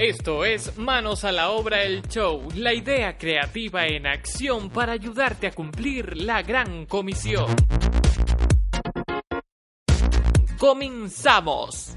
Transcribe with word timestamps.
Esto 0.00 0.46
es 0.46 0.78
Manos 0.78 1.24
a 1.24 1.30
la 1.30 1.50
Obra 1.50 1.82
el 1.82 2.00
Show, 2.08 2.48
la 2.54 2.72
idea 2.72 3.18
creativa 3.18 3.86
en 3.86 4.06
acción 4.06 4.70
para 4.70 4.92
ayudarte 4.92 5.46
a 5.46 5.50
cumplir 5.50 6.16
la 6.16 6.40
gran 6.40 6.86
comisión. 6.86 7.54
Comenzamos. 10.58 11.94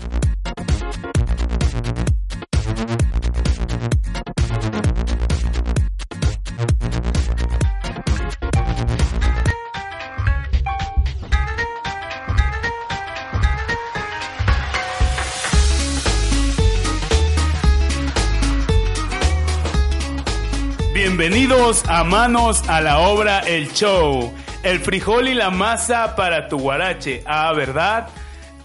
Bienvenidos 21.24 21.86
a 21.88 22.04
Manos 22.04 22.68
a 22.68 22.82
la 22.82 23.00
Obra 23.00 23.40
El 23.40 23.72
Show. 23.72 24.34
El 24.62 24.82
frijol 24.82 25.30
y 25.30 25.34
la 25.34 25.52
masa 25.52 26.18
para 26.18 26.50
tu 26.50 26.60
guarache. 26.60 27.24
Ah, 27.26 27.54
¿verdad? 27.54 28.10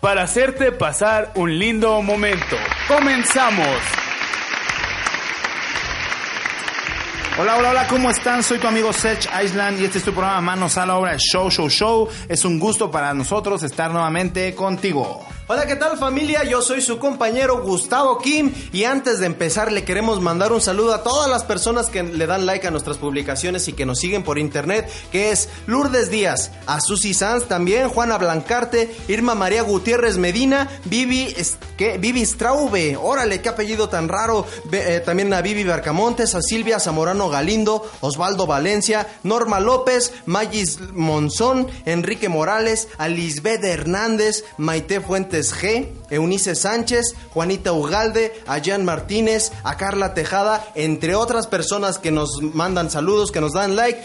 Para 0.00 0.24
hacerte 0.24 0.72
pasar 0.72 1.30
un 1.36 1.56
lindo 1.56 2.02
momento. 2.02 2.56
Comenzamos. 2.88 3.78
Hola, 7.38 7.58
hola, 7.58 7.70
hola, 7.70 7.86
¿cómo 7.86 8.10
están? 8.10 8.42
Soy 8.42 8.58
tu 8.58 8.66
amigo 8.66 8.92
Sech 8.92 9.30
Island 9.40 9.80
y 9.80 9.84
este 9.84 9.98
es 9.98 10.04
tu 10.04 10.12
programa 10.12 10.40
Manos 10.40 10.76
a 10.78 10.84
la 10.84 10.96
Obra 10.96 11.12
El 11.12 11.20
Show, 11.20 11.52
Show, 11.52 11.70
Show. 11.70 12.08
Es 12.28 12.44
un 12.44 12.58
gusto 12.58 12.90
para 12.90 13.14
nosotros 13.14 13.62
estar 13.62 13.92
nuevamente 13.92 14.52
contigo. 14.56 15.24
Hola, 15.50 15.66
¿qué 15.66 15.76
tal 15.76 15.96
familia? 15.96 16.44
Yo 16.44 16.60
soy 16.60 16.82
su 16.82 16.98
compañero 16.98 17.62
Gustavo 17.62 18.18
Kim 18.18 18.52
y 18.70 18.84
antes 18.84 19.18
de 19.18 19.24
empezar 19.24 19.72
le 19.72 19.82
queremos 19.82 20.20
mandar 20.20 20.52
un 20.52 20.60
saludo 20.60 20.92
a 20.92 21.02
todas 21.02 21.30
las 21.30 21.42
personas 21.42 21.86
que 21.86 22.02
le 22.02 22.26
dan 22.26 22.44
like 22.44 22.66
a 22.66 22.70
nuestras 22.70 22.98
publicaciones 22.98 23.66
y 23.66 23.72
que 23.72 23.86
nos 23.86 23.98
siguen 23.98 24.24
por 24.24 24.38
internet, 24.38 24.90
que 25.10 25.30
es 25.30 25.48
Lourdes 25.66 26.10
Díaz, 26.10 26.50
a 26.66 26.82
Susi 26.82 27.14
Sanz 27.14 27.48
también, 27.48 27.88
Juana 27.88 28.18
Blancarte, 28.18 28.94
Irma 29.08 29.34
María 29.34 29.62
Gutiérrez 29.62 30.18
Medina, 30.18 30.68
Vivi, 30.84 31.34
¿qué? 31.78 31.96
Vivi 31.96 32.26
Straube, 32.26 32.98
órale, 32.98 33.40
qué 33.40 33.48
apellido 33.48 33.88
tan 33.88 34.10
raro, 34.10 34.44
eh, 34.70 35.00
también 35.02 35.32
a 35.32 35.40
Vivi 35.40 35.64
Barcamontes, 35.64 36.34
a 36.34 36.42
Silvia 36.42 36.78
Zamorano 36.78 37.30
Galindo, 37.30 37.90
Osvaldo 38.02 38.46
Valencia, 38.46 39.08
Norma 39.22 39.60
López, 39.60 40.12
Magis 40.26 40.78
Monzón, 40.92 41.68
Enrique 41.86 42.28
Morales, 42.28 42.88
a 42.98 43.08
Lisbeth 43.08 43.64
Hernández, 43.64 44.44
Maite 44.58 45.00
Fuentes 45.00 45.37
G, 45.42 45.88
Eunice 46.10 46.54
Sánchez, 46.54 47.14
Juanita 47.30 47.72
Ugalde, 47.72 48.32
a 48.46 48.60
Jan 48.62 48.84
Martínez, 48.84 49.52
a 49.64 49.76
Carla 49.76 50.14
Tejada, 50.14 50.64
entre 50.74 51.14
otras 51.14 51.46
personas 51.46 51.98
que 51.98 52.10
nos 52.10 52.42
mandan 52.54 52.90
saludos, 52.90 53.32
que 53.32 53.40
nos 53.40 53.52
dan 53.52 53.76
like. 53.76 54.00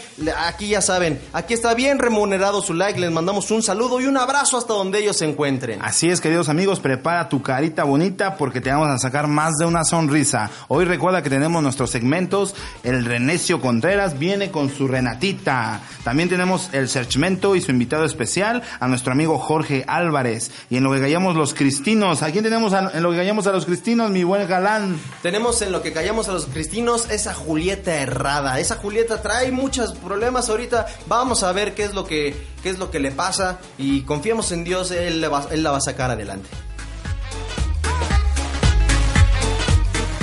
Aquí 0.46 0.68
ya 0.68 0.80
saben, 0.80 1.20
aquí 1.32 1.54
está 1.54 1.74
bien 1.74 1.98
remunerado 1.98 2.62
su 2.62 2.74
like, 2.74 2.98
les 2.98 3.10
mandamos 3.10 3.50
un 3.50 3.62
saludo 3.62 4.00
y 4.00 4.06
un 4.06 4.16
abrazo 4.16 4.58
hasta 4.58 4.74
donde 4.74 4.98
ellos 5.00 5.16
se 5.16 5.24
encuentren. 5.24 5.80
Así 5.82 6.10
es, 6.10 6.20
queridos 6.20 6.48
amigos, 6.48 6.80
prepara 6.80 7.28
tu 7.28 7.42
carita 7.42 7.84
bonita 7.84 8.36
porque 8.36 8.60
te 8.60 8.70
vamos 8.70 8.88
a 8.88 8.98
sacar 8.98 9.26
más 9.26 9.54
de 9.58 9.66
una 9.66 9.84
sonrisa. 9.84 10.50
Hoy 10.68 10.84
recuerda 10.84 11.22
que 11.22 11.30
tenemos 11.30 11.62
nuestros 11.62 11.90
segmentos, 11.90 12.54
el 12.82 13.04
Renecio 13.04 13.60
Contreras 13.60 14.18
viene 14.18 14.50
con 14.50 14.70
su 14.70 14.88
Renatita. 14.88 15.80
También 16.02 16.28
tenemos 16.28 16.68
el 16.72 16.88
Searchmento 16.88 17.56
y 17.56 17.60
su 17.60 17.70
invitado 17.70 18.04
especial, 18.04 18.62
a 18.80 18.88
nuestro 18.88 19.12
amigo 19.12 19.38
Jorge 19.38 19.84
Álvarez. 19.86 20.50
Y 20.70 20.76
en 20.76 20.84
lo 20.84 20.92
que 20.92 21.00
callamos 21.24 21.36
los 21.36 21.54
cristinos. 21.54 22.22
¿A 22.22 22.30
quién 22.30 22.44
tenemos 22.44 22.74
en 22.74 23.02
lo 23.02 23.10
que 23.10 23.16
callamos 23.16 23.46
a 23.46 23.52
los 23.52 23.64
cristinos, 23.64 24.10
mi 24.10 24.24
buen 24.24 24.46
galán? 24.46 25.00
Tenemos 25.22 25.62
en 25.62 25.72
lo 25.72 25.80
que 25.80 25.90
callamos 25.90 26.28
a 26.28 26.32
los 26.32 26.44
cristinos 26.44 27.08
esa 27.10 27.32
Julieta 27.32 27.94
errada. 27.94 28.60
Esa 28.60 28.76
Julieta 28.76 29.22
trae 29.22 29.50
muchos 29.50 29.94
problemas 29.94 30.50
ahorita. 30.50 30.84
Vamos 31.06 31.42
a 31.42 31.50
ver 31.52 31.74
qué 31.74 31.84
es 31.84 31.94
lo 31.94 32.04
que, 32.04 32.36
qué 32.62 32.68
es 32.68 32.78
lo 32.78 32.90
que 32.90 32.98
le 32.98 33.10
pasa 33.10 33.58
y 33.78 34.02
confiemos 34.02 34.52
en 34.52 34.64
Dios, 34.64 34.90
él, 34.90 35.24
él 35.50 35.62
la 35.62 35.70
va 35.70 35.78
a 35.78 35.80
sacar 35.80 36.10
adelante. 36.10 36.46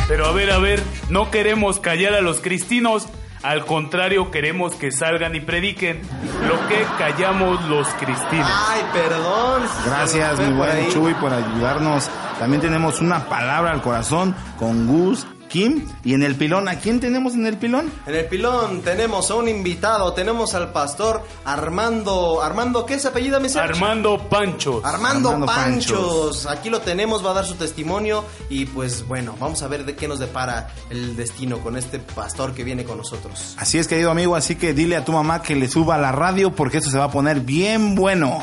Pero 0.07 0.27
a 0.27 0.31
ver, 0.33 0.51
a 0.51 0.59
ver, 0.59 0.83
no 1.09 1.31
queremos 1.31 1.79
callar 1.79 2.13
a 2.13 2.21
los 2.21 2.41
cristinos, 2.41 3.07
al 3.43 3.65
contrario, 3.65 4.29
queremos 4.29 4.75
que 4.75 4.91
salgan 4.91 5.35
y 5.35 5.39
prediquen 5.39 6.01
lo 6.47 6.67
que 6.67 6.85
callamos 6.97 7.63
los 7.67 7.87
cristinos. 7.95 8.49
Ay, 8.69 8.81
perdón. 8.93 9.63
Gracias, 9.85 10.39
mi 10.39 10.53
buen 10.53 10.89
Chuy, 10.89 11.13
por 11.15 11.33
ayudarnos. 11.33 12.09
También 12.39 12.61
tenemos 12.61 13.01
una 13.01 13.25
palabra 13.25 13.71
al 13.71 13.81
corazón 13.81 14.35
con 14.57 14.87
Gus 14.87 15.25
Kim. 15.51 15.85
Y 16.03 16.13
en 16.13 16.23
el 16.23 16.35
pilón, 16.35 16.67
¿a 16.69 16.79
quién 16.79 16.99
tenemos 16.99 17.33
en 17.33 17.45
el 17.45 17.57
pilón? 17.57 17.91
En 18.07 18.15
el 18.15 18.25
pilón 18.25 18.81
tenemos 18.81 19.29
a 19.29 19.35
un 19.35 19.49
invitado, 19.49 20.13
tenemos 20.13 20.55
al 20.55 20.71
pastor 20.71 21.23
Armando. 21.43 22.41
¿Armando 22.41 22.85
qué 22.85 22.95
es 22.95 23.05
apellido, 23.05 23.39
mi 23.39 23.49
Armando 23.55 24.29
Panchos. 24.29 24.83
Armando, 24.85 25.45
Panchos. 25.45 26.47
Aquí 26.47 26.69
lo 26.69 26.79
tenemos, 26.79 27.25
va 27.25 27.31
a 27.31 27.33
dar 27.35 27.45
su 27.45 27.55
testimonio. 27.55 28.23
Y 28.49 28.65
pues 28.65 29.05
bueno, 29.07 29.35
vamos 29.39 29.61
a 29.61 29.67
ver 29.67 29.85
de 29.85 29.95
qué 29.95 30.07
nos 30.07 30.19
depara 30.19 30.69
el 30.89 31.17
destino 31.17 31.59
con 31.59 31.75
este 31.75 31.99
pastor 31.99 32.53
que 32.53 32.63
viene 32.63 32.85
con 32.85 32.97
nosotros. 32.97 33.55
Así 33.57 33.77
es, 33.77 33.87
querido 33.87 34.09
amigo, 34.09 34.35
así 34.35 34.55
que 34.55 34.73
dile 34.73 34.95
a 34.95 35.03
tu 35.03 35.11
mamá 35.11 35.41
que 35.41 35.55
le 35.55 35.67
suba 35.67 35.95
a 35.95 35.97
la 35.97 36.13
radio 36.13 36.55
porque 36.55 36.77
esto 36.77 36.89
se 36.89 36.97
va 36.97 37.05
a 37.05 37.11
poner 37.11 37.41
bien 37.41 37.95
bueno. 37.95 38.41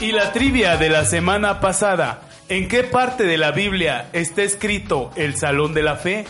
Y 0.00 0.12
la 0.12 0.32
trivia 0.32 0.76
de 0.76 0.90
la 0.90 1.06
semana 1.06 1.60
pasada. 1.60 2.23
¿En 2.48 2.68
qué 2.68 2.84
parte 2.84 3.24
de 3.24 3.38
la 3.38 3.52
Biblia 3.52 4.10
está 4.12 4.42
escrito 4.42 5.10
el 5.16 5.34
Salón 5.34 5.72
de 5.72 5.82
la 5.82 5.96
Fe? 5.96 6.26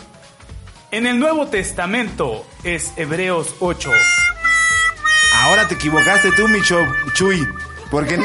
En 0.91 1.07
el 1.07 1.19
Nuevo 1.19 1.47
Testamento 1.47 2.45
es 2.63 2.93
Hebreos 2.95 3.55
8. 3.59 3.91
Ahora 5.41 5.67
te 5.67 5.75
equivocaste 5.75 6.31
tú, 6.31 6.47
mi 6.47 6.61
Chuy. 6.61 7.45
Porque 7.91 8.17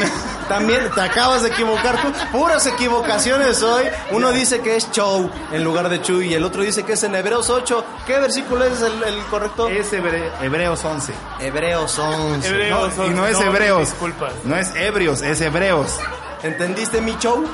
también 0.47 0.89
te 0.95 1.01
acabas 1.01 1.43
de 1.43 1.49
equivocar 1.49 2.01
tú. 2.01 2.13
Puras 2.31 2.65
equivocaciones 2.65 3.61
hoy. 3.61 3.83
Uno 4.11 4.31
dice 4.31 4.61
que 4.61 4.77
es 4.77 4.89
show 4.91 5.29
en 5.51 5.61
lugar 5.61 5.89
de 5.89 6.01
Chuy 6.01 6.29
y 6.29 6.33
el 6.33 6.45
otro 6.45 6.63
dice 6.63 6.83
que 6.83 6.93
es 6.93 7.03
en 7.03 7.13
Hebreos 7.13 7.49
8. 7.49 7.85
¿Qué 8.07 8.17
versículo 8.19 8.63
es 8.63 8.81
el, 8.81 9.17
correcto? 9.29 9.67
Es 9.67 9.91
Hebreos 9.91 10.85
11. 10.85 11.13
Hebreos 11.41 11.99
11. 11.99 12.47
Hebreos 12.47 12.93
11. 12.97 13.05
y 13.05 13.09
no 13.09 13.27
es 13.27 13.37
Hebreos. 13.37 13.93
No 14.45 14.55
es 14.55 14.73
Hebreos, 14.75 15.21
es 15.23 15.41
Hebreos. 15.41 15.99
¿Entendiste 16.41 17.01
mi 17.01 17.17
show? 17.17 17.45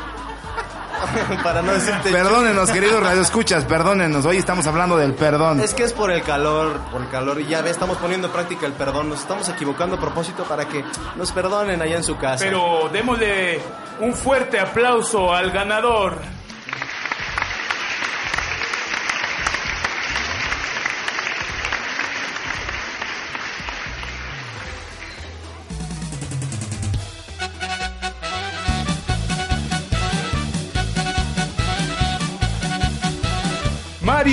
para 1.43 1.61
no 1.61 1.71
decirte. 1.73 2.11
Perdónenos, 2.11 2.71
queridos 2.71 3.01
radioescuchas, 3.01 3.65
perdónenos. 3.65 4.25
Hoy 4.25 4.37
estamos 4.37 4.65
hablando 4.67 4.97
del 4.97 5.13
perdón. 5.13 5.59
Es 5.59 5.73
que 5.73 5.83
es 5.83 5.93
por 5.93 6.11
el 6.11 6.23
calor, 6.23 6.79
por 6.91 7.01
el 7.01 7.09
calor. 7.09 7.39
Y 7.41 7.47
ya 7.47 7.61
ve, 7.61 7.69
estamos 7.69 7.97
poniendo 7.97 8.27
en 8.27 8.33
práctica 8.33 8.65
el 8.65 8.73
perdón. 8.73 9.09
Nos 9.09 9.21
estamos 9.21 9.47
equivocando 9.49 9.95
a 9.95 9.99
propósito 9.99 10.43
para 10.43 10.65
que 10.67 10.83
nos 11.15 11.31
perdonen 11.31 11.81
allá 11.81 11.97
en 11.97 12.03
su 12.03 12.17
casa. 12.17 12.43
Pero 12.43 12.89
démosle 12.91 13.59
un 13.99 14.13
fuerte 14.13 14.59
aplauso 14.59 15.33
al 15.33 15.51
ganador. 15.51 16.36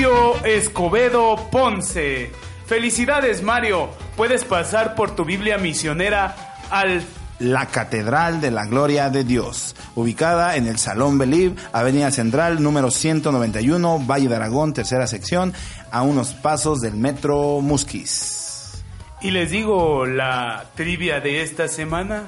Mario 0.05 0.45
Escobedo 0.45 1.49
Ponce. 1.51 2.31
Felicidades 2.67 3.43
Mario, 3.43 3.89
puedes 4.19 4.45
pasar 4.45 4.95
por 4.95 5.17
tu 5.17 5.25
Biblia 5.25 5.57
misionera 5.57 6.57
al 6.71 7.03
la 7.39 7.65
Catedral 7.69 8.43
de 8.43 8.51
la 8.51 8.67
Gloria 8.67 9.09
de 9.09 9.25
Dios, 9.25 9.75
ubicada 9.95 10.57
en 10.57 10.67
el 10.67 10.77
Salón 10.77 11.17
Beliv, 11.17 11.57
Avenida 11.73 12.11
Central, 12.11 12.63
número 12.63 12.91
191, 12.91 14.01
Valle 14.01 14.29
de 14.29 14.37
Aragón, 14.37 14.75
tercera 14.75 15.07
sección, 15.07 15.55
a 15.91 16.03
unos 16.03 16.35
pasos 16.35 16.83
del 16.83 16.97
Metro 16.97 17.63
Musquis. 17.63 18.85
Y 19.23 19.31
les 19.31 19.51
digo 19.51 20.05
la 20.05 20.67
trivia 20.75 21.21
de 21.21 21.41
esta 21.41 21.67
semana. 21.67 22.25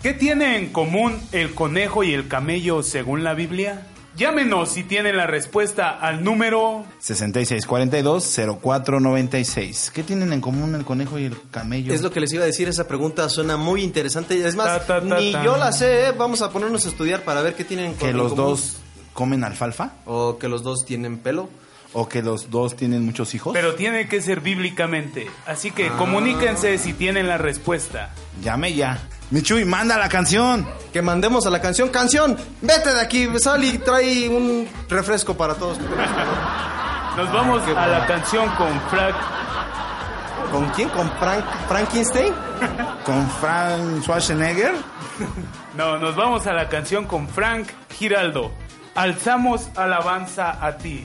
¿Qué 0.00 0.12
tiene 0.12 0.58
en 0.58 0.72
común 0.72 1.20
el 1.32 1.54
conejo 1.54 2.04
y 2.04 2.14
el 2.14 2.28
camello 2.28 2.84
según 2.84 3.24
la 3.24 3.34
Biblia? 3.34 3.84
Llámenos 4.16 4.70
si 4.70 4.82
tienen 4.82 5.16
la 5.16 5.26
respuesta 5.26 5.90
al 5.90 6.24
número 6.24 6.84
6642-0496. 7.00 9.92
¿Qué 9.92 10.02
tienen 10.02 10.32
en 10.32 10.40
común 10.40 10.74
el 10.74 10.84
conejo 10.84 11.18
y 11.18 11.26
el 11.26 11.36
camello? 11.50 11.94
Es 11.94 12.02
lo 12.02 12.10
que 12.10 12.20
les 12.20 12.32
iba 12.32 12.42
a 12.42 12.46
decir, 12.46 12.68
esa 12.68 12.88
pregunta 12.88 13.28
suena 13.28 13.56
muy 13.56 13.82
interesante. 13.82 14.46
Es 14.46 14.56
más, 14.56 14.82
ni 15.04 15.32
yo 15.32 15.56
la 15.56 15.72
sé, 15.72 16.08
¿eh? 16.08 16.12
vamos 16.12 16.42
a 16.42 16.50
ponernos 16.50 16.86
a 16.86 16.88
estudiar 16.88 17.22
para 17.22 17.42
ver 17.42 17.54
qué 17.54 17.64
tienen 17.64 17.86
en 17.86 17.94
común. 17.94 18.12
¿Que 18.12 18.16
los 18.16 18.34
dos 18.34 18.78
comen 19.12 19.44
alfalfa? 19.44 19.92
¿O 20.06 20.38
que 20.38 20.48
los 20.48 20.62
dos 20.62 20.84
tienen 20.84 21.18
pelo? 21.18 21.48
O 21.92 22.08
que 22.08 22.22
los 22.22 22.50
dos 22.50 22.76
tienen 22.76 23.04
muchos 23.04 23.34
hijos? 23.34 23.52
Pero 23.52 23.74
tiene 23.74 24.08
que 24.08 24.20
ser 24.22 24.40
bíblicamente. 24.40 25.28
Así 25.46 25.70
que 25.70 25.88
comuníquense 25.90 26.78
si 26.78 26.92
tienen 26.92 27.26
la 27.28 27.38
respuesta. 27.38 28.10
Llame 28.42 28.74
ya. 28.74 28.98
Michuy, 29.30 29.64
manda 29.64 29.96
la 29.96 30.08
canción. 30.08 30.66
Que 30.92 31.02
mandemos 31.02 31.46
a 31.46 31.50
la 31.50 31.60
canción. 31.60 31.88
Canción, 31.90 32.36
vete 32.60 32.92
de 32.92 33.00
aquí, 33.00 33.28
sal 33.38 33.62
y 33.62 33.78
trae 33.78 34.28
un 34.28 34.68
refresco 34.88 35.36
para 35.36 35.54
todos. 35.54 35.78
Nos 37.16 37.32
vamos 37.32 37.62
a 37.76 37.86
la 37.86 38.06
canción 38.06 38.48
con 38.56 38.80
Frank. 38.90 39.14
¿Con 40.50 40.68
quién? 40.70 40.88
¿Con 40.88 41.08
Frank, 41.18 41.44
Frankenstein? 41.68 42.32
Con 43.04 43.28
Frank 43.30 44.02
Schwarzenegger. 44.02 44.74
No, 45.76 45.98
nos 45.98 46.16
vamos 46.16 46.46
a 46.48 46.52
la 46.52 46.68
canción 46.68 47.06
con 47.06 47.28
Frank 47.28 47.68
Giraldo. 47.96 48.50
Alzamos 48.96 49.70
alabanza 49.76 50.58
a 50.66 50.76
ti. 50.78 51.04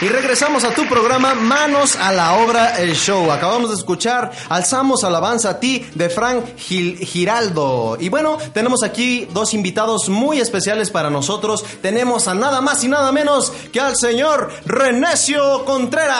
Y 0.00 0.06
regresamos 0.08 0.62
a 0.62 0.70
tu 0.70 0.86
programa 0.88 1.34
Manos 1.34 1.96
a 1.96 2.12
la 2.12 2.34
Obra, 2.34 2.76
el 2.78 2.94
show. 2.94 3.32
Acabamos 3.32 3.70
de 3.70 3.74
escuchar 3.76 4.30
Alzamos 4.48 5.02
alabanza 5.02 5.50
a 5.50 5.58
ti 5.60 5.84
de 5.96 6.08
Frank 6.08 6.56
Gil 6.56 6.98
Giraldo. 6.98 7.96
Y 7.98 8.08
bueno, 8.08 8.38
tenemos 8.54 8.84
aquí 8.84 9.26
dos 9.32 9.54
invitados 9.54 10.08
muy 10.08 10.38
especiales 10.38 10.90
para 10.90 11.10
nosotros. 11.10 11.64
Tenemos 11.82 12.28
a 12.28 12.34
nada 12.34 12.60
más 12.60 12.84
y 12.84 12.88
nada 12.88 13.10
menos 13.10 13.52
que 13.72 13.80
al 13.80 13.96
señor 13.96 14.52
Renecio 14.66 15.64
Contreras. 15.64 16.16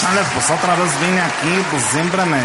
Sale, 0.00 0.22
pues 0.32 0.46
otra 0.50 0.74
vez 0.76 0.90
vine 1.06 1.20
aquí, 1.20 1.66
pues 1.70 1.82
siempre 1.92 2.24
me 2.24 2.40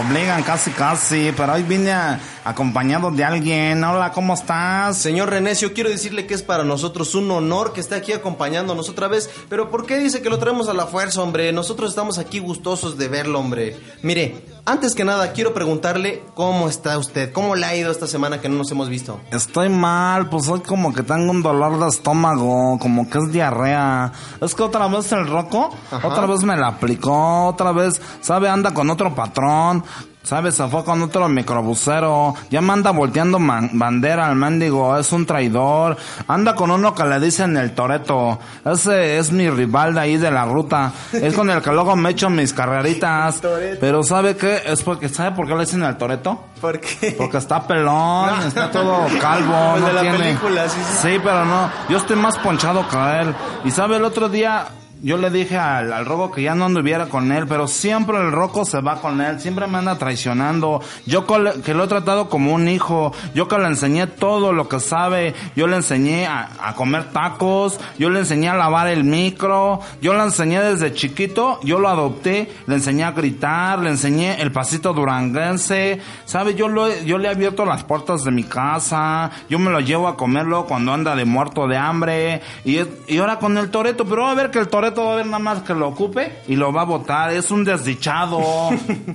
obligan 0.00 0.42
casi 0.42 0.72
casi, 0.72 1.32
pero 1.36 1.52
hoy 1.52 1.62
vine 1.62 1.92
a- 1.92 2.18
acompañado 2.44 3.10
de 3.10 3.24
alguien. 3.24 3.82
Hola, 3.82 4.12
¿cómo 4.12 4.34
estás? 4.34 4.98
Señor 4.98 5.30
Renecio, 5.30 5.72
quiero 5.72 5.88
decirle 5.90 6.26
que 6.26 6.34
es 6.34 6.42
para 6.42 6.62
nosotros 6.62 7.14
un 7.14 7.30
honor 7.30 7.72
que 7.72 7.80
esté 7.80 7.94
aquí 7.94 8.12
acompañándonos 8.12 8.88
otra 8.88 9.08
vez. 9.08 9.30
Pero 9.48 9.70
¿por 9.70 9.86
qué 9.86 9.98
dice 9.98 10.20
que 10.22 10.30
lo 10.30 10.38
traemos 10.38 10.68
a 10.68 10.74
la 10.74 10.86
fuerza, 10.86 11.22
hombre? 11.22 11.52
Nosotros 11.52 11.90
estamos 11.90 12.18
aquí 12.18 12.38
gustosos 12.38 12.98
de 12.98 13.08
verlo, 13.08 13.40
hombre. 13.40 13.76
Mire, 14.02 14.44
antes 14.66 14.94
que 14.94 15.04
nada, 15.04 15.32
quiero 15.32 15.54
preguntarle 15.54 16.22
cómo 16.34 16.68
está 16.68 16.98
usted, 16.98 17.32
cómo 17.32 17.54
le 17.54 17.66
ha 17.66 17.74
ido 17.74 17.90
esta 17.90 18.06
semana 18.06 18.40
que 18.40 18.48
no 18.48 18.56
nos 18.56 18.70
hemos 18.70 18.88
visto. 18.88 19.20
Estoy 19.30 19.70
mal, 19.70 20.28
pues 20.28 20.48
hoy 20.48 20.60
como 20.60 20.92
que 20.92 21.02
tengo 21.02 21.30
un 21.30 21.42
dolor 21.42 21.80
de 21.80 21.88
estómago, 21.88 22.78
como 22.78 23.08
que 23.08 23.18
es 23.18 23.32
diarrea. 23.32 24.12
Es 24.40 24.54
que 24.54 24.62
otra 24.62 24.86
vez 24.88 25.10
el 25.12 25.26
roco, 25.26 25.70
Ajá. 25.90 26.06
otra 26.06 26.26
vez 26.26 26.42
me 26.42 26.56
la 26.56 26.68
aplicó, 26.68 27.46
otra 27.46 27.72
vez, 27.72 28.00
sabe, 28.20 28.48
anda 28.48 28.74
con 28.74 28.90
otro 28.90 29.14
patrón. 29.14 29.84
¿Sabes? 30.24 30.54
Se 30.54 30.66
fue 30.68 30.82
con 30.84 31.02
otro 31.02 31.28
microbusero. 31.28 32.34
Ya 32.50 32.62
me 32.62 32.72
anda 32.72 32.92
volteando 32.92 33.38
man- 33.38 33.68
bandera 33.74 34.26
al 34.26 34.36
mendigo. 34.36 34.96
Es 34.98 35.12
un 35.12 35.26
traidor. 35.26 35.98
Anda 36.26 36.54
con 36.54 36.70
uno 36.70 36.94
que 36.94 37.04
le 37.04 37.20
dicen 37.20 37.54
el 37.58 37.72
Toreto. 37.74 38.38
Ese 38.64 39.18
es 39.18 39.30
mi 39.32 39.50
rival 39.50 39.92
de 39.94 40.00
ahí 40.00 40.16
de 40.16 40.30
la 40.30 40.46
ruta. 40.46 40.92
Es 41.12 41.34
con 41.34 41.50
el 41.50 41.60
que 41.60 41.70
luego 41.72 41.94
me 41.94 42.08
echo 42.10 42.30
mis 42.30 42.54
carreritas. 42.54 43.40
Pero 43.78 44.02
¿sabe 44.02 44.34
qué? 44.34 44.62
Es 44.66 44.82
porque, 44.82 45.10
¿sabe 45.10 45.32
por 45.36 45.46
qué 45.46 45.52
le 45.54 45.60
dicen 45.60 45.82
el 45.82 45.96
Toreto? 45.98 46.44
¿Por 46.58 46.80
qué? 46.80 47.14
Porque 47.18 47.36
está 47.36 47.66
pelón, 47.66 48.30
está 48.46 48.70
todo 48.70 49.06
calvo, 49.20 49.74
El 49.76 49.80
no 49.82 49.86
de 49.88 49.92
la 49.92 50.00
tiene. 50.00 50.18
película, 50.18 50.68
sí, 50.70 50.80
sí. 50.82 50.98
Sí, 51.02 51.20
pero 51.22 51.44
no. 51.44 51.70
Yo 51.90 51.98
estoy 51.98 52.16
más 52.16 52.38
ponchado 52.38 52.88
que 52.88 52.96
él. 53.20 53.34
Y 53.64 53.70
sabe, 53.70 53.96
el 53.96 54.04
otro 54.04 54.30
día 54.30 54.64
yo 55.04 55.18
le 55.18 55.28
dije 55.28 55.58
al, 55.58 55.92
al 55.92 56.06
que 56.34 56.42
ya 56.42 56.54
no 56.54 56.64
anduviera 56.64 57.10
con 57.10 57.30
él, 57.30 57.46
pero 57.46 57.68
siempre 57.68 58.16
el 58.16 58.32
Roco 58.32 58.64
se 58.64 58.80
va 58.80 59.02
con 59.02 59.20
él, 59.20 59.38
siempre 59.38 59.66
me 59.66 59.76
anda 59.76 59.98
traicionando. 59.98 60.80
Yo 61.04 61.26
que 61.26 61.74
lo 61.74 61.84
he 61.84 61.88
tratado 61.88 62.30
como 62.30 62.54
un 62.54 62.68
hijo, 62.68 63.12
yo 63.34 63.46
que 63.46 63.58
le 63.58 63.66
enseñé 63.66 64.06
todo 64.06 64.54
lo 64.54 64.66
que 64.66 64.80
sabe, 64.80 65.34
yo 65.54 65.66
le 65.66 65.76
enseñé 65.76 66.26
a, 66.26 66.72
comer 66.74 67.12
tacos, 67.12 67.78
yo 67.98 68.08
le 68.08 68.20
enseñé 68.20 68.48
a 68.48 68.54
lavar 68.54 68.88
el 68.88 69.04
micro, 69.04 69.80
yo 70.00 70.14
le 70.14 70.22
enseñé 70.22 70.62
desde 70.62 70.94
chiquito, 70.94 71.60
yo 71.62 71.78
lo 71.78 71.90
adopté, 71.90 72.50
le 72.66 72.76
enseñé 72.76 73.04
a 73.04 73.12
gritar, 73.12 73.80
le 73.80 73.90
enseñé 73.90 74.40
el 74.40 74.52
pasito 74.52 74.94
duranguense, 74.94 76.00
sabe, 76.24 76.54
yo 76.54 76.68
lo 76.68 76.88
yo 77.02 77.18
le 77.18 77.28
he 77.28 77.30
abierto 77.30 77.66
las 77.66 77.84
puertas 77.84 78.24
de 78.24 78.30
mi 78.30 78.44
casa, 78.44 79.30
yo 79.50 79.58
me 79.58 79.70
lo 79.70 79.80
llevo 79.80 80.08
a 80.08 80.16
comerlo 80.16 80.64
cuando 80.64 80.94
anda 80.94 81.14
de 81.14 81.26
muerto 81.26 81.68
de 81.68 81.76
hambre, 81.76 82.40
y, 82.64 82.78
y 83.06 83.18
ahora 83.18 83.38
con 83.38 83.58
el 83.58 83.70
Toreto, 83.70 84.06
pero 84.06 84.26
a 84.26 84.34
ver 84.34 84.50
que 84.50 84.58
el 84.58 84.68
Toreto 84.68 84.93
va 85.02 85.14
a 85.14 85.16
ver 85.16 85.26
nada 85.26 85.38
más 85.38 85.62
que 85.62 85.74
lo 85.74 85.88
ocupe 85.88 86.40
y 86.46 86.56
lo 86.56 86.72
va 86.72 86.82
a 86.82 86.84
votar, 86.84 87.32
es 87.32 87.50
un 87.50 87.64
desdichado. 87.64 88.40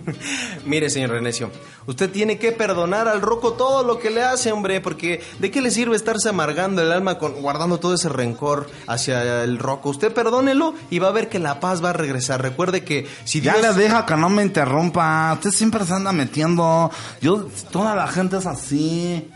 Mire, 0.65 0.89
señor 0.89 1.12
Renecio, 1.12 1.51
usted 1.86 2.09
tiene 2.09 2.38
que 2.38 2.51
perdonar 2.51 3.07
al 3.07 3.21
roco 3.21 3.53
todo 3.53 3.83
lo 3.83 4.00
que 4.00 4.09
le 4.09 4.24
hace, 4.24 4.51
hombre, 4.51 4.81
porque 4.81 5.21
¿de 5.39 5.51
qué 5.51 5.62
le 5.62 5.71
sirve 5.71 5.95
estarse 5.95 6.29
amargando 6.29 6.81
el 6.81 6.91
alma 6.91 7.17
con, 7.17 7.33
guardando 7.41 7.79
todo 7.79 7.93
ese 7.93 8.09
rencor 8.09 8.69
hacia 8.88 9.43
el 9.43 9.59
roco? 9.59 9.89
Usted 9.89 10.13
perdónelo 10.13 10.74
y 10.89 11.00
va 11.00 11.09
a 11.09 11.12
ver 11.12 11.29
que 11.29 11.39
la 11.39 11.59
paz 11.59 11.83
va 11.83 11.91
a 11.91 11.93
regresar. 11.93 12.41
Recuerde 12.41 12.83
que 12.83 13.07
si 13.24 13.41
Ya 13.41 13.53
Dios... 13.57 13.75
le 13.75 13.83
deja 13.83 14.05
que 14.05 14.15
no 14.15 14.29
me 14.29 14.43
interrumpa. 14.43 15.31
Usted 15.33 15.51
siempre 15.51 15.86
se 15.86 15.93
anda 15.93 16.12
metiendo. 16.12 16.91
Yo, 17.21 17.48
toda 17.71 17.95
la 17.95 18.07
gente 18.07 18.38
es 18.38 18.45
así. 18.45 19.29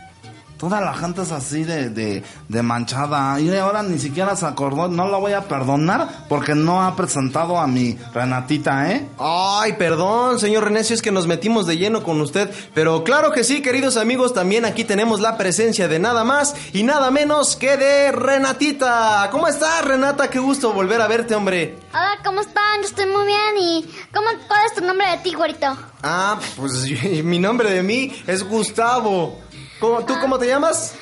Toda 0.64 0.80
la 0.80 0.94
gente 0.94 1.20
es 1.20 1.30
así 1.30 1.62
de, 1.62 1.90
de, 1.90 2.24
de 2.48 2.62
manchada. 2.62 3.38
Y 3.38 3.54
ahora 3.54 3.82
ni 3.82 3.98
siquiera 3.98 4.34
se 4.34 4.46
acordó. 4.46 4.88
No 4.88 5.06
la 5.08 5.18
voy 5.18 5.34
a 5.34 5.42
perdonar 5.42 6.24
porque 6.26 6.54
no 6.54 6.82
ha 6.82 6.96
presentado 6.96 7.58
a 7.60 7.66
mi 7.66 7.98
Renatita, 8.14 8.90
¿eh? 8.90 9.06
Ay, 9.18 9.74
perdón, 9.74 10.40
señor 10.40 10.64
Renecio, 10.64 10.94
es 10.94 11.02
que 11.02 11.12
nos 11.12 11.26
metimos 11.26 11.66
de 11.66 11.76
lleno 11.76 12.02
con 12.02 12.18
usted. 12.18 12.50
Pero 12.72 13.04
claro 13.04 13.30
que 13.30 13.44
sí, 13.44 13.60
queridos 13.60 13.98
amigos, 13.98 14.32
también 14.32 14.64
aquí 14.64 14.84
tenemos 14.84 15.20
la 15.20 15.36
presencia 15.36 15.86
de 15.86 15.98
nada 15.98 16.24
más 16.24 16.54
y 16.72 16.82
nada 16.82 17.10
menos 17.10 17.56
que 17.56 17.76
de 17.76 18.12
Renatita. 18.12 19.28
¿Cómo 19.30 19.48
estás, 19.48 19.84
Renata? 19.84 20.30
Qué 20.30 20.38
gusto 20.38 20.72
volver 20.72 21.02
a 21.02 21.08
verte, 21.08 21.34
hombre. 21.34 21.78
Hola, 21.92 22.16
¿cómo 22.24 22.40
están? 22.40 22.80
Yo 22.80 22.88
estoy 22.88 23.04
muy 23.04 23.26
bien 23.26 23.58
y... 23.60 23.84
¿cómo, 24.14 24.28
¿Cuál 24.48 24.64
es 24.64 24.74
tu 24.74 24.80
nombre 24.82 25.06
de 25.10 25.18
ti, 25.18 25.34
güerito? 25.34 25.76
Ah, 26.02 26.38
pues 26.56 26.86
mi 27.22 27.38
nombre 27.38 27.70
de 27.70 27.82
mí 27.82 28.10
es 28.26 28.42
Gustavo. 28.42 29.43
¿Cómo- 29.80 30.04
¿Tú 30.04 30.14
cómo 30.20 30.38
te 30.38 30.46
llamas? 30.46 30.94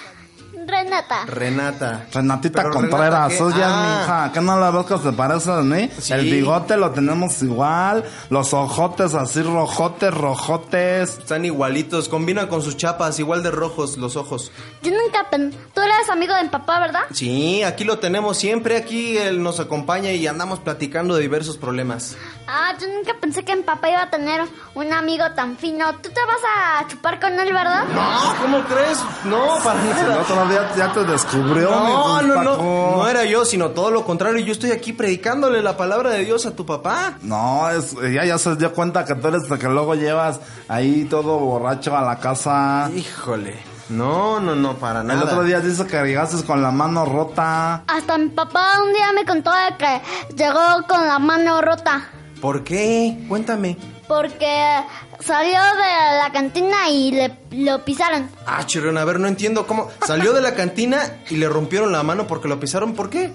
Renata. 0.67 1.25
Renata. 1.27 2.07
Renatita 2.13 2.63
Pero 2.63 2.75
Contreras, 2.75 3.33
ella 3.33 3.47
es 3.49 3.55
mi 3.57 3.63
Ah, 3.65 4.03
hija. 4.05 4.33
¿Qué 4.33 4.41
no 4.41 4.59
la 4.59 4.71
ves 4.71 4.87
que 4.87 4.99
se 4.99 5.13
parece 5.13 5.51
a 5.51 5.57
mí? 5.63 5.91
Sí. 5.99 6.13
El 6.13 6.25
bigote 6.31 6.77
lo 6.77 6.91
tenemos 6.91 7.43
igual. 7.43 8.05
Los 8.31 8.53
ojotes 8.55 9.15
así 9.15 9.43
rojotes, 9.43 10.13
rojotes. 10.15 11.19
Están 11.19 11.45
igualitos, 11.45 12.09
combinan 12.09 12.47
con 12.47 12.63
sus 12.63 12.77
chapas, 12.77 13.19
igual 13.19 13.43
de 13.43 13.51
rojos 13.51 13.97
los 13.99 14.17
ojos. 14.17 14.51
Yo 14.83 14.91
nunca 14.91 15.29
pen... 15.31 15.55
Tú 15.75 15.81
eres 15.81 16.09
amigo 16.11 16.35
de 16.35 16.43
mi 16.45 16.49
papá, 16.49 16.81
¿verdad? 16.81 17.03
Sí, 17.13 17.63
aquí 17.63 17.85
lo 17.85 17.99
tenemos 17.99 18.37
siempre, 18.37 18.77
aquí 18.77 19.17
él 19.17 19.43
nos 19.43 19.61
acompaña 19.61 20.11
y 20.13 20.27
andamos 20.27 20.59
platicando 20.61 21.15
de 21.15 21.23
diversos 21.23 21.57
problemas. 21.57 22.17
Ah, 22.47 22.73
yo 22.81 22.87
nunca 22.89 23.13
pensé 23.21 23.45
que 23.45 23.57
mi 23.57 23.63
papá 23.63 23.89
iba 23.91 24.03
a 24.03 24.11
tener 24.11 24.43
un 24.75 24.93
amigo 24.93 25.25
tan 25.35 25.57
fino. 25.57 25.93
¿Tú 26.03 26.11
te 26.11 26.21
vas 26.25 26.41
a 26.57 26.87
chupar 26.89 27.19
con 27.21 27.33
él, 27.39 27.53
verdad? 27.53 27.85
No, 27.95 28.35
¿cómo 28.43 28.61
crees? 28.65 28.99
No, 29.25 29.59
para 29.63 29.83
nada. 29.83 30.21
otro 30.21 30.49
ya 30.77 30.93
te 30.93 31.05
descubrió. 31.05 31.71
No, 31.71 32.23
mi 32.23 32.29
no, 32.29 32.43
no, 32.43 32.57
no 32.97 33.09
era 33.09 33.25
yo, 33.25 33.45
sino 33.45 33.71
todo 33.71 33.91
lo 33.91 34.05
contrario. 34.05 34.45
Yo 34.45 34.53
estoy 34.53 34.71
aquí 34.71 34.93
predicándole 34.93 35.63
la 35.63 35.77
palabra 35.77 36.11
de 36.11 36.25
Dios 36.25 36.47
a 36.47 36.55
tu 36.55 36.65
papá. 36.67 37.15
No, 37.23 37.69
es, 37.71 37.95
ella 38.03 38.25
ya 38.25 38.39
se 38.39 38.57
dio 38.57 38.73
cuenta 38.73 39.05
que 39.05 39.15
tú 39.15 39.29
eres 39.29 39.51
el 39.51 39.59
que 39.59 39.69
luego 39.69 39.95
llevas 39.95 40.41
ahí 40.69 41.05
todo 41.05 41.39
borracho 41.39 41.97
a 41.97 42.03
la 42.03 42.19
casa. 42.19 42.91
Híjole. 42.95 43.73
No, 43.89 44.41
no, 44.41 44.55
no, 44.55 44.75
para 44.77 45.01
El 45.01 45.07
nada. 45.09 45.25
otro 45.25 45.43
día 45.45 45.61
dice 45.61 45.87
que 45.87 46.03
llegaste 46.03 46.43
con 46.47 46.63
la 46.63 46.71
mano 46.71 47.05
rota. 47.05 47.83
Hasta 47.87 48.17
mi 48.17 48.29
papá 48.31 48.81
un 48.83 48.93
día 48.93 49.13
me 49.13 49.25
contó 49.27 49.51
de 49.51 49.77
que 49.77 50.35
llegó 50.35 50.87
con 50.89 51.07
la 51.07 51.19
mano 51.19 51.61
rota. 51.61 52.09
¿Por 52.41 52.65
qué? 52.65 53.25
Cuéntame. 53.29 53.77
Porque 54.17 54.83
salió 55.21 55.59
de 55.59 56.19
la 56.23 56.31
cantina 56.33 56.91
y 56.91 57.13
le 57.13 57.33
lo 57.53 57.83
pisaron. 57.83 58.29
Ah, 58.47 58.65
chirrión, 58.67 58.99
a 58.99 59.05
ver, 59.07 59.19
no 59.19 59.27
entiendo 59.27 59.67
cómo. 59.67 59.89
Salió 60.07 60.35
de 60.35 60.43
la 60.43 60.55
cantina 60.57 61.01
y 61.31 61.37
le 61.37 61.49
rompieron 61.49 61.93
la 61.93 62.03
mano 62.03 62.27
porque 62.27 62.47
lo 62.47 62.61
pisaron. 62.61 62.93
¿Por 62.95 63.09
qué? 63.09 63.33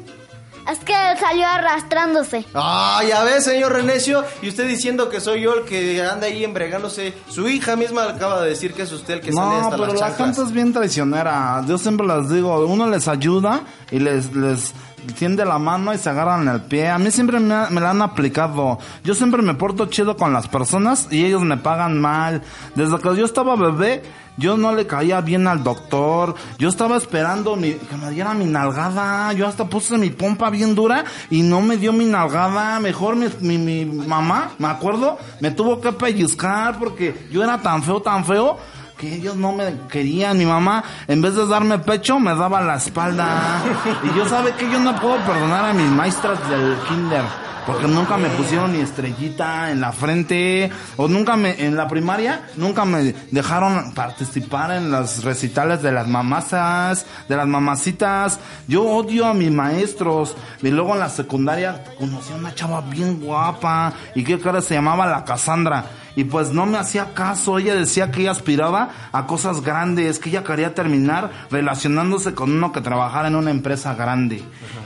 Es 0.72 0.80
que 0.80 0.94
salió 1.20 1.48
arrastrándose. 1.48 2.46
Ah, 2.54 3.02
ya 3.08 3.24
ves, 3.24 3.46
señor 3.46 3.72
Renecio. 3.74 4.24
Y 4.44 4.50
usted 4.50 4.68
diciendo 4.68 5.10
que 5.10 5.20
soy 5.20 5.42
yo 5.42 5.54
el 5.56 5.64
que 5.66 6.06
anda 6.06 6.28
ahí 6.28 6.44
embregándose. 6.44 7.14
Su 7.30 7.48
hija 7.48 7.76
misma 7.76 8.04
acaba 8.04 8.42
de 8.44 8.50
decir 8.50 8.74
que 8.74 8.84
es 8.84 8.92
usted 8.92 9.16
el 9.16 9.22
que 9.22 9.32
sale 9.34 9.48
No, 9.48 9.58
hasta 9.64 9.70
pero 9.78 9.86
las 9.88 9.94
la 9.94 10.00
chanclas. 10.10 10.28
gente 10.28 10.42
es 10.44 10.52
bien 10.52 10.74
traicionera. 10.74 11.64
Yo 11.68 11.78
siempre 11.80 12.06
les 12.06 12.30
digo, 12.30 12.66
uno 12.68 12.88
les 12.88 13.08
ayuda 13.08 13.62
y 13.92 14.00
les, 14.00 14.34
les 14.36 14.74
tiende 15.14 15.46
la 15.46 15.60
mano 15.60 15.94
y 15.94 15.98
se 15.98 16.10
agarran 16.10 16.48
el 16.48 16.62
pie. 16.62 16.90
A 16.90 16.98
mí 16.98 17.12
siempre 17.12 17.40
me, 17.40 17.48
la 17.82 17.90
han 17.90 18.02
aplicado. 18.02 18.80
Yo 19.04 19.16
siempre 19.16 19.42
me 19.42 19.54
porto 19.54 19.88
chido 19.88 20.16
con 20.16 20.34
las 20.34 20.48
personas 20.48 21.08
y 21.12 21.26
ellos 21.26 21.42
me 21.42 21.58
pagan 21.58 22.00
mal. 22.00 22.42
Desde 22.76 22.98
que 23.00 23.16
yo 23.16 23.26
estaba 23.26 23.56
bebé, 23.56 24.04
yo 24.38 24.56
no 24.56 24.74
le 24.76 24.86
caía 24.86 25.22
bien 25.22 25.48
al 25.48 25.64
doctor. 25.64 26.36
Yo 26.60 26.70
estaba 26.70 26.98
esperando 26.98 27.56
mi, 27.56 27.74
que 27.74 27.98
me 27.98 28.12
diera 28.12 28.34
mi 28.34 28.46
nalgada. 28.46 29.34
Yo 29.34 29.48
hasta 29.48 29.66
puse 29.66 29.98
mi 29.98 30.10
pompa 30.10 30.50
bien 30.50 30.76
dura 30.76 31.04
y 31.30 31.42
no 31.42 31.62
me 31.62 31.78
dio 31.78 31.92
mi 31.94 32.06
nalgada. 32.06 32.80
Mejor 32.80 33.16
mi, 33.16 33.58
mi 33.58 33.86
mamá, 33.86 34.52
me 34.60 34.68
acuerdo, 34.68 35.18
me 35.42 35.52
tuvo 35.52 35.82
que 35.82 35.92
pellizcar 35.92 36.78
porque 36.78 37.28
yo 37.32 37.44
era 37.44 37.62
tan 37.62 37.84
feo, 37.84 38.02
tan 38.02 38.26
feo 38.26 38.58
que 38.98 39.14
ellos 39.14 39.36
no 39.36 39.52
me 39.54 39.74
querían. 39.90 40.38
Mi 40.38 40.46
mamá, 40.46 40.84
en 41.08 41.22
vez 41.22 41.36
de 41.36 41.48
darme 41.48 41.80
pecho, 41.80 42.20
me 42.20 42.36
daba 42.36 42.62
la 42.62 42.76
espalda. 42.76 43.62
Y 44.04 44.18
yo 44.18 44.28
sabe 44.28 44.54
que 44.54 44.70
yo 44.70 44.80
no 44.80 45.00
puedo 45.00 45.18
perdonar 45.18 45.66
a 45.66 45.74
mis 45.74 45.90
maestras 45.90 46.38
del 46.50 46.76
kinder. 46.88 47.47
Porque 47.68 47.86
nunca 47.86 48.16
me 48.16 48.30
pusieron 48.30 48.72
ni 48.72 48.80
estrellita 48.80 49.72
en 49.72 49.82
la 49.82 49.92
frente. 49.92 50.72
O 50.96 51.10
nunca 51.10 51.36
me, 51.36 51.66
en 51.66 51.76
la 51.76 51.90
primaria, 51.90 52.48
nunca 52.56 52.86
me 52.86 53.14
dejaron 53.30 53.94
participar 53.94 54.72
en 54.72 54.90
los 54.90 55.26
recitales 55.26 55.82
de 55.82 55.92
las 55.92 56.08
mamazas, 56.08 57.06
de 57.28 57.36
las 57.36 57.46
mamacitas. 57.46 58.40
Yo 58.70 58.86
odio 58.86 59.26
a 59.26 59.34
mis 59.34 59.52
maestros. 59.52 60.38
Y 60.64 60.70
luego 60.70 60.94
en 60.94 61.00
la 61.00 61.10
secundaria 61.10 61.84
conocí 62.00 62.32
a 62.32 62.38
una 62.38 62.56
chava 62.56 62.80
bien 62.80 63.20
guapa. 63.20 63.92
Y 64.16 64.24
qué 64.24 64.40
cara 64.40 64.62
se 64.62 64.76
llamaba 64.76 65.06
la 65.06 65.26
Cassandra. 65.26 65.84
Y 66.16 66.24
pues 66.24 66.52
no 66.52 66.66
me 66.66 66.78
hacía 66.78 67.14
caso, 67.14 67.60
ella 67.60 67.76
decía 67.76 68.12
que 68.12 68.22
ella 68.22 68.32
aspiraba 68.32 68.90
a 69.12 69.28
cosas 69.28 69.62
grandes, 69.62 70.18
que 70.20 70.30
ella 70.30 70.44
quería 70.44 70.74
terminar 70.74 71.30
relacionándose 71.52 72.34
con 72.34 72.50
uno 72.50 72.72
que 72.72 72.82
trabajara 72.82 73.28
en 73.28 73.36
una 73.36 73.52
empresa 73.52 73.94
grande. 73.94 74.42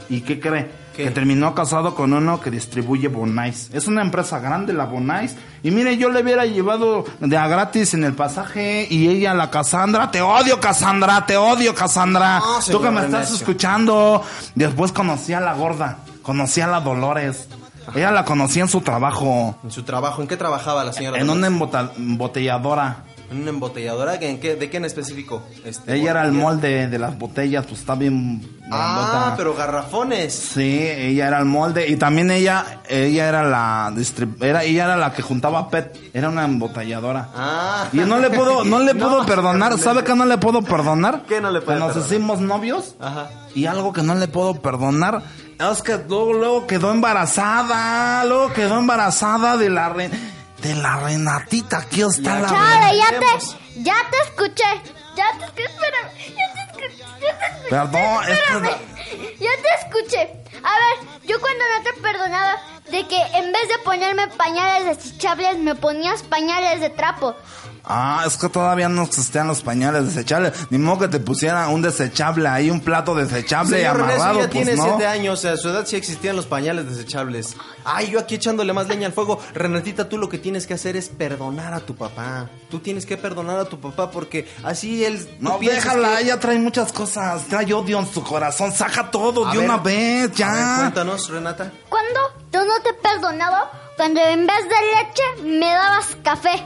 ¿Y 0.09 0.21
qué 0.21 0.41
cree? 0.41 0.80
Que 1.05 1.11
terminó 1.11 1.53
casado 1.55 1.95
con 1.95 2.13
uno 2.13 2.39
que 2.39 2.51
distribuye 2.51 3.07
Bonais. 3.07 3.69
Es 3.73 3.87
una 3.87 4.01
empresa 4.01 4.39
grande, 4.39 4.73
la 4.73 4.85
Bonais. 4.85 5.35
Y 5.63 5.71
mire, 5.71 5.97
yo 5.97 6.09
le 6.09 6.21
hubiera 6.21 6.45
llevado 6.45 7.05
de 7.19 7.37
a 7.37 7.47
gratis 7.47 7.93
en 7.93 8.03
el 8.03 8.13
pasaje 8.13 8.87
y 8.89 9.07
ella, 9.09 9.33
la 9.33 9.49
Cassandra. 9.49 10.09
Te 10.11 10.21
odio, 10.21 10.59
Cassandra, 10.59 11.25
te 11.25 11.37
odio, 11.37 11.73
Cassandra. 11.75 12.39
No, 12.39 12.55
Tú 12.57 12.61
señor 12.63 12.81
que 12.83 12.89
me 12.91 13.01
estás 13.05 13.31
escuchando. 13.31 14.23
Después 14.55 14.91
conocí 14.91 15.33
a 15.33 15.39
la 15.39 15.53
gorda, 15.53 15.97
conocí 16.21 16.61
a 16.61 16.67
la 16.67 16.79
Dolores. 16.81 17.47
Ella 17.95 18.11
la 18.11 18.23
conocí 18.25 18.59
en 18.59 18.67
su 18.67 18.81
trabajo. 18.81 19.55
En 19.63 19.71
su 19.71 19.83
trabajo, 19.83 20.21
¿en 20.21 20.27
qué 20.27 20.37
trabajaba 20.37 20.83
la 20.83 20.93
señora? 20.93 21.17
En 21.19 21.27
Dolores? 21.27 21.49
una 21.49 21.57
embota- 21.65 21.91
embotelladora. 21.97 22.97
¿En 23.31 23.41
una 23.43 23.49
embotelladora? 23.51 24.15
¿En 24.15 24.39
qué, 24.41 24.55
¿De 24.57 24.69
qué 24.69 24.75
en 24.77 24.83
específico? 24.85 25.41
Este, 25.63 25.95
Ella 25.95 26.11
era 26.11 26.25
el 26.25 26.33
molde 26.33 26.87
de 26.89 26.99
las 26.99 27.17
botellas, 27.17 27.65
pues 27.65 27.79
está 27.79 27.95
bien 27.95 28.41
Ah, 28.69 29.05
grandota. 29.05 29.33
pero 29.37 29.53
garrafones. 29.55 30.33
Sí, 30.33 30.79
ella 30.81 31.27
era 31.29 31.39
el 31.39 31.45
molde 31.45 31.87
y 31.87 31.95
también 31.95 32.29
ella, 32.29 32.81
ella 32.89 33.29
era 33.29 33.43
la 33.43 33.93
era, 34.41 34.63
ella 34.65 34.83
era 34.83 34.97
la 34.97 35.13
que 35.13 35.21
juntaba 35.21 35.69
PET, 35.69 35.97
era 36.13 36.27
una 36.27 36.43
embotelladora. 36.43 37.29
Ah. 37.33 37.87
Y 37.93 37.97
no 37.99 38.19
le 38.19 38.29
puedo, 38.31 38.65
no 38.65 38.79
le 38.79 38.93
No, 39.01 39.07
puedo 39.07 39.25
perdonar, 39.25 39.77
¿sabe 39.77 40.03
qué 40.03 40.13
no 40.13 40.25
le 40.25 40.37
puedo 40.37 40.61
perdonar? 40.61 41.23
¿Qué 41.25 41.39
no 41.39 41.51
le 41.51 41.61
puede 41.61 41.77
Que 41.77 41.85
nos 41.85 41.93
perdonar? 41.93 42.11
hicimos 42.13 42.41
novios 42.41 42.95
Ajá. 42.99 43.29
y 43.55 43.65
algo 43.65 43.93
que 43.93 44.03
no 44.03 44.13
le 44.15 44.27
puedo 44.27 44.61
perdonar 44.61 45.21
es 45.57 45.81
que 45.81 45.93
luego, 46.09 46.33
luego 46.33 46.67
quedó 46.67 46.91
embarazada, 46.91 48.25
luego 48.25 48.51
quedó 48.51 48.79
embarazada 48.79 49.55
de 49.57 49.69
la 49.69 49.89
re- 49.89 50.09
de 50.61 50.75
la 50.75 50.97
Renatita, 50.97 51.79
aquí 51.79 52.01
está 52.01 52.39
la 52.39 52.47
Chale, 52.49 52.97
ya 52.97 53.09
te, 53.19 53.81
ya 53.83 53.95
te 54.11 54.17
escuché. 54.25 54.63
Ya 55.15 55.25
te 55.37 55.45
escuché, 55.45 55.63
espérame. 55.63 56.11
Ya 56.37 56.53
te 56.53 56.61
escuché. 56.61 56.97
Ya 57.21 57.37
te 57.39 57.45
escuché. 57.45 57.69
Perdón, 57.69 58.23
es 58.23 58.27
que- 58.27 58.33
espérame. 58.33 59.37
Ya 59.39 59.49
te 59.61 59.85
escuché. 59.85 60.21
A 60.63 60.73
ver, 60.73 61.19
yo 61.23 61.39
cuando 61.41 61.63
no 61.77 61.83
te 61.83 61.93
perdonaba 62.01 62.55
de 62.91 63.07
que 63.07 63.17
en 63.33 63.51
vez 63.51 63.67
de 63.67 63.77
ponerme 63.83 64.27
pañales 64.29 64.97
desechables, 64.97 65.57
me 65.57 65.75
ponías 65.75 66.21
pañales 66.23 66.79
de 66.81 66.89
trapo. 66.89 67.35
Ah, 67.83 68.23
es 68.27 68.37
que 68.37 68.47
todavía 68.47 68.87
no 68.89 69.03
existían 69.03 69.47
los 69.47 69.61
pañales 69.63 70.05
desechables. 70.05 70.53
Ni 70.69 70.77
modo 70.77 70.99
que 70.99 71.07
te 71.07 71.19
pusieran 71.19 71.69
un 71.71 71.81
desechable 71.81 72.47
ahí, 72.47 72.69
un 72.69 72.79
plato 72.81 73.15
desechable 73.15 73.77
Señor 73.77 73.95
amarrado. 74.01 74.33
ya 74.35 74.39
pues 74.41 74.51
tiene 74.51 74.75
no. 74.75 74.83
siete 74.83 75.07
años, 75.07 75.43
a 75.45 75.57
su 75.57 75.69
edad 75.69 75.85
sí 75.87 75.95
existían 75.95 76.35
los 76.35 76.45
pañales 76.45 76.87
desechables. 76.89 77.55
Ay, 77.83 78.11
yo 78.11 78.19
aquí 78.19 78.35
echándole 78.35 78.71
más 78.73 78.87
leña 78.87 79.07
al 79.07 79.13
fuego. 79.13 79.39
Renatita, 79.55 80.07
tú 80.07 80.17
lo 80.19 80.29
que 80.29 80.37
tienes 80.37 80.67
que 80.67 80.75
hacer 80.75 80.95
es 80.95 81.09
perdonar 81.09 81.73
a 81.73 81.79
tu 81.79 81.95
papá. 81.95 82.47
Tú 82.69 82.79
tienes 82.79 83.05
que 83.05 83.17
perdonar 83.17 83.57
a 83.59 83.65
tu 83.65 83.79
papá 83.79 84.11
porque 84.11 84.47
así 84.63 85.03
él... 85.03 85.27
No, 85.39 85.57
déjala, 85.59 86.17
que- 86.17 86.23
ella 86.23 86.39
trae 86.39 86.59
muchas 86.59 86.91
cosas. 86.93 87.43
Trae 87.47 87.73
odio 87.73 87.99
en 87.99 88.05
su 88.07 88.23
corazón. 88.23 88.71
Saca 88.71 89.09
todo 89.09 89.47
A 89.47 89.51
de 89.51 89.57
ver, 89.57 89.65
una 89.69 89.77
vez, 89.77 90.25
a 90.25 90.27
ver, 90.27 90.31
ya. 90.35 90.75
cuéntanos, 90.81 91.29
Renata. 91.29 91.71
¿Cuándo 91.89 92.19
yo 92.53 92.63
no 92.63 92.79
te 92.83 92.89
he 92.89 92.93
perdonado? 92.93 93.67
Cuando 93.97 94.21
en 94.21 94.45
vez 94.45 94.57
de 94.63 95.43
leche 95.45 95.57
me 95.59 95.65
dabas 95.73 96.05
café. 96.23 96.63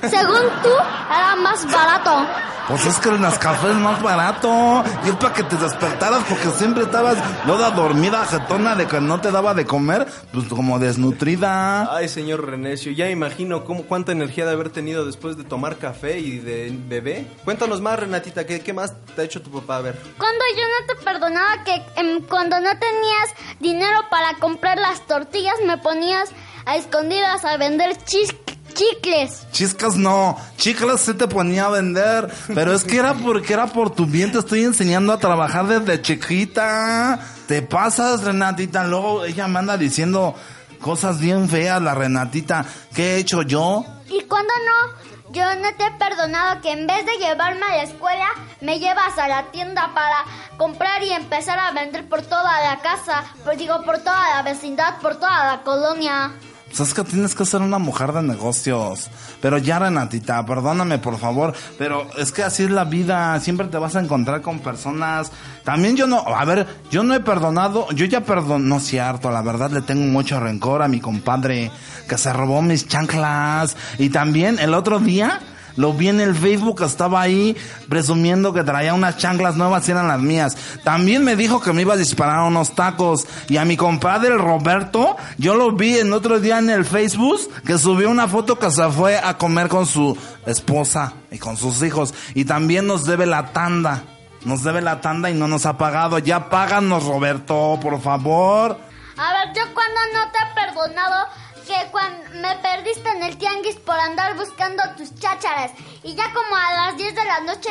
Según 0.00 0.42
tú, 0.62 0.70
era 1.10 1.36
más 1.36 1.64
barato. 1.70 2.26
Pues 2.68 2.86
es 2.86 2.96
que 2.96 3.10
el 3.10 3.20
Nescafé 3.20 3.68
es 3.70 3.76
más 3.76 4.00
barato. 4.02 4.82
Y 5.04 5.10
es 5.10 5.14
para 5.16 5.34
que 5.34 5.42
te 5.42 5.56
despertaras 5.56 6.24
porque 6.26 6.48
siempre 6.50 6.84
estabas 6.84 7.18
toda 7.46 7.70
dormida, 7.70 8.24
jetona, 8.24 8.74
de 8.74 8.86
que 8.86 9.00
no 9.02 9.20
te 9.20 9.30
daba 9.30 9.52
de 9.52 9.66
comer, 9.66 10.06
pues 10.32 10.46
como 10.48 10.78
desnutrida. 10.78 11.94
Ay, 11.94 12.08
señor 12.08 12.46
Renecio, 12.48 12.92
ya 12.92 13.10
imagino 13.10 13.64
cómo, 13.64 13.82
cuánta 13.84 14.12
energía 14.12 14.46
de 14.46 14.52
haber 14.52 14.70
tenido 14.70 15.04
después 15.04 15.36
de 15.36 15.44
tomar 15.44 15.76
café 15.76 16.18
y 16.18 16.38
de 16.38 16.72
bebé. 16.88 17.26
Cuéntanos 17.44 17.80
más, 17.82 17.98
Renatita, 17.98 18.46
¿qué, 18.46 18.60
qué 18.60 18.72
más 18.72 18.94
te 19.14 19.20
ha 19.22 19.24
hecho 19.24 19.42
tu 19.42 19.50
papá? 19.50 19.76
A 19.76 19.80
ver. 19.82 20.00
Cuando 20.18 20.44
yo 20.56 20.62
no 20.62 20.94
te 20.94 21.04
perdonaba 21.04 21.64
que 21.64 21.74
em, 21.96 22.22
cuando 22.22 22.58
no 22.60 22.70
tenías 22.78 23.34
dinero 23.60 24.00
para 24.10 24.34
comprar 24.34 24.78
las 24.78 25.06
tortillas 25.06 25.54
me 25.66 25.76
ponías 25.78 26.30
a 26.66 26.76
escondidas 26.76 27.44
a 27.44 27.56
vender 27.58 27.94
chis- 28.06 28.34
chicles. 28.74 29.46
Chiscas 29.52 29.96
no, 29.96 30.36
chicles 30.56 31.00
sí 31.00 31.14
te 31.14 31.26
ponía 31.28 31.66
a 31.66 31.70
vender, 31.70 32.32
pero 32.54 32.74
es 32.74 32.84
que 32.84 32.98
era 32.98 33.14
porque 33.14 33.52
era 33.52 33.66
por 33.66 33.90
tu 33.90 34.06
bien, 34.06 34.32
te 34.32 34.38
estoy 34.38 34.64
enseñando 34.64 35.12
a 35.12 35.18
trabajar 35.18 35.66
desde 35.66 36.02
chiquita. 36.02 37.20
Te 37.46 37.62
pasas, 37.62 38.22
Renatita, 38.22 38.84
luego 38.84 39.24
ella 39.24 39.46
me 39.48 39.58
anda 39.58 39.76
diciendo 39.76 40.34
cosas 40.80 41.20
bien 41.20 41.48
feas, 41.48 41.80
la 41.80 41.94
Renatita. 41.94 42.64
¿Qué 42.94 43.14
he 43.14 43.18
hecho 43.18 43.42
yo? 43.42 43.84
Y 44.10 44.22
cuando 44.22 44.52
no, 44.66 45.30
yo 45.32 45.42
no 45.56 45.74
te 45.76 45.86
he 45.86 45.90
perdonado 45.92 46.60
que 46.60 46.72
en 46.72 46.86
vez 46.86 47.04
de 47.06 47.16
llevarme 47.18 47.64
a 47.66 47.76
la 47.76 47.82
escuela, 47.82 48.26
me 48.60 48.78
llevas 48.78 49.18
a 49.18 49.28
la 49.28 49.50
tienda 49.50 49.92
para 49.94 50.24
comprar 50.56 51.02
y 51.02 51.10
empezar 51.10 51.58
a 51.58 51.72
vender 51.72 52.08
por 52.08 52.22
toda 52.22 52.60
la 52.60 52.80
casa, 52.80 53.24
pues 53.44 53.58
digo, 53.58 53.82
por 53.82 53.98
toda 53.98 54.36
la 54.36 54.42
vecindad, 54.42 54.98
por 55.00 55.16
toda 55.16 55.56
la 55.56 55.62
colonia. 55.62 56.32
Pues 56.76 56.88
es 56.88 56.94
que 56.94 57.04
tienes 57.04 57.36
que 57.36 57.44
ser 57.44 57.62
una 57.62 57.78
mujer 57.78 58.12
de 58.12 58.20
negocios. 58.22 59.08
Pero 59.40 59.58
ya, 59.58 59.78
Renatita, 59.78 60.44
perdóname, 60.44 60.98
por 60.98 61.18
favor. 61.18 61.54
Pero 61.78 62.04
es 62.18 62.32
que 62.32 62.42
así 62.42 62.64
es 62.64 62.70
la 62.70 62.84
vida. 62.84 63.38
Siempre 63.38 63.68
te 63.68 63.78
vas 63.78 63.94
a 63.94 64.00
encontrar 64.00 64.42
con 64.42 64.58
personas. 64.58 65.30
También 65.62 65.94
yo 65.94 66.08
no, 66.08 66.18
a 66.18 66.44
ver, 66.44 66.66
yo 66.90 67.04
no 67.04 67.14
he 67.14 67.20
perdonado. 67.20 67.88
Yo 67.92 68.06
ya 68.06 68.22
perdono, 68.22 68.58
no 68.58 68.76
es 68.78 68.86
cierto. 68.86 69.30
La 69.30 69.42
verdad 69.42 69.70
le 69.70 69.82
tengo 69.82 70.04
mucho 70.06 70.40
rencor 70.40 70.82
a 70.82 70.88
mi 70.88 70.98
compadre 70.98 71.70
que 72.08 72.18
se 72.18 72.32
robó 72.32 72.60
mis 72.60 72.88
chanclas. 72.88 73.76
Y 73.98 74.08
también 74.08 74.58
el 74.58 74.74
otro 74.74 74.98
día 74.98 75.40
lo 75.76 75.92
vi 75.92 76.08
en 76.08 76.20
el 76.20 76.34
Facebook, 76.34 76.82
estaba 76.82 77.20
ahí 77.20 77.56
presumiendo 77.88 78.52
que 78.52 78.62
traía 78.62 78.94
unas 78.94 79.16
chanclas 79.16 79.56
nuevas 79.56 79.88
y 79.88 79.90
eran 79.90 80.08
las 80.08 80.20
mías. 80.20 80.56
También 80.84 81.24
me 81.24 81.36
dijo 81.36 81.60
que 81.60 81.72
me 81.72 81.82
iba 81.82 81.94
a 81.94 81.98
disparar 81.98 82.40
unos 82.40 82.74
tacos. 82.74 83.26
Y 83.48 83.56
a 83.56 83.64
mi 83.64 83.76
compadre 83.76 84.36
Roberto, 84.36 85.16
yo 85.38 85.54
lo 85.54 85.72
vi 85.72 85.98
en 85.98 86.12
otro 86.12 86.40
día 86.40 86.58
en 86.58 86.70
el 86.70 86.84
Facebook, 86.84 87.40
que 87.66 87.78
subió 87.78 88.10
una 88.10 88.28
foto 88.28 88.58
que 88.58 88.70
se 88.70 88.88
fue 88.90 89.18
a 89.18 89.36
comer 89.36 89.68
con 89.68 89.86
su 89.86 90.16
esposa 90.46 91.14
y 91.30 91.38
con 91.38 91.56
sus 91.56 91.82
hijos. 91.82 92.14
Y 92.34 92.44
también 92.44 92.86
nos 92.86 93.04
debe 93.04 93.26
la 93.26 93.52
tanda. 93.52 94.04
Nos 94.44 94.62
debe 94.62 94.82
la 94.82 95.00
tanda 95.00 95.30
y 95.30 95.34
no 95.34 95.48
nos 95.48 95.66
ha 95.66 95.78
pagado. 95.78 96.18
Ya 96.18 96.50
páganos, 96.50 97.04
Roberto, 97.04 97.78
por 97.80 98.00
favor. 98.00 98.78
A 99.16 99.32
ver, 99.32 99.54
yo 99.56 99.62
cuando 99.72 100.00
no 100.12 100.30
te 100.30 100.38
he 100.38 100.66
perdonado 100.66 101.26
que 101.66 101.90
cuando 101.90 102.30
me 102.40 102.54
perdiste 102.56 103.08
en 103.08 103.22
el 103.22 103.36
tianguis 103.38 103.76
por 103.76 103.98
andar 103.98 104.36
buscando 104.36 104.82
tus 104.96 105.14
chácharas 105.14 105.72
y 106.02 106.14
ya 106.14 106.32
como 106.32 106.56
a 106.56 106.74
las 106.74 106.96
10 106.96 107.14
de 107.14 107.24
la 107.24 107.40
noche 107.40 107.70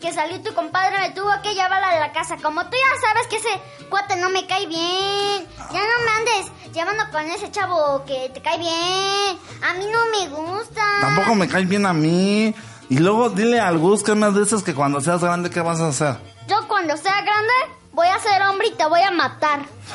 que 0.00 0.12
salió 0.12 0.40
tu 0.42 0.52
compadre 0.52 0.98
me 1.00 1.10
tuvo 1.10 1.30
que 1.42 1.54
llevar 1.54 1.82
a 1.82 1.98
la 1.98 2.12
casa. 2.12 2.36
Como 2.42 2.62
tú 2.66 2.72
ya 2.72 3.00
sabes 3.00 3.26
que 3.28 3.36
ese 3.36 3.88
cuate 3.88 4.16
no 4.16 4.28
me 4.28 4.46
cae 4.46 4.66
bien. 4.66 5.46
Ya 5.72 5.80
no 5.80 6.04
me 6.04 6.10
andes 6.18 6.52
llevando 6.74 7.04
con 7.10 7.24
ese 7.30 7.50
chavo 7.50 8.04
que 8.04 8.30
te 8.34 8.42
cae 8.42 8.58
bien. 8.58 9.38
A 9.62 9.74
mí 9.74 9.86
no 9.90 10.06
me 10.06 10.28
gusta. 10.28 10.82
Tampoco 11.00 11.34
me 11.34 11.48
cae 11.48 11.64
bien 11.64 11.86
a 11.86 11.94
mí. 11.94 12.54
Y 12.90 12.98
luego 12.98 13.30
dile 13.30 13.58
al 13.58 13.78
Gus 13.78 14.02
que 14.02 14.14
me 14.14 14.30
dices 14.32 14.62
que 14.62 14.74
cuando 14.74 15.00
seas 15.00 15.22
grande, 15.22 15.48
¿qué 15.48 15.62
vas 15.62 15.80
a 15.80 15.88
hacer? 15.88 16.18
Yo 16.46 16.68
cuando 16.68 16.96
sea 16.98 17.22
grande 17.22 17.52
voy 17.94 18.06
a 18.08 18.18
ser 18.18 18.42
hombre 18.42 18.68
y 18.68 18.74
te 18.76 18.84
voy 18.86 19.00
a 19.00 19.10
matar. 19.10 19.60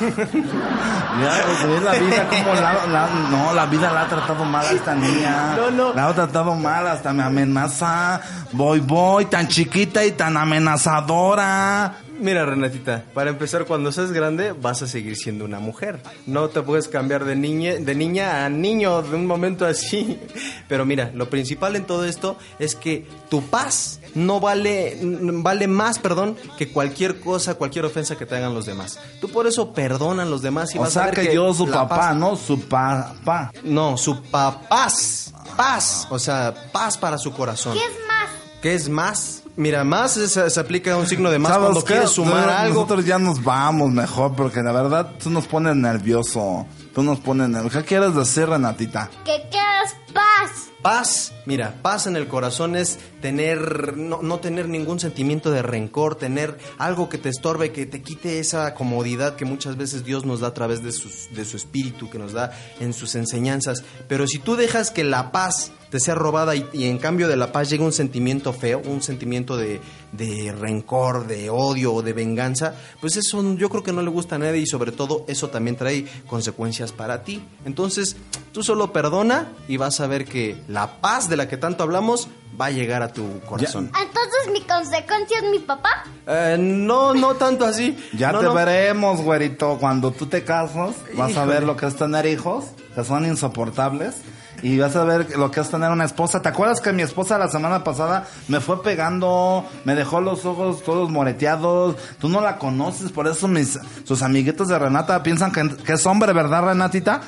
Ya, 1.20 1.42
pues, 1.66 1.82
la 1.82 1.92
vida 1.92 2.28
como 2.28 2.54
la, 2.54 2.86
la- 2.86 3.08
no, 3.30 3.52
la 3.52 3.66
vida 3.66 3.92
la 3.92 4.02
ha 4.02 4.08
tratado 4.08 4.44
mal 4.44 4.64
a 4.64 4.70
esta 4.70 4.94
niña. 4.94 5.54
No, 5.56 5.70
no. 5.70 5.92
La 5.92 6.06
ha 6.06 6.14
tratado 6.14 6.54
mal, 6.54 6.86
hasta 6.86 7.12
me 7.12 7.22
amenaza. 7.24 8.20
Voy, 8.52 8.78
voy, 8.80 9.26
tan 9.26 9.48
chiquita 9.48 10.04
y 10.04 10.12
tan 10.12 10.36
amenazadora. 10.36 11.94
Mira, 12.20 12.44
Renatita, 12.44 13.04
para 13.14 13.30
empezar, 13.30 13.64
cuando 13.64 13.90
seas 13.92 14.12
grande 14.12 14.52
vas 14.52 14.82
a 14.82 14.86
seguir 14.86 15.16
siendo 15.16 15.44
una 15.46 15.58
mujer. 15.58 16.02
No 16.26 16.48
te 16.50 16.60
puedes 16.60 16.86
cambiar 16.86 17.24
de 17.24 17.34
niña, 17.34 17.74
de 17.76 17.94
niña 17.94 18.44
a 18.44 18.48
niño 18.50 19.00
de 19.02 19.16
un 19.16 19.26
momento 19.26 19.64
así. 19.64 20.20
Pero 20.68 20.84
mira, 20.84 21.10
lo 21.14 21.30
principal 21.30 21.76
en 21.76 21.86
todo 21.86 22.04
esto 22.04 22.36
es 22.58 22.76
que 22.76 23.06
tu 23.30 23.42
paz 23.42 24.00
no 24.14 24.38
vale, 24.38 24.98
vale 25.02 25.66
más, 25.66 25.98
perdón, 25.98 26.36
que 26.58 26.68
cualquier 26.70 27.20
cosa, 27.20 27.54
cualquier 27.54 27.86
ofensa 27.86 28.16
que 28.16 28.26
te 28.26 28.36
hagan 28.36 28.54
los 28.54 28.66
demás. 28.66 28.98
Tú 29.20 29.28
por 29.30 29.46
eso 29.46 29.72
perdona 29.72 30.24
a 30.24 30.26
los 30.26 30.42
demás 30.42 30.74
y 30.74 30.78
O 30.78 30.82
vas 30.82 30.96
a 30.98 31.06
ver 31.06 31.14
que, 31.14 31.28
que 31.28 31.34
yo 31.34 31.54
su 31.54 31.66
papá, 31.68 31.96
paz- 31.96 32.16
¿no? 32.16 32.36
Su 32.36 32.60
papá. 32.60 33.50
No, 33.64 33.96
su 33.96 34.22
papás. 34.22 35.32
Paz. 35.56 36.06
O 36.10 36.18
sea, 36.18 36.54
paz 36.72 36.98
para 36.98 37.16
su 37.18 37.32
corazón. 37.32 37.72
¿Qué 37.74 37.80
es 37.84 37.92
más? 38.06 38.30
¿Qué 38.60 38.74
es 38.74 38.88
más? 38.88 39.39
Mira, 39.56 39.84
más 39.84 40.12
se, 40.12 40.60
aplica 40.60 40.96
un 40.96 41.06
signo 41.06 41.30
de 41.30 41.38
más 41.38 41.52
¿Sabes 41.52 41.64
cuando 41.66 41.84
qué? 41.84 41.92
quieres 41.94 42.10
sumar 42.10 42.46
No, 42.46 42.52
algo. 42.52 42.74
Nosotros 42.74 43.04
ya 43.04 43.18
nos 43.18 43.42
vamos 43.42 43.90
mejor 43.90 44.34
porque 44.34 44.62
la 44.62 44.72
verdad 44.72 45.12
tú 45.22 45.30
nos 45.30 45.46
pones 45.46 45.76
nervioso. 45.76 46.66
Tú 46.94 47.02
nos 47.02 47.20
pones 47.20 47.48
nerviosos. 47.48 47.82
¿Qué 47.82 47.88
quieres 47.88 48.14
decir, 48.14 48.48
Renatita? 48.48 49.10
Que 49.24 49.42
quieres 49.50 49.94
paz. 50.12 50.70
Paz, 50.82 51.34
mira, 51.44 51.74
paz 51.82 52.06
en 52.06 52.16
el 52.16 52.26
corazón 52.26 52.74
es 52.74 52.98
tener, 53.20 53.98
no, 53.98 54.22
no, 54.22 54.38
tener 54.38 54.66
ningún 54.66 54.98
sentimiento 54.98 55.50
de 55.50 55.60
rencor, 55.60 56.14
tener 56.14 56.56
algo 56.78 57.10
que 57.10 57.18
te 57.18 57.28
estorbe, 57.28 57.70
que 57.70 57.84
te 57.84 58.00
quite 58.00 58.38
esa 58.38 58.72
comodidad 58.72 59.36
que 59.36 59.44
muchas 59.44 59.76
veces 59.76 60.04
Dios 60.04 60.24
nos 60.24 60.40
da 60.40 60.48
a 60.48 60.54
través 60.54 60.82
de, 60.82 60.92
sus, 60.92 61.28
de 61.34 61.44
su 61.44 61.58
espíritu, 61.58 62.08
que 62.08 62.18
nos 62.18 62.32
da 62.32 62.52
en 62.80 62.94
sus 62.94 63.14
enseñanzas. 63.14 63.84
Pero 64.08 64.26
si 64.26 64.38
tú 64.38 64.56
dejas 64.56 64.90
que 64.90 65.04
la 65.04 65.32
paz 65.32 65.70
te 65.90 66.00
sea 66.00 66.14
robada 66.14 66.54
y, 66.56 66.66
y 66.72 66.84
en 66.86 66.98
cambio 66.98 67.26
de 67.28 67.36
la 67.36 67.52
paz 67.52 67.68
llega 67.68 67.84
un 67.84 67.92
sentimiento 67.92 68.52
feo, 68.52 68.80
un 68.86 69.02
sentimiento 69.02 69.56
de, 69.56 69.80
de 70.12 70.52
rencor, 70.58 71.26
de 71.26 71.50
odio 71.50 71.92
o 71.94 72.02
de 72.02 72.12
venganza, 72.12 72.74
pues 73.00 73.16
eso 73.16 73.42
yo 73.56 73.68
creo 73.68 73.82
que 73.82 73.92
no 73.92 74.00
le 74.02 74.10
gusta 74.10 74.36
a 74.36 74.38
nadie 74.38 74.60
y 74.60 74.66
sobre 74.66 74.92
todo 74.92 75.24
eso 75.28 75.48
también 75.50 75.76
trae 75.76 76.06
consecuencias 76.28 76.92
para 76.92 77.22
ti. 77.24 77.42
Entonces, 77.64 78.16
tú 78.52 78.62
solo 78.62 78.92
perdona 78.92 79.48
y 79.68 79.76
vas 79.76 80.00
a 80.00 80.06
ver 80.06 80.24
que 80.24 80.56
la 80.68 81.00
paz 81.00 81.28
de 81.28 81.36
la 81.36 81.48
que 81.48 81.56
tanto 81.56 81.82
hablamos 81.82 82.28
va 82.60 82.66
a 82.66 82.70
llegar 82.70 83.02
a 83.02 83.12
tu 83.12 83.40
corazón. 83.40 83.86
Entonces 83.86 84.52
mi 84.52 84.60
consecuencia 84.62 85.38
es 85.38 85.50
mi 85.50 85.58
papá. 85.60 86.04
Eh, 86.26 86.56
no, 86.58 87.14
no 87.14 87.34
tanto 87.34 87.64
así. 87.64 87.96
Ya 88.12 88.32
No, 88.32 88.38
te 88.40 88.44
no. 88.46 88.54
veremos, 88.54 89.20
güerito. 89.22 89.76
Cuando 89.78 90.10
tú 90.12 90.26
te 90.26 90.44
casas, 90.44 90.94
vas 91.16 91.36
a 91.36 91.44
ver 91.46 91.62
lo 91.62 91.76
que 91.76 91.86
es 91.86 91.96
tener 91.96 92.26
hijos, 92.26 92.66
que 92.94 93.02
son 93.04 93.24
insoportables. 93.26 94.16
Y 94.62 94.78
vas 94.78 94.96
a 94.96 95.04
ver 95.04 95.36
lo 95.38 95.50
que 95.50 95.60
es 95.60 95.70
tener 95.70 95.90
una 95.90 96.04
esposa. 96.04 96.42
¿Te 96.42 96.48
acuerdas 96.48 96.80
que 96.80 96.92
mi 96.92 97.02
esposa 97.02 97.38
la 97.38 97.48
semana 97.48 97.84
pasada 97.84 98.26
me 98.48 98.60
fue 98.60 98.82
pegando, 98.82 99.66
me 99.84 99.94
dejó 99.94 100.20
los 100.20 100.44
ojos 100.44 100.82
todos 100.82 101.10
moreteados? 101.10 101.96
Tú 102.18 102.28
no 102.28 102.40
la 102.40 102.56
conoces, 102.58 103.12
por 103.12 103.26
eso 103.26 103.48
mis 103.48 103.78
sus 104.04 104.22
amiguitos 104.22 104.68
de 104.68 104.78
Renata 104.78 105.22
piensan 105.22 105.52
que, 105.52 105.76
que 105.84 105.94
es 105.94 106.06
hombre, 106.06 106.32
¿verdad, 106.32 106.64
Renatita? 106.64 107.20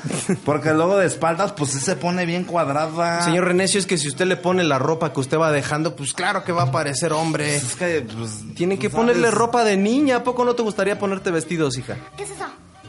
Porque 0.45 0.73
luego 0.73 0.97
de 0.97 1.07
espaldas, 1.07 1.53
pues 1.53 1.71
sí 1.71 1.79
se 1.81 1.97
pone 1.97 2.27
bien 2.27 2.45
cuadrada. 2.45 3.23
Señor 3.23 3.45
Renecio, 3.45 3.79
es 3.81 3.87
que 3.87 3.99
si 3.99 4.09
usted 4.09 4.27
le 4.27 4.37
pone 4.37 4.65
la 4.65 4.79
ropa 4.79 5.13
que 5.13 5.21
usted 5.21 5.39
va 5.39 5.51
dejando, 5.53 5.97
pues 5.97 6.13
claro 6.13 6.45
que 6.45 6.53
va 6.53 6.65
a 6.65 6.73
parecer 6.73 7.13
hombre. 7.13 7.57
es 7.57 7.77
que, 7.77 8.07
pues, 8.17 8.43
Tienen 8.55 8.79
que 8.79 8.91
ponerle 8.91 9.31
ropa 9.31 9.65
de 9.65 9.77
niña. 9.77 10.17
¿A 10.17 10.25
poco 10.25 10.45
no 10.45 10.55
te 10.55 10.63
gustaría 10.63 10.99
ponerte 10.99 11.31
vestidos, 11.31 11.79
hija? 11.79 11.97
¿Qué 12.17 12.25
es 12.25 12.31
eso? 12.31 12.45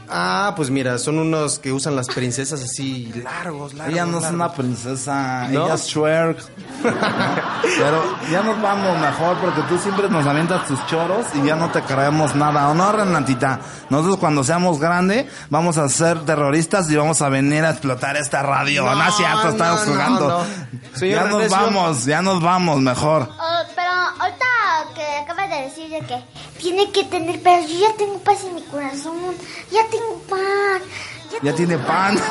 Ah, 0.08 0.52
pues 0.56 0.70
mira, 0.70 0.98
son 0.98 1.18
unos 1.18 1.58
que 1.58 1.72
usan 1.72 1.96
las 1.96 2.08
princesas 2.08 2.62
así 2.62 3.10
largos, 3.22 3.74
largos. 3.74 3.92
Ella 3.94 4.04
no 4.04 4.18
es 4.18 4.22
largos. 4.24 4.34
una 4.40 4.52
princesa, 4.52 5.48
¿No? 5.48 5.64
ella 5.64 5.74
es 5.74 5.86
Shrek. 5.86 6.38
Pero 6.82 8.02
ya 8.30 8.42
nos 8.42 8.60
vamos 8.60 8.98
mejor 9.00 9.36
porque 9.38 9.62
tú 9.68 9.78
siempre 9.78 10.08
nos 10.08 10.26
avientas 10.26 10.66
tus 10.66 10.84
choros 10.86 11.26
y 11.34 11.46
ya 11.46 11.56
no 11.56 11.70
te 11.70 11.80
creemos 11.82 12.34
nada. 12.34 12.68
¿O 12.68 12.74
no, 12.74 12.92
Renatita? 12.92 13.60
Nosotros 13.90 14.18
cuando 14.18 14.44
seamos 14.44 14.78
grande 14.78 15.28
vamos 15.50 15.78
a 15.78 15.88
ser 15.88 16.20
terroristas 16.24 16.90
y 16.90 16.96
vamos 16.96 17.22
a 17.22 17.28
venir 17.28 17.64
a 17.64 17.70
explotar 17.70 18.16
esta 18.16 18.42
radio. 18.42 18.84
No, 18.84 18.94
No, 18.94 19.08
es 19.08 19.14
cierto, 19.16 19.48
estamos 19.48 19.86
no, 19.86 19.92
jugando. 19.92 20.46
Señor 20.94 21.24
Ya 21.24 21.28
nos 21.30 21.50
vamos, 21.50 22.04
ya 22.04 22.22
nos 22.22 22.42
vamos 22.42 22.80
mejor. 22.80 23.28
Oh, 23.30 23.62
pero 23.74 23.90
ahorita 24.20 24.44
acabas 25.24 25.50
de 25.50 25.62
decir 25.62 25.88
de 25.88 26.00
que 26.00 26.22
tiene 26.58 26.90
que 26.92 27.04
tener, 27.04 27.40
pero 27.42 27.66
yo 27.66 27.78
ya 27.78 27.96
tengo 27.96 28.18
paz 28.18 28.44
en 28.44 28.54
mi 28.54 28.62
corazón, 28.62 29.34
ya 29.70 29.86
tengo 29.88 30.18
paz. 30.28 30.82
Ya 31.42 31.54
tiene 31.54 31.78
pan. 31.78 32.18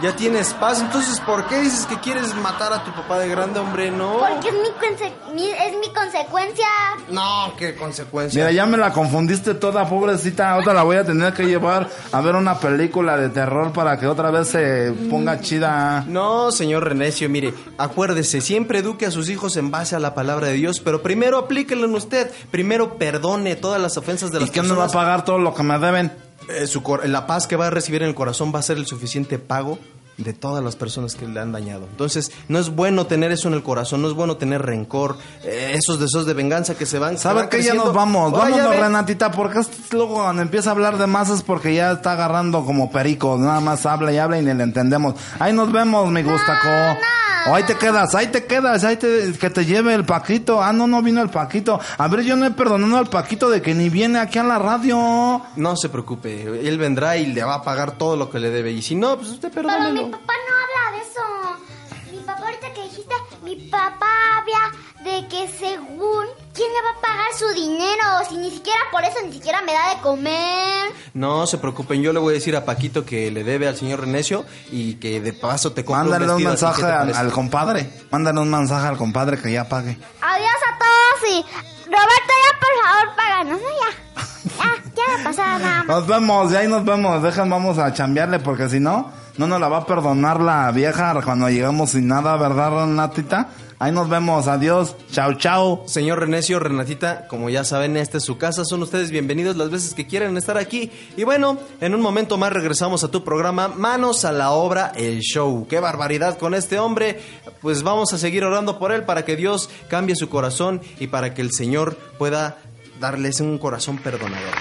Ya 0.00 0.14
tienes 0.14 0.54
paz, 0.54 0.80
entonces 0.80 1.18
¿por 1.18 1.48
qué 1.48 1.58
dices 1.60 1.84
que 1.86 1.96
quieres 1.98 2.32
matar 2.36 2.72
a 2.72 2.84
tu 2.84 2.92
papá 2.92 3.18
de 3.18 3.28
grande, 3.28 3.58
hombre? 3.58 3.90
No. 3.90 4.18
Porque 4.18 4.46
es 4.50 4.54
mi, 4.54 4.68
conse- 4.78 5.12
mi- 5.34 5.50
es 5.50 5.76
mi 5.80 5.92
consecuencia. 5.92 6.68
No, 7.10 7.52
qué 7.58 7.74
consecuencia. 7.74 8.38
Mira, 8.44 8.52
ya 8.52 8.64
me 8.64 8.76
la 8.76 8.92
confundiste 8.92 9.54
toda, 9.54 9.88
pobrecita. 9.88 10.52
Ahora 10.52 10.72
la 10.72 10.84
voy 10.84 10.98
a 10.98 11.04
tener 11.04 11.32
que 11.34 11.46
llevar 11.46 11.88
a 12.12 12.20
ver 12.20 12.36
una 12.36 12.60
película 12.60 13.16
de 13.16 13.28
terror 13.30 13.72
para 13.72 13.98
que 13.98 14.06
otra 14.06 14.30
vez 14.30 14.46
se 14.46 14.92
ponga 15.10 15.40
chida. 15.40 16.04
No, 16.06 16.52
señor 16.52 16.84
Renecio, 16.84 17.28
mire, 17.28 17.52
acuérdese, 17.76 18.40
siempre 18.40 18.78
eduque 18.78 19.04
a 19.06 19.10
sus 19.10 19.28
hijos 19.28 19.56
en 19.56 19.72
base 19.72 19.96
a 19.96 19.98
la 19.98 20.14
palabra 20.14 20.46
de 20.46 20.52
Dios, 20.52 20.78
pero 20.78 21.02
primero 21.02 21.38
aplíquelo 21.38 21.86
en 21.86 21.94
usted, 21.96 22.30
primero 22.52 22.98
perdone 22.98 23.56
todas 23.56 23.80
las 23.82 23.96
ofensas 23.96 24.30
de 24.30 24.38
¿Y 24.38 24.40
las 24.42 24.50
quién 24.52 24.64
me 24.68 24.74
va 24.76 24.84
a 24.84 24.86
personas. 24.86 25.04
pagar 25.06 25.24
todo 25.24 25.38
lo 25.38 25.52
que 25.54 25.64
me 25.64 25.76
deben? 25.80 26.12
Eh, 26.48 26.66
su 26.66 26.82
cor- 26.82 27.06
la 27.08 27.26
paz 27.26 27.46
que 27.46 27.56
va 27.56 27.66
a 27.66 27.70
recibir 27.70 28.02
en 28.02 28.08
el 28.08 28.14
corazón 28.14 28.52
va 28.54 28.58
a 28.58 28.62
ser 28.62 28.76
el 28.78 28.86
suficiente 28.86 29.38
pago 29.38 29.78
de 30.16 30.32
todas 30.32 30.64
las 30.64 30.74
personas 30.74 31.14
que 31.14 31.28
le 31.28 31.38
han 31.38 31.52
dañado. 31.52 31.86
Entonces, 31.90 32.32
no 32.48 32.58
es 32.58 32.70
bueno 32.70 33.06
tener 33.06 33.30
eso 33.30 33.46
en 33.46 33.54
el 33.54 33.62
corazón, 33.62 34.02
no 34.02 34.08
es 34.08 34.14
bueno 34.14 34.36
tener 34.36 34.62
rencor, 34.62 35.16
eh, 35.44 35.74
esos 35.74 36.00
deseos 36.00 36.26
de 36.26 36.34
venganza 36.34 36.74
que 36.76 36.86
se 36.86 36.98
van. 36.98 37.12
que 37.14 37.18
¿Sabe 37.20 37.40
van 37.42 37.48
qué? 37.48 37.62
Ya 37.62 37.74
nos 37.74 37.92
vamos. 37.94 38.32
Ya 38.32 38.38
Vámonos, 38.38 38.76
Renatita, 38.76 39.30
porque 39.30 39.60
este 39.60 39.76
luego 39.96 40.14
cuando 40.14 40.42
empieza 40.42 40.70
a 40.70 40.72
hablar 40.72 40.98
de 40.98 41.06
más 41.06 41.30
es 41.30 41.42
porque 41.42 41.72
ya 41.72 41.92
está 41.92 42.12
agarrando 42.14 42.64
como 42.64 42.90
perico. 42.90 43.36
Nada 43.38 43.60
más 43.60 43.86
habla 43.86 44.12
y 44.12 44.18
habla 44.18 44.40
y 44.40 44.42
ni 44.44 44.52
le 44.54 44.64
entendemos. 44.64 45.14
Ahí 45.38 45.52
nos 45.52 45.70
vemos, 45.70 46.10
mi 46.10 46.22
gustaco. 46.24 46.66
no. 46.66 47.27
Ahí 47.46 47.62
te 47.64 47.76
quedas, 47.76 48.14
ahí 48.14 48.26
te 48.28 48.44
quedas, 48.44 48.84
ahí 48.84 48.96
te, 48.96 49.32
que 49.32 49.50
te 49.50 49.64
lleve 49.64 49.94
el 49.94 50.04
Paquito. 50.04 50.62
Ah, 50.62 50.72
no, 50.72 50.86
no 50.86 51.02
vino 51.02 51.22
el 51.22 51.30
Paquito. 51.30 51.78
A 51.98 52.08
ver, 52.08 52.22
yo 52.22 52.36
no 52.36 52.46
he 52.46 52.50
perdonado 52.50 52.96
al 52.98 53.08
Paquito 53.08 53.48
de 53.50 53.62
que 53.62 53.74
ni 53.74 53.88
viene 53.88 54.18
aquí 54.18 54.38
a 54.38 54.44
la 54.44 54.58
radio. 54.58 55.42
No 55.56 55.76
se 55.76 55.88
preocupe, 55.88 56.42
él 56.68 56.78
vendrá 56.78 57.16
y 57.16 57.26
le 57.26 57.42
va 57.44 57.54
a 57.54 57.62
pagar 57.62 57.92
todo 57.92 58.16
lo 58.16 58.30
que 58.30 58.38
le 58.38 58.50
debe. 58.50 58.72
Y 58.72 58.82
si 58.82 58.94
no, 58.94 59.16
pues 59.16 59.28
usted 59.30 59.50
Pero 59.54 59.68
perdónelo. 59.68 60.06
mi 60.06 60.10
papá 60.12 60.32
no 60.48 60.54
habla 60.90 60.96
de 60.96 61.02
eso. 61.10 62.12
Mi 62.12 62.18
papá, 62.24 62.42
ahorita 62.44 62.72
que 62.74 62.82
dijiste, 62.82 63.14
mi 63.42 63.56
papá 63.68 64.06
habla 64.38 65.10
de 65.10 65.28
que 65.28 65.48
según, 65.48 66.26
¿quién 66.58 66.72
le 66.72 66.82
va 66.82 66.90
a 66.90 67.00
pagar 67.00 67.32
su 67.38 67.48
dinero? 67.54 68.04
Si 68.28 68.36
ni 68.36 68.50
siquiera 68.50 68.80
por 68.90 69.04
eso 69.04 69.18
ni 69.24 69.32
siquiera 69.32 69.62
me 69.62 69.72
da 69.72 69.94
de 69.94 70.00
comer. 70.02 70.90
No 71.14 71.46
se 71.46 71.56
preocupen, 71.58 72.02
yo 72.02 72.12
le 72.12 72.18
voy 72.18 72.32
a 72.32 72.34
decir 72.34 72.56
a 72.56 72.64
Paquito 72.64 73.06
que 73.06 73.30
le 73.30 73.44
debe 73.44 73.68
al 73.68 73.76
señor 73.76 74.00
Renecio 74.00 74.44
y 74.72 74.94
que 74.94 75.20
de 75.20 75.32
paso 75.32 75.72
te 75.72 75.84
compre 75.84 76.10
Mándale 76.10 76.32
un 76.32 76.42
mensaje 76.42 76.82
¿qué 76.82 76.88
te 77.12 77.16
al, 77.16 77.30
compadre. 77.30 77.88
Mándale 78.10 78.40
un 78.40 78.50
mensaje 78.50 78.88
al 78.88 78.96
compadre 78.96 79.40
que 79.40 79.52
ya 79.52 79.68
pague. 79.68 79.96
Adiós 80.20 80.60
a 80.68 80.78
todos 80.78 81.30
y 81.30 81.42
Roberto 81.84 82.32
ya 82.44 82.58
por 82.58 82.72
favor 82.82 83.16
páganos, 83.16 83.60
¿no? 83.60 83.68
Ya, 83.68 84.64
ya, 84.64 84.84
ya 84.96 85.16
no 85.16 85.24
pasa 85.24 85.58
nada 85.58 85.84
más. 85.84 85.86
Nos 85.86 86.06
vemos, 86.08 86.52
y 86.52 86.56
ahí 86.56 86.66
nos 86.66 86.84
vemos. 86.84 87.22
Dejan, 87.22 87.48
vamos 87.48 87.78
a 87.78 87.92
chambearle 87.92 88.40
porque 88.40 88.68
si 88.68 88.80
no, 88.80 89.12
no 89.38 89.46
nos 89.46 89.60
la 89.60 89.68
va 89.68 89.78
a 89.78 89.86
perdonar 89.86 90.40
la 90.40 90.70
vieja 90.72 91.18
cuando 91.24 91.48
llegamos 91.48 91.90
sin 91.90 92.08
nada, 92.08 92.36
¿verdad, 92.36 92.86
Renatita? 92.86 93.48
Ahí 93.78 93.92
nos 93.92 94.08
vemos. 94.08 94.48
Adiós. 94.48 94.96
Chao, 95.12 95.34
chao. 95.34 95.84
Señor 95.86 96.18
Renecio, 96.18 96.58
Renatita, 96.58 97.28
como 97.28 97.48
ya 97.48 97.62
saben, 97.62 97.96
esta 97.96 98.18
es 98.18 98.24
su 98.24 98.36
casa, 98.36 98.64
son 98.64 98.82
ustedes 98.82 99.12
bienvenidos 99.12 99.56
las 99.56 99.70
veces 99.70 99.94
que 99.94 100.08
quieran 100.08 100.36
estar 100.36 100.58
aquí. 100.58 100.90
Y 101.16 101.22
bueno, 101.22 101.56
en 101.80 101.94
un 101.94 102.00
momento 102.00 102.36
más 102.36 102.52
regresamos 102.52 103.04
a 103.04 103.10
tu 103.12 103.22
programa 103.22 103.68
Manos 103.68 104.24
a 104.24 104.32
la 104.32 104.50
Obra, 104.50 104.90
el 104.96 105.20
show. 105.20 105.68
¡Qué 105.68 105.78
barbaridad 105.78 106.36
con 106.38 106.54
este 106.54 106.80
hombre! 106.80 107.20
Pues 107.60 107.84
vamos 107.84 108.12
a 108.12 108.18
seguir 108.18 108.44
orando 108.44 108.80
por 108.80 108.90
él 108.90 109.04
para 109.04 109.24
que 109.24 109.36
Dios 109.36 109.70
cambie 109.88 110.16
su 110.16 110.28
corazón 110.28 110.80
y 110.98 111.06
para 111.06 111.32
que 111.32 111.42
el 111.42 111.52
Señor 111.52 111.96
pueda 112.18 112.58
darles 112.98 113.40
un 113.40 113.58
corazón 113.58 113.98
perdonador. 113.98 114.54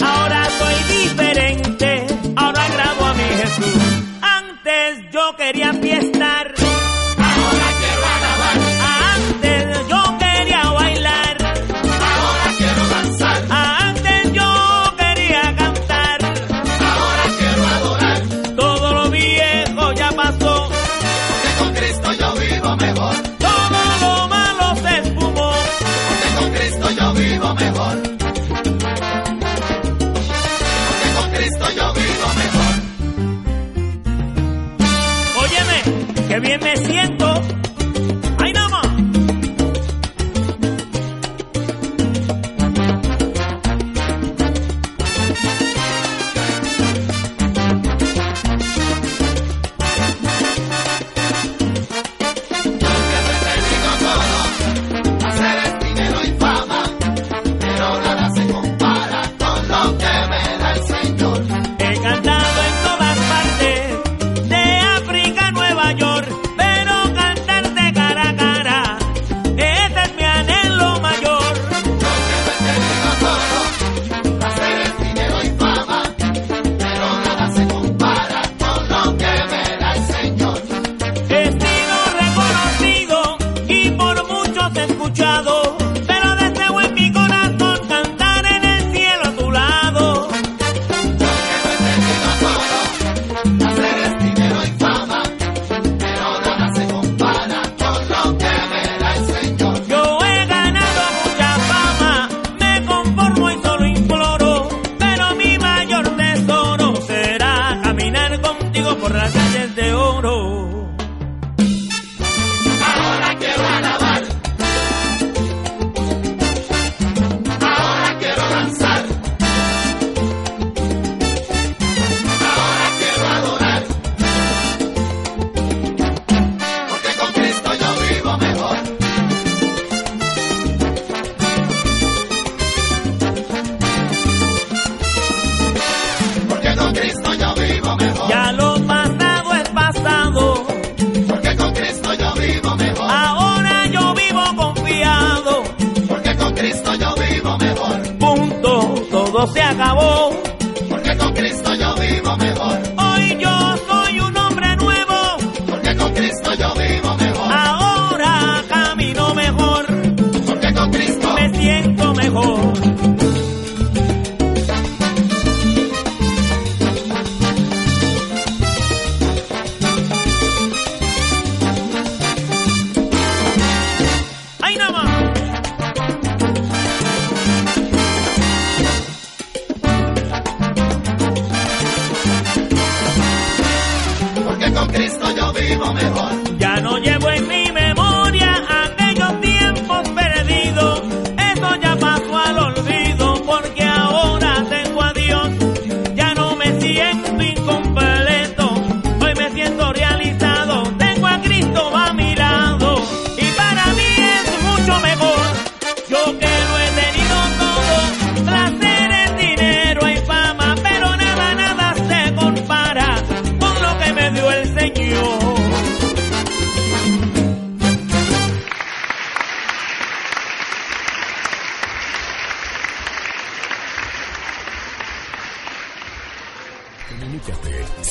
ahora 0.00 0.44
soy 0.58 0.74
diferente, 0.98 2.06
ahora 2.36 2.64
agrado 2.64 3.06
a 3.06 3.14
mi 3.14 3.22
Jesús. 3.22 3.82
Antes 4.22 5.10
yo 5.12 5.36
quería 5.36 5.72
fiesta 5.74 6.11
que 36.32 36.40
bien 36.40 36.60
me 36.60 36.76
siento. 36.78 37.61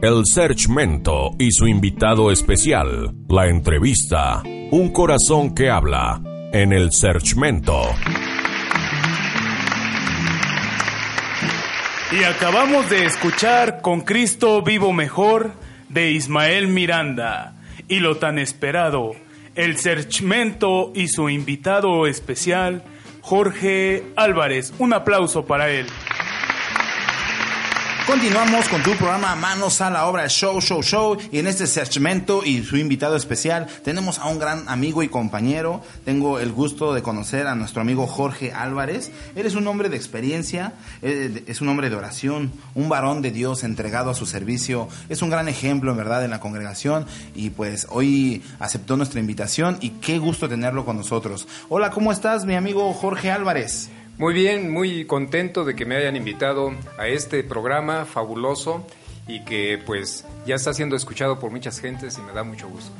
El 0.01 0.23
Searchmento 0.25 1.33
y 1.41 1.51
su 1.51 1.67
invitado 1.67 2.31
especial, 2.31 3.17
la 3.29 3.49
entrevista, 3.49 4.45
un 4.71 4.93
corazón 4.93 5.57
que 5.57 5.71
habla, 5.71 6.23
en 6.53 6.73
el 6.73 6.93
Searchmento. 6.93 7.83
Y 12.11 12.25
acabamos 12.25 12.89
de 12.89 13.05
escuchar 13.05 13.83
Con 13.83 14.01
Cristo 14.01 14.63
Vivo 14.63 14.93
Mejor 14.93 15.53
de 15.89 16.13
Ismael 16.13 16.69
Miranda. 16.69 17.57
Y 17.87 18.01
lo 18.01 18.17
tan 18.17 18.39
esperado, 18.39 19.13
el 19.59 19.77
Searchmento 19.77 20.93
y 20.95 21.09
su 21.09 21.29
invitado 21.29 22.07
especial, 22.07 22.85
Jorge 23.23 24.05
Álvarez. 24.15 24.73
Un 24.79 24.93
aplauso 24.93 25.47
para 25.47 25.69
él. 25.69 25.87
Continuamos 28.09 28.71
con 28.71 28.83
tu 28.83 28.97
programa 28.97 29.35
Manos 29.35 29.83
a 29.83 29.91
la 29.91 30.07
Obra, 30.07 30.27
Show, 30.29 30.63
Show, 30.63 30.83
Show. 30.83 31.19
Y 31.31 31.41
en 31.41 31.47
este 31.47 31.67
segmento 31.67 32.43
y 32.43 32.63
su 32.63 32.79
invitado 32.79 33.17
especial 33.17 33.67
tenemos 33.85 34.19
a 34.19 34.29
un 34.29 34.39
gran 34.39 34.67
amigo 34.67 35.03
y 35.03 35.09
compañero. 35.09 35.83
Tengo 36.07 36.39
el 36.39 36.51
gusto 36.51 36.95
de 36.95 37.03
conocer 37.03 37.47
a 37.47 37.55
nuestro 37.55 37.83
amigo 37.83 38.07
Jorge 38.07 38.51
Álvarez. 38.51 39.13
Él 39.37 39.45
es 39.45 39.57
un 39.57 39.67
hombre 39.67 39.91
de 39.91 39.99
experiencia, 39.99 40.73
eh, 41.03 41.45
es 41.47 41.61
un 41.61 41.69
hombre 41.69 41.91
de 41.91 41.97
oración, 41.97 42.51
un 42.75 42.89
varón 42.89 43.21
de 43.21 43.31
Dios 43.31 43.63
entregado 43.63 44.09
a 44.09 44.15
su 44.15 44.25
servicio. 44.25 44.89
Es 45.11 45.21
un 45.21 45.29
gran 45.29 45.47
ejemplo, 45.47 45.91
en 45.91 45.99
verdad, 45.99 46.25
en 46.25 46.31
la 46.31 46.41
congregación. 46.41 47.05
Y 47.35 47.51
pues 47.51 47.87
hoy 47.91 48.43
aceptó 48.59 48.97
nuestra 48.97 49.21
invitación 49.21 49.77
y 49.83 49.91
qué 49.91 50.19
gusto 50.19 50.49
tenerlo 50.49 50.87
con 50.87 50.97
nosotros. 50.97 51.47
Hola, 51.69 51.91
¿cómo 51.91 52.11
estás, 52.11 52.47
mi 52.47 52.55
amigo 52.55 52.91
Jorge 52.95 53.31
Álvarez? 53.31 53.91
Muy 54.19 54.35
bien, 54.35 54.71
muy 54.73 55.05
contento 55.07 55.65
de 55.65 55.77
que 55.77 55.85
me 55.87 55.97
hayan 55.97 56.17
invitado 56.17 56.73
a 56.99 57.07
este 57.07 57.45
programa 57.45 58.05
fabuloso 58.05 58.85
y 59.29 59.45
que 59.45 59.81
pues 59.85 60.25
ya 60.45 60.57
está 60.57 60.75
siendo 60.75 60.97
escuchado 60.97 61.39
por 61.39 61.53
muchas 61.53 61.79
gentes 61.81 62.19
y 62.19 62.23
me 62.23 62.33
da 62.33 62.43
mucho 62.43 62.69
gusto. 62.69 62.91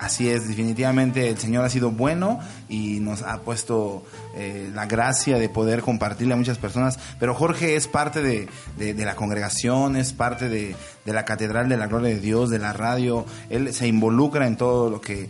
Así 0.00 0.28
es, 0.28 0.48
definitivamente 0.48 1.28
el 1.28 1.38
Señor 1.38 1.64
ha 1.64 1.68
sido 1.70 1.90
bueno 1.90 2.40
y 2.68 2.98
nos 3.00 3.22
ha 3.22 3.40
puesto 3.42 4.04
eh, 4.36 4.70
la 4.74 4.86
gracia 4.86 5.38
de 5.38 5.48
poder 5.48 5.82
compartirle 5.82 6.34
a 6.34 6.36
muchas 6.36 6.58
personas. 6.58 6.98
Pero 7.20 7.34
Jorge 7.34 7.76
es 7.76 7.86
parte 7.86 8.22
de, 8.22 8.48
de- 8.78 8.94
de 8.94 9.04
la 9.04 9.16
congregación, 9.16 9.96
es 9.96 10.12
parte 10.12 10.48
de, 10.48 10.74
de 11.04 11.12
la 11.12 11.24
Catedral 11.24 11.68
de 11.68 11.76
la 11.76 11.86
Gloria 11.86 12.08
de 12.14 12.20
Dios, 12.20 12.50
de 12.50 12.58
la 12.58 12.72
radio. 12.72 13.24
Él 13.50 13.72
se 13.72 13.86
involucra 13.86 14.46
en 14.46 14.56
todo 14.56 14.90
lo 14.90 15.00
que 15.00 15.28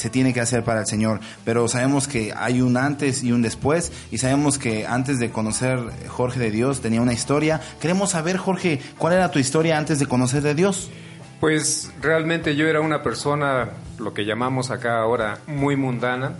se 0.00 0.08
tiene 0.08 0.32
que 0.32 0.40
hacer 0.40 0.64
para 0.64 0.80
el 0.80 0.86
Señor. 0.86 1.20
Pero 1.44 1.68
sabemos 1.68 2.08
que 2.08 2.32
hay 2.34 2.62
un 2.62 2.78
antes 2.78 3.22
y 3.22 3.32
un 3.32 3.42
después 3.42 3.92
y 4.10 4.16
sabemos 4.16 4.56
que 4.58 4.86
antes 4.86 5.18
de 5.20 5.30
conocer 5.30 5.78
Jorge 6.08 6.40
de 6.40 6.50
Dios 6.50 6.80
tenía 6.80 7.02
una 7.02 7.12
historia. 7.12 7.60
Queremos 7.82 8.12
saber, 8.12 8.38
Jorge, 8.38 8.80
¿cuál 8.96 9.12
era 9.12 9.30
tu 9.30 9.38
historia 9.38 9.76
antes 9.76 9.98
de 9.98 10.06
conocer 10.06 10.42
de 10.42 10.54
Dios? 10.54 10.88
Pues 11.38 11.92
realmente 12.00 12.56
yo 12.56 12.66
era 12.66 12.80
una 12.80 13.02
persona, 13.02 13.72
lo 13.98 14.14
que 14.14 14.24
llamamos 14.24 14.70
acá 14.70 15.02
ahora, 15.02 15.40
muy 15.46 15.76
mundana. 15.76 16.32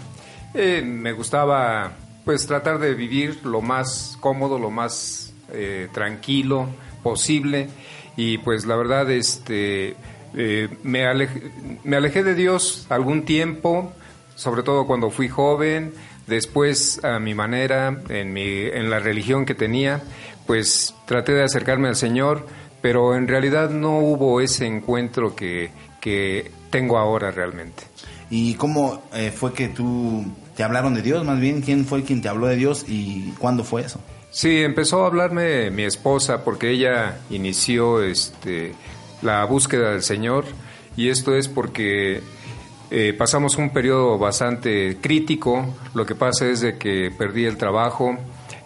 Eh, 0.54 0.80
me 0.82 1.12
gustaba 1.12 1.92
pues 2.24 2.46
tratar 2.46 2.78
de 2.78 2.94
vivir 2.94 3.40
lo 3.44 3.60
más 3.60 4.16
cómodo, 4.20 4.58
lo 4.58 4.70
más 4.70 5.34
eh, 5.52 5.88
tranquilo 5.92 6.66
posible 7.02 7.68
y 8.16 8.38
pues 8.38 8.64
la 8.64 8.76
verdad 8.76 9.10
este 9.10 9.96
eh, 10.34 10.68
me, 10.82 11.06
alejé, 11.06 11.42
me 11.84 11.96
alejé 11.96 12.22
de 12.22 12.34
Dios 12.34 12.86
algún 12.88 13.24
tiempo, 13.24 13.92
sobre 14.36 14.62
todo 14.62 14.86
cuando 14.86 15.10
fui 15.10 15.28
joven, 15.28 15.92
después 16.26 17.02
a 17.04 17.18
mi 17.18 17.34
manera, 17.34 18.00
en, 18.08 18.32
mi, 18.32 18.62
en 18.66 18.90
la 18.90 18.98
religión 19.00 19.44
que 19.44 19.54
tenía, 19.54 20.02
pues 20.46 20.94
traté 21.06 21.32
de 21.32 21.42
acercarme 21.42 21.88
al 21.88 21.96
Señor, 21.96 22.46
pero 22.80 23.14
en 23.14 23.28
realidad 23.28 23.70
no 23.70 23.98
hubo 23.98 24.40
ese 24.40 24.66
encuentro 24.66 25.34
que, 25.36 25.70
que 26.00 26.50
tengo 26.70 26.98
ahora 26.98 27.30
realmente. 27.30 27.82
¿Y 28.30 28.54
cómo 28.54 29.02
eh, 29.12 29.32
fue 29.34 29.52
que 29.52 29.68
tú 29.68 30.24
te 30.56 30.62
hablaron 30.62 30.94
de 30.94 31.02
Dios? 31.02 31.24
Más 31.24 31.40
bien, 31.40 31.60
¿quién 31.62 31.84
fue 31.84 32.04
quien 32.04 32.22
te 32.22 32.28
habló 32.28 32.46
de 32.46 32.56
Dios 32.56 32.84
y 32.88 33.32
cuándo 33.38 33.64
fue 33.64 33.82
eso? 33.82 34.00
Sí, 34.30 34.62
empezó 34.62 35.02
a 35.02 35.08
hablarme 35.08 35.70
mi 35.72 35.82
esposa 35.82 36.44
porque 36.44 36.70
ella 36.70 37.18
inició 37.30 38.02
este, 38.02 38.74
la 39.22 39.44
búsqueda 39.44 39.90
del 39.90 40.02
Señor 40.02 40.44
y 40.96 41.08
esto 41.08 41.34
es 41.34 41.48
porque 41.48 42.20
eh, 42.90 43.14
pasamos 43.16 43.56
un 43.56 43.70
periodo 43.70 44.18
bastante 44.18 44.98
crítico. 45.00 45.64
Lo 45.94 46.04
que 46.04 46.14
pasa 46.14 46.46
es 46.46 46.60
de 46.60 46.76
que 46.76 47.10
perdí 47.16 47.44
el 47.44 47.56
trabajo, 47.56 48.16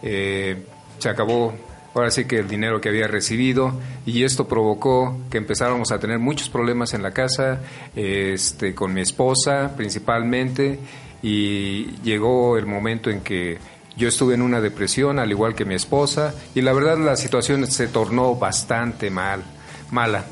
eh, 0.03 0.65
se 0.99 1.09
acabó 1.09 1.55
ahora 1.95 2.11
sí 2.11 2.25
que 2.25 2.39
el 2.39 2.49
dinero 2.49 2.81
que 2.81 2.89
había 2.89 3.07
recibido 3.07 3.81
y 4.05 4.25
esto 4.25 4.49
provocó 4.49 5.17
que 5.31 5.39
empezáramos 5.39 5.93
a 5.93 5.99
tener 5.99 6.19
muchos 6.19 6.49
problemas 6.49 6.93
en 6.95 7.03
la 7.03 7.13
casa, 7.13 7.61
este, 7.95 8.75
con 8.75 8.93
mi 8.93 9.03
esposa 9.03 9.75
principalmente 9.77 10.81
y 11.23 11.93
llegó 12.03 12.57
el 12.59 12.67
momento 12.67 13.11
en 13.11 13.21
que 13.21 13.59
yo 13.97 14.09
estuve 14.09 14.35
en 14.35 14.43
una 14.43 14.61
depresión 14.61 15.21
al 15.21 15.31
igual 15.31 15.55
que 15.55 15.65
mi 15.65 15.75
esposa 15.75 16.35
y 16.55 16.63
la 16.63 16.73
verdad 16.73 16.99
la 16.99 17.17
situación 17.17 17.65
se 17.71 17.87
tornó 17.87 18.35
bastante 18.35 19.09
mal, 19.11 19.43
mala. 19.93 20.25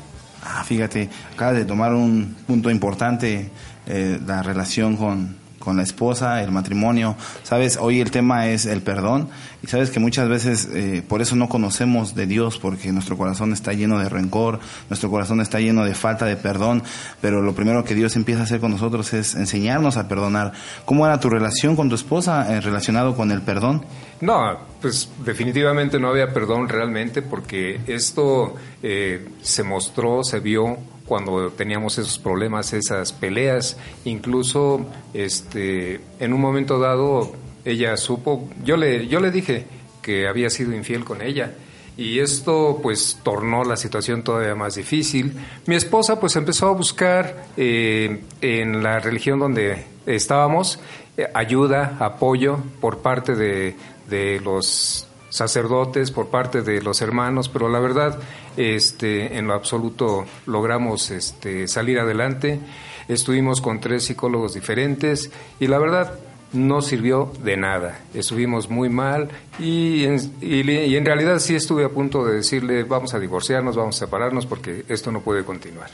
Ah, 0.45 0.63
fíjate, 0.63 1.09
acaba 1.33 1.53
de 1.53 1.65
tomar 1.65 1.93
un 1.93 2.35
punto 2.45 2.69
importante 2.69 3.49
eh, 3.85 4.19
la 4.25 4.43
relación 4.43 4.97
con, 4.97 5.42
con 5.63 5.77
la 5.77 5.83
esposa, 5.83 6.43
el 6.43 6.51
matrimonio. 6.51 7.15
Sabes, 7.43 7.77
hoy 7.79 8.01
el 8.01 8.11
tema 8.11 8.47
es 8.47 8.65
el 8.65 8.81
perdón 8.81 9.29
y 9.63 9.67
sabes 9.67 9.91
que 9.91 10.01
muchas 10.01 10.27
veces 10.27 10.67
eh, 10.73 11.01
por 11.07 11.21
eso 11.21 11.37
no 11.37 11.47
conocemos 11.47 12.15
de 12.15 12.27
Dios 12.27 12.59
porque 12.59 12.91
nuestro 12.91 13.17
corazón 13.17 13.53
está 13.53 13.71
lleno 13.71 13.97
de 13.97 14.09
rencor, 14.09 14.59
nuestro 14.89 15.09
corazón 15.09 15.39
está 15.39 15.61
lleno 15.61 15.85
de 15.85 15.95
falta 15.95 16.25
de 16.25 16.35
perdón, 16.35 16.83
pero 17.21 17.41
lo 17.41 17.55
primero 17.55 17.85
que 17.85 17.95
Dios 17.95 18.17
empieza 18.17 18.41
a 18.41 18.43
hacer 18.43 18.59
con 18.59 18.71
nosotros 18.71 19.13
es 19.13 19.35
enseñarnos 19.35 19.95
a 19.95 20.09
perdonar. 20.09 20.51
¿Cómo 20.83 21.05
era 21.05 21.21
tu 21.21 21.29
relación 21.29 21.77
con 21.77 21.87
tu 21.87 21.95
esposa 21.95 22.53
eh, 22.53 22.59
relacionado 22.59 23.15
con 23.15 23.31
el 23.31 23.41
perdón? 23.41 23.85
No, 24.19 24.57
pues 24.81 25.09
definitivamente 25.23 25.97
no 25.97 26.09
había 26.09 26.33
perdón 26.33 26.67
realmente 26.67 27.21
porque 27.21 27.79
esto 27.87 28.55
eh, 28.81 29.29
se 29.41 29.63
mostró, 29.63 30.23
se 30.23 30.41
vio 30.41 30.77
cuando 31.05 31.49
teníamos 31.49 31.97
esos 31.97 32.17
problemas, 32.17 32.73
esas 32.73 33.11
peleas, 33.11 33.77
incluso 34.05 34.85
este, 35.13 36.01
en 36.19 36.33
un 36.33 36.41
momento 36.41 36.79
dado 36.79 37.33
ella 37.65 37.95
supo, 37.97 38.49
yo 38.63 38.77
le, 38.77 39.07
yo 39.07 39.19
le 39.19 39.31
dije 39.31 39.65
que 40.01 40.27
había 40.27 40.49
sido 40.49 40.73
infiel 40.73 41.03
con 41.03 41.21
ella. 41.21 41.53
Y 41.95 42.19
esto 42.19 42.79
pues 42.81 43.19
tornó 43.23 43.63
la 43.63 43.77
situación 43.77 44.23
todavía 44.23 44.55
más 44.55 44.75
difícil. 44.75 45.35
Mi 45.67 45.75
esposa 45.75 46.19
pues 46.19 46.35
empezó 46.35 46.67
a 46.67 46.71
buscar 46.71 47.45
eh, 47.55 48.23
en 48.41 48.81
la 48.81 48.99
religión 48.99 49.39
donde 49.39 49.85
estábamos 50.07 50.79
eh, 51.17 51.27
ayuda, 51.35 51.97
apoyo 51.99 52.57
por 52.81 52.99
parte 52.99 53.35
de, 53.35 53.75
de 54.09 54.39
los 54.39 55.07
sacerdotes, 55.29 56.11
por 56.11 56.27
parte 56.27 56.61
de 56.61 56.81
los 56.81 57.01
hermanos, 57.01 57.49
pero 57.49 57.69
la 57.69 57.79
verdad, 57.79 58.19
este, 58.57 59.37
en 59.37 59.47
lo 59.47 59.53
absoluto 59.53 60.25
logramos 60.45 61.11
este, 61.11 61.67
salir 61.67 61.99
adelante. 61.99 62.59
Estuvimos 63.07 63.61
con 63.61 63.79
tres 63.79 64.05
psicólogos 64.05 64.53
diferentes 64.53 65.29
y 65.59 65.67
la 65.67 65.77
verdad 65.79 66.13
no 66.53 66.81
sirvió 66.81 67.31
de 67.43 67.57
nada. 67.57 67.99
Estuvimos 68.13 68.69
muy 68.69 68.87
mal 68.89 69.29
y 69.59 70.03
en, 70.05 70.19
y 70.41 70.95
en 70.95 71.05
realidad 71.05 71.39
sí 71.39 71.55
estuve 71.55 71.83
a 71.83 71.89
punto 71.89 72.23
de 72.25 72.35
decirle 72.35 72.83
vamos 72.83 73.13
a 73.13 73.19
divorciarnos, 73.19 73.75
vamos 73.75 73.95
a 73.97 74.05
separarnos 74.05 74.45
porque 74.45 74.85
esto 74.87 75.11
no 75.11 75.21
puede 75.21 75.43
continuar. 75.43 75.89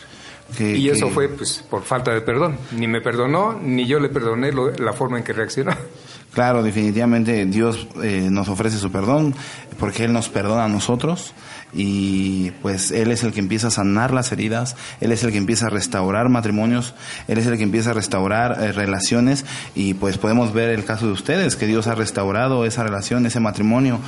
Que- 0.57 0.75
y 0.75 0.89
eso 0.89 1.07
que- 1.07 1.13
fue 1.13 1.29
pues 1.29 1.63
por 1.69 1.83
falta 1.83 2.11
de 2.13 2.21
perdón. 2.21 2.57
Ni 2.75 2.87
me 2.87 3.01
perdonó, 3.01 3.53
ni 3.53 3.85
yo 3.85 3.99
le 3.99 4.09
perdoné 4.09 4.51
lo- 4.51 4.71
la 4.71 4.93
forma 4.93 5.17
en 5.17 5.23
que 5.23 5.33
reaccionó. 5.33 5.71
Claro, 6.31 6.61
definitivamente 6.61 7.43
Dios 7.47 7.87
eh, 8.03 8.27
nos 8.29 8.49
ofrece 8.49 8.77
su 8.77 8.91
perdón 8.91 9.33
porque 9.79 10.03
Él 10.05 10.13
nos 10.13 10.29
perdona 10.29 10.65
a 10.65 10.67
nosotros 10.69 11.33
y 11.73 12.51
pues 12.61 12.91
Él 12.91 13.11
es 13.11 13.23
el 13.23 13.31
que 13.31 13.39
empieza 13.39 13.67
a 13.67 13.71
sanar 13.71 14.13
las 14.13 14.31
heridas, 14.31 14.75
Él 15.01 15.11
es 15.11 15.23
el 15.23 15.31
que 15.31 15.37
empieza 15.37 15.67
a 15.67 15.69
restaurar 15.69 16.29
matrimonios, 16.29 16.95
Él 17.27 17.37
es 17.37 17.47
el 17.47 17.57
que 17.57 17.63
empieza 17.63 17.91
a 17.91 17.93
restaurar 17.93 18.57
eh, 18.61 18.71
relaciones 18.71 19.45
y 19.75 19.93
pues 19.93 20.17
podemos 20.17 20.53
ver 20.53 20.69
el 20.69 20.85
caso 20.85 21.05
de 21.05 21.13
ustedes, 21.13 21.55
que 21.55 21.67
Dios 21.67 21.87
ha 21.87 21.95
restaurado 21.95 22.65
esa 22.65 22.83
relación, 22.83 23.25
ese 23.25 23.39
matrimonio. 23.39 23.99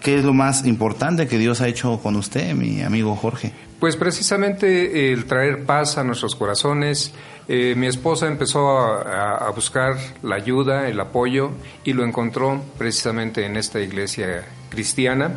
¿Qué 0.00 0.16
es 0.16 0.24
lo 0.24 0.32
más 0.32 0.64
importante 0.64 1.26
que 1.26 1.38
Dios 1.38 1.60
ha 1.60 1.66
hecho 1.66 1.98
con 2.00 2.14
usted, 2.14 2.54
mi 2.54 2.82
amigo 2.82 3.16
Jorge? 3.16 3.52
Pues 3.80 3.96
precisamente 3.96 5.12
el 5.12 5.24
traer 5.24 5.64
paz 5.64 5.98
a 5.98 6.04
nuestros 6.04 6.36
corazones. 6.36 7.12
Eh, 7.48 7.74
mi 7.76 7.88
esposa 7.88 8.28
empezó 8.28 8.78
a, 8.78 9.38
a 9.38 9.50
buscar 9.50 9.96
la 10.22 10.36
ayuda, 10.36 10.88
el 10.88 11.00
apoyo 11.00 11.50
y 11.82 11.94
lo 11.94 12.04
encontró 12.04 12.62
precisamente 12.76 13.44
en 13.44 13.56
esta 13.56 13.80
iglesia 13.80 14.44
cristiana 14.68 15.32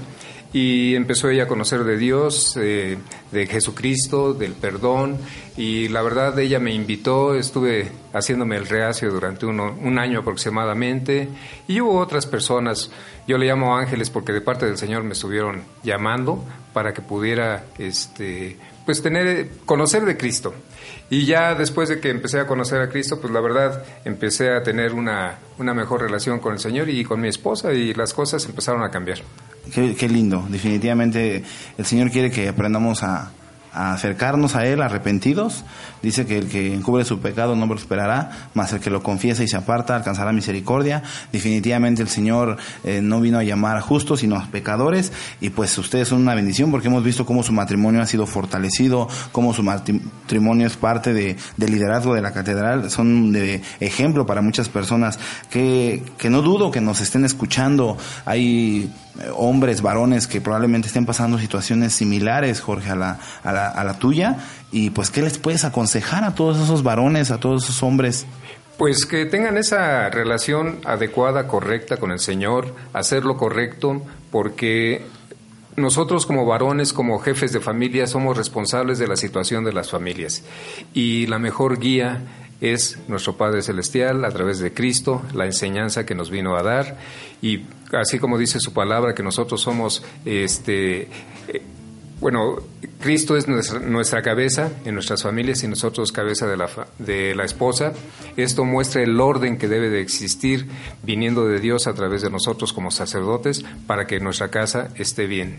y 0.54 0.95
empezó 0.95 1.30
ella 1.30 1.43
a 1.43 1.47
conocer 1.47 1.84
de 1.86 1.97
Dios, 1.97 2.58
eh, 2.60 2.97
de 3.32 3.47
Jesucristo, 3.47 4.34
del 4.34 4.54
perdón 4.54 5.18
y 5.56 5.88
la 5.88 6.02
verdad 6.02 6.38
ella 6.39 6.60
me 6.60 6.74
invitó, 6.74 7.36
estuve 7.36 7.89
haciéndome 8.14 8.58
el 8.58 8.68
reacio 8.68 9.10
durante 9.12 9.45
uno- 9.45 9.76
un 9.82 9.97
año 9.97 10.20
aproximadamente 10.20 11.30
y 11.68 11.80
hubo 11.80 11.97
otras 11.99 12.26
personas, 12.26 12.91
yo 13.28 13.38
le 13.38 13.45
llamo 13.45 13.78
ángeles 13.78 14.10
porque 14.10 14.34
de 14.34 14.41
parte 14.41 14.66
del 14.66 14.78
Señor 14.78 15.04
me 15.04 15.14
estuvieron 15.14 15.64
llamando 15.84 16.43
para 16.74 16.93
que 16.93 17.02
pudiera 17.02 17.66
este 17.78 18.58
pues 18.86 19.02
tener 19.02 19.49
conocer 19.66 20.06
de 20.06 20.18
Cristo. 20.18 20.54
Y 21.10 21.26
ya 21.26 21.54
después 21.54 21.88
de 21.88 21.99
que 21.99 22.10
empecé 22.10 22.39
a 22.39 22.47
conocer 22.47 22.82
a 22.82 22.89
Cristo, 22.89 23.22
pues 23.22 23.32
la 23.32 23.39
verdad 23.39 23.84
empecé 24.06 24.49
a 24.49 24.64
tener 24.64 24.93
una, 24.93 25.38
una 25.60 25.74
mejor 25.74 26.02
relación 26.02 26.39
con 26.39 26.54
el 26.54 26.60
Señor 26.60 26.89
y 26.89 27.04
con 27.04 27.22
mi 27.22 27.28
esposa 27.28 27.74
y 27.74 27.93
las 27.93 28.14
cosas 28.14 28.43
empezaron 28.45 28.82
a 28.84 28.89
cambiar. 28.89 29.20
Qué, 29.74 30.09
lindo, 30.09 30.45
definitivamente 30.49 31.43
el 31.78 31.86
Señor 31.86 32.09
quiere 32.09 32.32
que 32.32 32.49
aprendamos 32.49 33.03
a 33.03 33.32
acercarnos 33.74 34.55
a 34.55 34.66
Él 34.66 34.82
arrepentidos. 34.82 35.64
Dice 36.02 36.26
que 36.26 36.38
el 36.38 36.47
que 36.47 36.74
encubre 36.74 37.06
su 37.06 37.20
pecado 37.20 37.56
no 37.56 37.68
prosperará, 37.68 38.49
mas 38.54 38.74
el 38.74 38.80
que 38.80 38.89
lo 38.89 39.04
confiesa 39.04 39.43
y 39.43 39.47
se 39.47 39.58
aparta 39.58 39.95
alcanzará 39.95 40.32
misericordia. 40.32 41.04
Definitivamente 41.32 42.02
el 42.02 42.08
Señor 42.08 42.58
eh, 42.84 43.02
no 43.02 43.22
vino 43.22 43.38
a 43.38 43.43
llamar 43.43 43.78
a 43.78 43.82
justos, 43.82 44.22
sino 44.22 44.36
a 44.36 44.45
pecadores. 44.47 45.12
Y 45.39 45.49
pues 45.49 45.78
ustedes 45.78 46.08
son 46.08 46.22
una 46.22 46.36
bendición 46.36 46.72
porque 46.72 46.88
hemos 46.88 47.04
visto 47.04 47.26
cómo 47.26 47.43
su 47.43 47.54
matrimonio 47.54 48.02
ha 48.02 48.06
sido 48.06 48.26
fortalecido, 48.26 49.08
cómo 49.32 49.54
su 49.54 49.64
matrimonio 49.64 50.68
es 50.68 50.76
parte 50.76 51.14
de, 51.14 51.38
del 51.58 51.72
liderazgo 51.72 52.16
de 52.16 52.22
la 52.22 52.32
catedral. 52.32 52.89
Son 52.89 53.32
de 53.32 53.62
ejemplo 53.80 54.26
para 54.26 54.41
muchas 54.41 54.70
personas 54.70 55.20
que, 55.49 56.04
que 56.18 56.30
no 56.30 56.41
dudo 56.41 56.72
que 56.72 56.82
nos 56.82 57.02
estén 57.02 57.26
escuchando. 57.26 57.97
Hay 58.26 58.91
eh, 59.20 59.30
hombres, 59.36 59.82
varones 59.82 60.28
que 60.28 60.41
probablemente 60.41 60.88
estén 60.88 61.06
pasando 61.06 61.38
situaciones 61.38 61.93
similares, 61.93 62.62
Jorge, 62.62 62.91
a 62.91 62.95
la, 62.95 63.20
a 63.43 63.52
la, 63.52 63.68
a 63.68 63.84
la 63.84 63.93
tuya. 63.95 64.38
Y 64.72 64.92
pues, 64.92 65.10
¿qué 65.10 65.22
les 65.22 65.38
puedes 65.38 65.66
aconsejar 65.66 66.24
a 66.24 66.36
todos 66.36 66.60
esos 66.60 66.84
varones, 66.84 67.32
a 67.32 67.40
todos 67.40 67.64
esos 67.64 67.84
hombres? 67.84 68.26
Pues 68.78 69.06
que 69.06 69.26
tengan 69.26 69.58
esa 69.58 70.10
relación 70.10 70.80
adecuada, 70.86 71.48
correcta 71.48 71.98
con 71.98 72.12
el 72.12 72.20
Señor, 72.20 72.74
hacer 72.94 73.26
lo 73.26 73.38
correcto, 73.38 74.02
porque 74.32 75.06
nosotros 75.76 76.26
como 76.26 76.46
varones, 76.46 76.94
como 76.94 77.20
jefes 77.20 77.52
de 77.52 77.60
familia, 77.60 78.08
somos 78.08 78.38
responsables 78.38 78.98
de 78.98 79.08
la 79.08 79.18
situación 79.18 79.64
de 79.64 79.74
las 79.74 79.92
familias. 79.92 80.44
Y 80.94 81.28
la 81.28 81.38
mejor 81.38 81.80
guía 81.80 82.22
es 82.62 83.00
nuestro 83.08 83.36
Padre 83.36 83.62
Celestial 83.62 84.24
a 84.24 84.30
través 84.30 84.60
de 84.60 84.74
Cristo, 84.74 85.22
la 85.34 85.46
enseñanza 85.46 86.06
que 86.06 86.16
nos 86.16 86.30
vino 86.30 86.56
a 86.56 86.64
dar. 86.64 86.98
Y 87.42 87.66
así 87.94 88.20
como 88.20 88.38
dice 88.38 88.60
su 88.60 88.74
palabra, 88.74 89.14
que 89.14 89.24
nosotros 89.24 89.62
somos 89.62 90.04
este. 90.26 91.10
Bueno, 92.22 92.58
Cristo 93.00 93.36
es 93.36 93.48
nuestra, 93.48 93.80
nuestra 93.80 94.22
cabeza 94.22 94.70
en 94.86 94.94
nuestras 94.94 95.24
familias 95.24 95.64
y 95.64 95.68
nosotros 95.68 96.12
cabeza 96.12 96.46
de 96.46 96.56
la, 96.56 96.70
de 97.00 97.34
la 97.34 97.44
esposa. 97.44 97.94
Esto 98.38 98.64
muestra 98.64 99.02
el 99.02 99.20
orden 99.20 99.58
que 99.58 99.68
debe 99.68 99.90
de 99.90 100.02
existir 100.02 100.68
viniendo 101.02 101.48
de 101.48 101.60
Dios 101.60 101.88
a 101.88 101.94
través 101.94 102.22
de 102.22 102.30
nosotros 102.30 102.74
como 102.74 102.92
sacerdotes 102.92 103.66
para 103.88 104.06
que 104.06 104.20
nuestra 104.20 104.50
casa 104.50 104.90
esté 104.96 105.26
bien. 105.26 105.58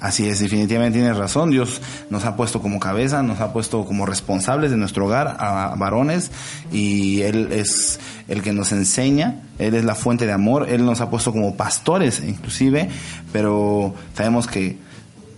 Así 0.00 0.26
es, 0.26 0.40
definitivamente 0.40 0.98
tienes 0.98 1.18
razón. 1.18 1.50
Dios 1.50 1.82
nos 2.08 2.24
ha 2.24 2.34
puesto 2.34 2.62
como 2.62 2.80
cabeza, 2.80 3.22
nos 3.22 3.40
ha 3.40 3.52
puesto 3.52 3.84
como 3.84 4.06
responsables 4.06 4.70
de 4.70 4.78
nuestro 4.78 5.04
hogar 5.04 5.36
a 5.38 5.74
varones 5.76 6.30
y 6.72 7.20
Él 7.20 7.52
es 7.52 8.00
el 8.26 8.40
que 8.40 8.54
nos 8.54 8.72
enseña, 8.72 9.42
Él 9.58 9.74
es 9.74 9.84
la 9.84 9.94
fuente 9.94 10.24
de 10.24 10.32
amor, 10.32 10.70
Él 10.70 10.86
nos 10.86 11.02
ha 11.02 11.10
puesto 11.10 11.32
como 11.32 11.54
pastores 11.54 12.22
inclusive, 12.26 12.88
pero 13.30 13.94
sabemos 14.14 14.46
que 14.46 14.78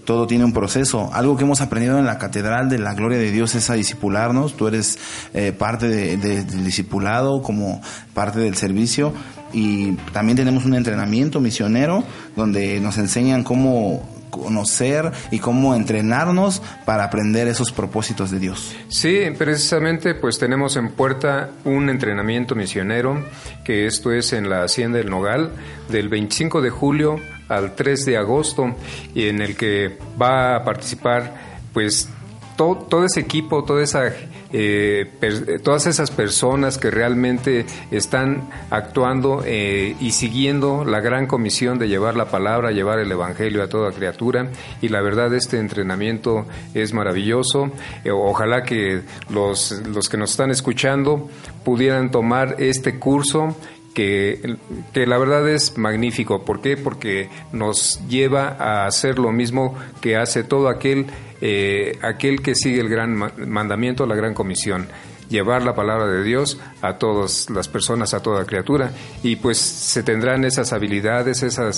todo 0.05 0.27
tiene 0.27 0.45
un 0.45 0.53
proceso. 0.53 1.11
Algo 1.13 1.37
que 1.37 1.45
hemos 1.45 1.61
aprendido 1.61 1.99
en 1.99 2.07
la 2.07 2.19
Catedral 2.19 2.69
de 2.69 2.79
la 2.79 2.95
Gloria 2.95 3.19
de 3.19 3.31
Dios 3.31 3.55
es 3.55 3.71
a 3.71 3.75
disipularnos. 3.75 4.57
Tú 4.57 4.67
eres 4.69 4.99
eh, 5.35 5.53
parte 5.53 5.89
de- 5.89 6.17
de- 6.17 6.45
del 6.45 6.65
discipulado, 6.65 7.43
como 7.43 7.81
parte 8.15 8.41
del 8.41 8.57
servicio. 8.57 9.13
Y 9.53 9.93
también 10.13 10.37
tenemos 10.37 10.65
un 10.65 10.75
entrenamiento 10.75 11.41
misionero 11.41 12.05
donde 12.37 12.81
nos 12.81 12.97
enseñan 12.99 13.45
cómo 13.45 14.09
conocer 14.31 15.13
y 15.31 15.41
cómo 15.41 15.75
entrenarnos 15.75 16.63
para 16.87 17.05
aprender 17.05 17.49
esos 17.49 17.71
propósitos 17.71 18.31
de 18.31 18.39
Dios. 18.39 18.75
Sí, 18.89 19.19
precisamente 19.37 20.15
pues 20.15 20.39
tenemos 20.39 20.77
en 20.77 20.91
puerta 20.93 21.51
un 21.67 21.91
entrenamiento 21.91 22.55
misionero, 22.55 23.23
que 23.63 23.87
esto 23.87 24.11
es 24.11 24.33
en 24.33 24.49
la 24.49 24.65
Hacienda 24.65 24.97
del 24.99 25.11
Nogal, 25.11 25.51
del 25.91 26.09
25 26.09 26.63
de 26.63 26.71
julio 26.71 27.17
al 27.57 27.75
3 27.75 28.05
de 28.07 28.17
agosto, 28.17 28.75
y 29.15 29.29
en 29.29 29.41
el 29.43 29.57
que 29.57 29.99
va 30.21 30.57
a 30.57 30.65
participar 30.65 31.53
pues 31.73 32.09
to- 32.57 32.87
todo 32.89 33.05
ese 33.05 33.21
equipo, 33.21 33.65
toda 33.65 33.83
esa, 33.83 34.13
eh, 34.53 35.11
per- 35.19 35.61
todas 35.63 35.87
esas 35.87 36.11
personas 36.11 36.77
que 36.77 36.91
realmente 36.91 37.65
están 37.91 38.51
actuando 38.69 39.43
eh, 39.47 39.97
y 40.01 40.11
siguiendo 40.13 40.85
la 40.85 41.01
gran 41.01 41.27
comisión 41.27 41.79
de 41.79 41.89
llevar 41.89 42.15
la 42.15 42.27
palabra, 42.27 42.71
llevar 42.71 42.99
el 42.99 43.11
evangelio 43.11 43.63
a 43.63 43.69
toda 43.69 43.91
criatura. 43.93 44.49
Y 44.83 44.89
la 44.91 45.01
verdad 45.01 45.33
este 45.35 45.59
entrenamiento 45.59 46.45
es 46.75 46.93
maravilloso. 46.93 47.71
Eh, 48.05 48.11
ojalá 48.11 48.65
que 48.65 49.01
los, 49.31 49.73
los 49.89 50.11
que 50.11 50.19
nos 50.19 50.33
están 50.33 50.51
escuchando 50.51 51.31
pudieran 51.65 52.11
tomar 52.11 52.57
este 52.59 52.99
curso 52.99 53.57
que, 53.95 54.57
que 54.93 55.07
la 55.07 55.19
verdad 55.19 55.49
es 55.49 55.77
magnífico. 55.79 56.45
¿Por 56.45 56.61
qué? 56.61 56.77
Porque 56.77 57.29
nos 57.53 58.01
lleva 58.09 58.57
a 58.59 58.87
hacer 58.87 59.19
lo 59.19 59.33
mismo 59.33 59.77
que 60.01 60.17
hace 60.17 60.45
todo 60.45 60.69
aquel, 60.69 61.07
eh, 61.41 61.99
aquel 62.03 62.43
que 62.43 62.55
sigue 62.55 62.81
el 62.81 62.89
gran 62.89 63.15
ma- 63.15 63.33
mandamiento, 63.47 64.07
la 64.07 64.15
gran 64.15 64.35
comisión. 64.35 64.89
Llevar 65.29 65.63
la 65.63 65.75
palabra 65.75 66.07
de 66.07 66.23
Dios 66.23 66.59
a 66.81 66.99
todas 66.99 67.49
las 67.51 67.69
personas, 67.69 68.15
a 68.15 68.21
toda 68.21 68.45
criatura. 68.45 68.93
Y 69.23 69.37
pues 69.37 69.59
se 69.59 70.03
tendrán 70.03 70.45
esas 70.45 70.73
habilidades, 70.73 71.43
esa 71.43 71.71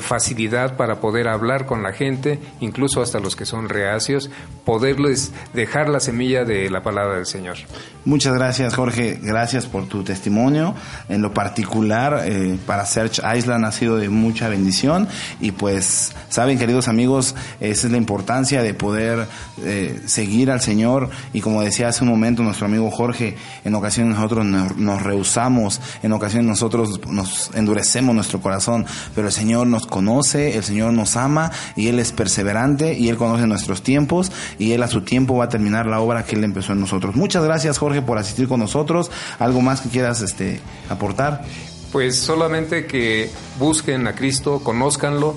facilidad 0.00 0.76
para 0.76 1.00
poder 1.00 1.28
hablar 1.28 1.66
con 1.66 1.82
la 1.82 1.92
gente, 1.92 2.38
incluso 2.60 3.00
hasta 3.00 3.20
los 3.20 3.36
que 3.36 3.46
son 3.46 3.68
reacios, 3.68 4.30
poderles 4.64 5.32
dejar 5.54 5.88
la 5.88 6.00
semilla 6.00 6.44
de 6.44 6.70
la 6.70 6.82
palabra 6.82 7.16
del 7.16 7.26
Señor. 7.26 7.56
Muchas 8.04 8.34
gracias, 8.34 8.74
Jorge. 8.74 9.18
Gracias 9.20 9.66
por 9.66 9.86
tu 9.86 10.02
testimonio. 10.02 10.74
En 11.08 11.20
lo 11.20 11.34
particular, 11.34 12.22
eh, 12.24 12.56
para 12.66 12.86
Search 12.86 13.20
Island 13.36 13.64
ha 13.64 13.72
sido 13.72 13.96
de 13.96 14.08
mucha 14.08 14.48
bendición. 14.48 15.08
Y 15.40 15.52
pues, 15.52 16.12
saben, 16.28 16.58
queridos 16.58 16.88
amigos, 16.88 17.34
esa 17.60 17.86
es 17.86 17.92
la 17.92 17.98
importancia 17.98 18.62
de 18.62 18.72
poder 18.72 19.26
eh, 19.62 20.00
seguir 20.06 20.50
al 20.50 20.60
Señor. 20.60 21.10
Y 21.32 21.40
como 21.40 21.62
decía 21.62 21.88
hace 21.88 22.04
un 22.04 22.10
momento 22.10 22.42
nuestro 22.42 22.66
amigo 22.66 22.90
Jorge, 22.98 23.36
en 23.64 23.76
ocasiones 23.76 24.16
nosotros 24.16 24.44
nos, 24.44 25.02
rehusamos, 25.04 25.80
en 26.02 26.12
ocasiones 26.12 26.48
nosotros 26.48 27.00
nos 27.06 27.52
endurecemos 27.54 28.12
nuestro 28.12 28.40
corazón. 28.40 28.86
Pero 29.14 29.28
el 29.28 29.32
Señor 29.32 29.68
nos 29.68 29.86
conoce, 29.86 30.56
el 30.56 30.64
Señor 30.64 30.92
nos 30.94 31.16
ama 31.16 31.52
y 31.76 31.86
Él 31.86 32.00
es 32.00 32.10
perseverante 32.10 32.94
y 32.94 33.08
Él 33.08 33.16
conoce 33.16 33.46
nuestros 33.46 33.84
tiempos 33.84 34.32
y 34.58 34.72
Él 34.72 34.82
a 34.82 34.88
su 34.88 35.02
tiempo 35.02 35.36
va 35.36 35.44
a 35.44 35.48
terminar 35.48 35.86
la 35.86 36.00
obra 36.00 36.24
que 36.24 36.34
Él 36.34 36.42
empezó 36.42 36.72
en 36.72 36.80
nosotros. 36.80 37.14
Muchas 37.14 37.44
gracias, 37.44 37.78
Jorge, 37.78 38.02
por 38.02 38.18
asistir 38.18 38.48
con 38.48 38.58
nosotros. 38.58 39.12
¿Algo 39.38 39.60
más 39.60 39.80
que 39.80 39.90
quieras 39.90 40.20
este, 40.20 40.60
aportar? 40.88 41.44
Pues 41.92 42.18
solamente 42.18 42.86
que 42.86 43.30
busquen 43.60 44.08
a 44.08 44.16
Cristo, 44.16 44.58
conózcanlo, 44.64 45.36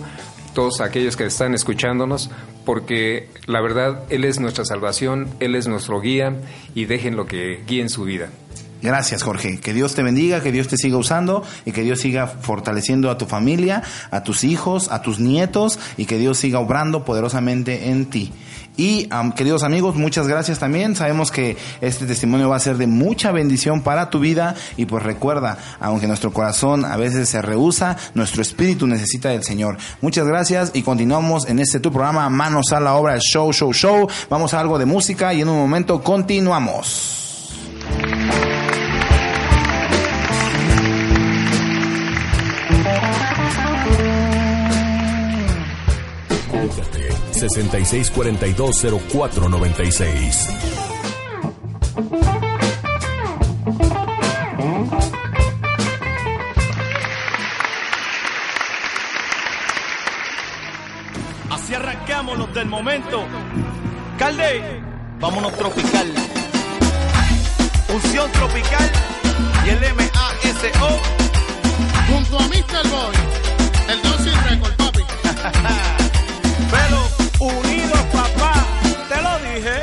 todos 0.54 0.82
aquellos 0.82 1.16
que 1.16 1.26
están 1.26 1.54
escuchándonos, 1.54 2.30
porque 2.66 3.30
la 3.45 3.62
verdad, 3.62 4.04
Él 4.10 4.26
es 4.26 4.39
nuestra 4.39 4.66
salvación, 4.66 5.30
Él 5.39 5.56
es 5.56 5.68
nuestro 5.68 5.99
guía 6.02 6.36
y 6.76 6.86
déjenlo 6.86 7.26
que 7.26 7.64
guíen 7.68 7.89
su 7.89 8.04
vida. 8.04 8.30
Gracias, 8.82 9.22
Jorge. 9.22 9.60
Que 9.60 9.74
Dios 9.74 9.93
te 9.93 10.02
bendiga, 10.02 10.41
que 10.41 10.52
Dios 10.52 10.68
te 10.68 10.76
siga 10.76 10.97
usando 10.97 11.43
y 11.66 11.72
que 11.72 11.84
Dios 11.84 11.99
siga 11.99 12.26
fortaleciendo 12.26 13.12
a 13.12 13.18
tu 13.18 13.28
familia, 13.28 13.84
a 14.10 14.24
tus 14.24 14.43
hijos, 14.43 14.91
a 14.91 15.04
tus 15.04 15.20
nietos 15.20 15.80
y 15.97 16.06
que 16.06 16.18
Dios 16.18 16.39
siga 16.39 16.60
obrando 16.60 17.06
poderosamente 17.06 17.89
en 17.89 18.08
ti. 18.08 18.32
Y 18.82 19.07
queridos 19.36 19.61
amigos, 19.61 19.95
muchas 19.95 20.27
gracias 20.27 20.57
también. 20.57 20.95
Sabemos 20.95 21.29
que 21.29 21.55
este 21.82 22.07
testimonio 22.07 22.49
va 22.49 22.55
a 22.55 22.59
ser 22.59 22.77
de 22.77 22.88
mucha 22.88 23.32
bendición 23.32 23.84
para 23.84 24.09
tu 24.09 24.19
vida 24.19 24.55
y 24.75 24.88
pues 24.88 25.03
recuerda, 25.03 25.59
aunque 25.79 26.07
nuestro 26.07 26.34
corazón 26.34 26.84
a 26.84 26.97
veces 26.97 27.29
se 27.29 27.43
rehúsa, 27.43 27.95
nuestro 28.15 28.41
espíritu 28.41 28.88
necesita 28.88 29.29
del 29.29 29.43
Señor. 29.43 29.77
Muchas 30.01 30.25
gracias 30.25 30.71
y 30.73 30.82
continuamos 30.82 31.47
en 31.47 31.59
este 31.59 31.79
tu 31.79 31.91
programa 31.91 32.27
Manos 32.32 32.71
a 32.71 32.79
la 32.79 32.95
obra, 32.95 33.13
el 33.13 33.21
show, 33.21 33.53
show, 33.53 33.71
show. 33.71 34.07
Vamos 34.32 34.55
a 34.55 34.59
algo 34.59 34.79
de 34.79 34.86
música 34.86 35.32
y 35.32 35.41
en 35.41 35.49
un 35.49 35.59
momento 35.59 36.01
continuamos. 36.01 37.30
66420496. 47.47 50.47
Así 61.49 61.73
arrancamos 61.73 62.37
los 62.37 62.53
del 62.53 62.67
momento. 62.67 63.23
Calde, 64.17 64.81
vámonos 65.19 65.53
tropical. 65.57 66.13
Unción 67.93 68.31
tropical 68.31 68.89
y 69.65 69.69
el 69.69 69.83
M-A-S-O. 69.83 70.99
Junto 72.11 72.39
a 72.39 72.47
Mr. 72.47 72.89
Boy, 72.89 73.15
el 73.89 74.01
Dancing 74.01 74.37
Record, 74.49 74.75
papi. 74.75 75.01
Unidos, 77.41 77.99
papá, 78.13 78.53
te 79.09 79.17
lo 79.19 79.39
dije. 79.39 79.77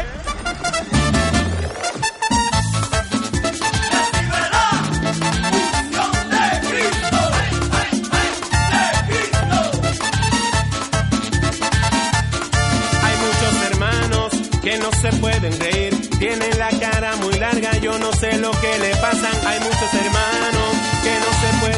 Hay 13.02 13.16
muchos 13.26 13.54
hermanos 13.66 14.32
que 14.62 14.78
no 14.78 14.90
se 14.92 15.12
pueden 15.16 15.58
reír. 15.58 16.10
Tienen 16.20 16.58
la 16.58 16.68
cara 16.78 17.16
muy 17.16 17.34
larga, 17.40 17.76
yo 17.78 17.98
no 17.98 18.12
sé 18.12 18.38
lo 18.38 18.52
que 18.52 18.78
le 18.78 18.90
pasan. 18.96 19.34
Hay 19.46 19.58
muchos 19.58 19.94
hermanos 19.94 20.77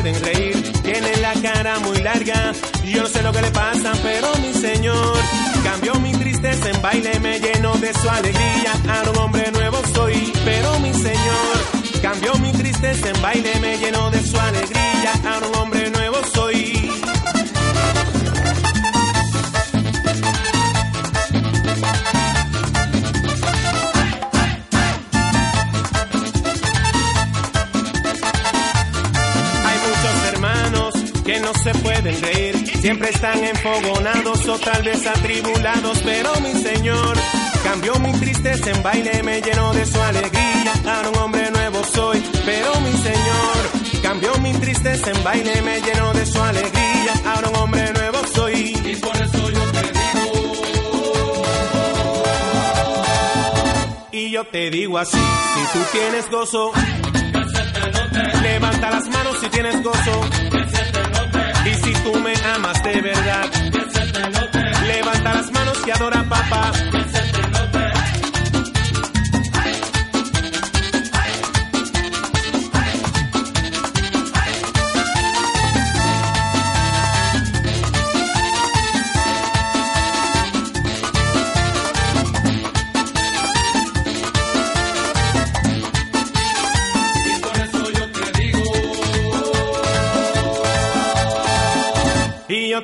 pueden 0.01 0.23
reír. 0.23 0.73
Tienen 0.83 1.23
la 1.23 1.35
cara 1.35 1.79
muy 1.81 1.99
larga, 1.99 2.53
yo 2.85 3.03
no 3.03 3.09
sé 3.09 3.23
lo 3.23 3.33
que 3.33 3.43
le 3.43 3.51
pasa, 3.51 3.93
pero 4.03 4.29
mi 4.37 4.53
Señor 4.53 5.19
cambió 5.63 5.95
mi 5.97 6.13
tristeza 6.13 6.71
en 6.71 6.81
baile, 6.81 7.21
me 7.21 7.39
llenó 7.39 7.75
de 7.75 7.93
su 7.93 8.09
alegría. 8.09 8.73
Ahora 8.89 9.11
un 9.11 9.19
hombre 9.19 9.51
nuevo 9.53 9.79
soy, 9.95 10.33
pero 10.45 10.79
mi 10.81 10.93
Señor 10.93 12.01
cambió 12.01 12.35
mi 12.37 12.53
tristeza 12.53 13.11
en 13.11 13.21
baile, 13.21 13.61
me 13.61 13.77
llenó 13.77 14.11
de 14.11 14.23
su 14.23 14.39
alegría. 14.39 15.13
Ahora 15.25 15.49
un 15.49 15.57
hombre 15.57 15.91
nuevo 15.91 16.17
soy. 16.33 16.80
No 31.53 31.59
se 31.63 31.73
pueden 31.81 32.21
reír, 32.23 32.81
siempre 32.81 33.11
están 33.11 33.43
enfogonados 33.43 34.47
o 34.49 34.59
tal 34.59 34.83
vez 34.83 35.07
atribulados, 35.07 35.99
pero 36.05 36.33
mi 36.41 36.53
Señor 36.53 37.17
cambió 37.65 37.95
mi 37.97 38.13
tristeza 38.13 38.71
en 38.71 38.83
baile, 38.83 39.23
me 39.23 39.41
llenó 39.41 39.73
de 39.73 39.85
su 39.87 40.01
alegría, 40.01 40.73
ahora 40.87 41.11
un 41.11 41.19
hombre 41.19 41.51
nuevo 41.51 41.83
soy, 41.93 42.23
pero 42.45 42.81
mi 42.81 42.93
Señor 42.93 44.03
cambió 44.03 44.35
mi 44.39 44.53
tristeza 44.55 45.11
en 45.11 45.25
baile, 45.25 45.63
me 45.63 45.81
llenó 45.81 46.13
de 46.13 46.27
su 46.27 46.41
alegría, 46.41 47.15
ahora 47.27 47.49
un 47.49 47.57
hombre 47.57 47.93
nuevo 47.95 48.19
soy. 48.33 48.77
Y 48.85 48.97
por 48.97 49.17
eso 49.17 49.51
yo 49.51 49.65
te 49.73 49.83
digo. 49.83 50.33
Y 54.13 54.31
yo 54.31 54.45
te 54.45 54.71
digo 54.71 54.99
así, 54.99 55.19
si 55.19 55.79
tú 55.79 55.85
tienes 55.93 56.31
gozo, 56.31 56.73
Levanta 58.43 58.60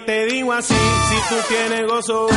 te 0.06 0.26
digo 0.26 0.52
así, 0.52 0.74
si 0.74 1.34
tú 1.34 1.40
tienes 1.48 1.86
gozo, 1.86 2.35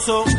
tienes 0.00 0.31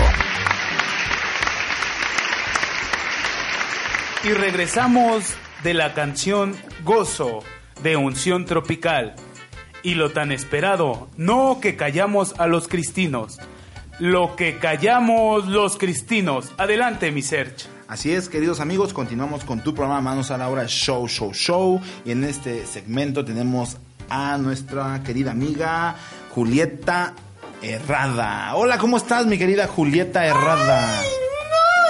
Y 4.24 4.30
regresamos 4.30 5.36
de 5.64 5.76
la 5.76 5.94
canción 5.94 6.56
Gozo 6.84 7.40
de 7.84 7.96
Unción 7.96 8.46
Tropical. 8.46 9.16
Y 9.86 9.94
lo 9.94 10.10
tan 10.10 10.32
esperado, 10.32 11.10
no 11.16 11.60
que 11.62 11.76
callamos 11.76 12.34
a 12.40 12.48
los 12.48 12.68
cristinos, 12.68 13.38
lo 14.00 14.36
que 14.36 14.58
callamos 14.58 15.46
los 15.46 15.78
cristinos. 15.78 16.52
Adelante, 16.58 17.12
mi 17.12 17.22
Serge. 17.22 17.68
Así 17.88 18.12
es, 18.12 18.28
queridos 18.28 18.62
amigos, 18.62 18.94
continuamos 18.94 19.44
con 19.44 19.64
tu 19.64 19.76
programa 19.76 20.02
Manos 20.02 20.32
a 20.32 20.40
la 20.40 20.50
Hora 20.50 20.66
Show, 20.66 21.08
Show, 21.08 21.36
Show. 21.36 21.80
Y 22.04 22.14
en 22.14 22.24
este 22.24 22.66
segmento 22.66 23.24
tenemos 23.24 23.78
a 24.10 24.40
nuestra 24.40 25.04
querida 25.04 25.30
amiga 25.30 25.96
Julieta 26.32 27.14
Herrada. 27.62 28.56
Hola, 28.56 28.80
¿cómo 28.80 28.98
estás, 28.98 29.28
mi 29.28 29.38
querida 29.38 29.68
Julieta 29.68 30.26
Herrada? 30.26 30.82
No, 30.82 31.04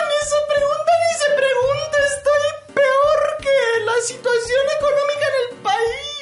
ni 0.09 0.19
se 0.19 0.39
pregunta 0.51 0.91
ni 0.99 1.13
se 1.17 1.29
pregunta. 1.33 1.97
Estoy 2.13 2.73
peor 2.75 3.37
que 3.39 3.85
la 3.85 4.01
situación 4.05 4.65
económica 4.79 5.25
en 5.31 5.35
el 5.43 5.61
país. 5.63 6.15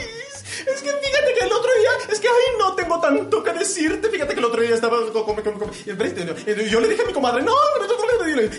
Es 0.67 0.81
que 0.81 0.91
fíjate 0.91 1.32
que 1.32 1.32
el 1.43 1.51
otro 1.51 1.69
día, 1.79 1.89
es 2.11 2.19
que 2.19 2.27
ay, 2.27 2.57
no 2.59 2.73
tengo 2.75 2.99
tanto 2.99 3.43
que 3.43 3.53
decirte. 3.53 4.09
Fíjate 4.09 4.33
que 4.33 4.39
el 4.39 4.45
otro 4.45 4.61
día 4.61 4.75
estaba. 4.75 4.97
Yo 5.85 6.79
le 6.79 6.87
dije 6.89 7.01
a 7.01 7.05
mi 7.05 7.13
comadre, 7.13 7.43
no, 7.43 7.53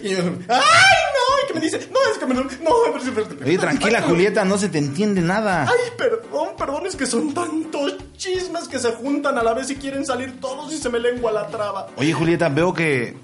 y 0.02 0.08
yo, 0.08 0.18
ay, 0.18 0.24
no, 0.48 1.44
y 1.44 1.46
que 1.48 1.54
me 1.54 1.60
dice, 1.60 1.88
no, 1.90 1.98
es 2.12 2.18
que 2.18 2.26
me, 2.26 2.34
no, 2.34 2.46
pero- 2.48 3.44
Oye, 3.44 3.58
tranquila, 3.58 4.02
Julieta, 4.02 4.44
no 4.44 4.58
se 4.58 4.68
te 4.68 4.78
entiende 4.78 5.20
nada. 5.20 5.66
Ay, 5.68 5.90
perdón, 5.96 6.50
perdón, 6.56 6.86
es 6.86 6.96
que 6.96 7.06
son 7.06 7.32
tantos 7.34 7.96
chismes 8.16 8.68
que 8.68 8.78
se 8.78 8.92
juntan 8.92 9.38
a 9.38 9.42
la 9.42 9.54
vez 9.54 9.70
y 9.70 9.76
quieren 9.76 10.04
salir 10.04 10.40
todos 10.40 10.72
y 10.72 10.78
se 10.78 10.88
me 10.88 10.98
lengua 10.98 11.32
la 11.32 11.46
traba. 11.48 11.88
Oye, 11.96 12.12
Julieta, 12.12 12.48
veo 12.48 12.72
que 12.72 13.16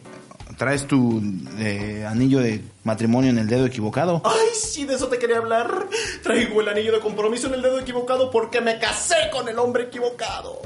traes 0.61 0.87
tu 0.87 1.23
eh, 1.59 2.05
anillo 2.07 2.41
de 2.41 2.61
matrimonio 2.85 3.31
en 3.31 3.39
el 3.39 3.47
dedo 3.47 3.65
equivocado. 3.65 4.21
Ay, 4.27 4.49
sí, 4.53 4.85
de 4.85 4.97
eso 4.97 5.09
te 5.09 5.19
quería 5.19 5.39
hablar. 5.39 5.89
Traigo 6.23 6.61
el 6.61 6.69
anillo 6.69 6.93
de 6.93 7.01
compromiso 7.01 7.47
en 7.47 7.55
el 7.55 7.63
dedo 7.63 7.81
equivocado 7.81 8.31
porque 8.31 8.61
me 8.61 8.79
casé 8.79 9.31
con 9.33 9.49
el 9.49 9.59
hombre 9.59 9.85
equivocado. 9.85 10.61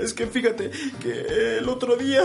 Es 0.00 0.14
que 0.14 0.28
fíjate 0.28 0.70
que 1.02 1.58
el 1.58 1.68
otro 1.68 1.96
día 1.96 2.22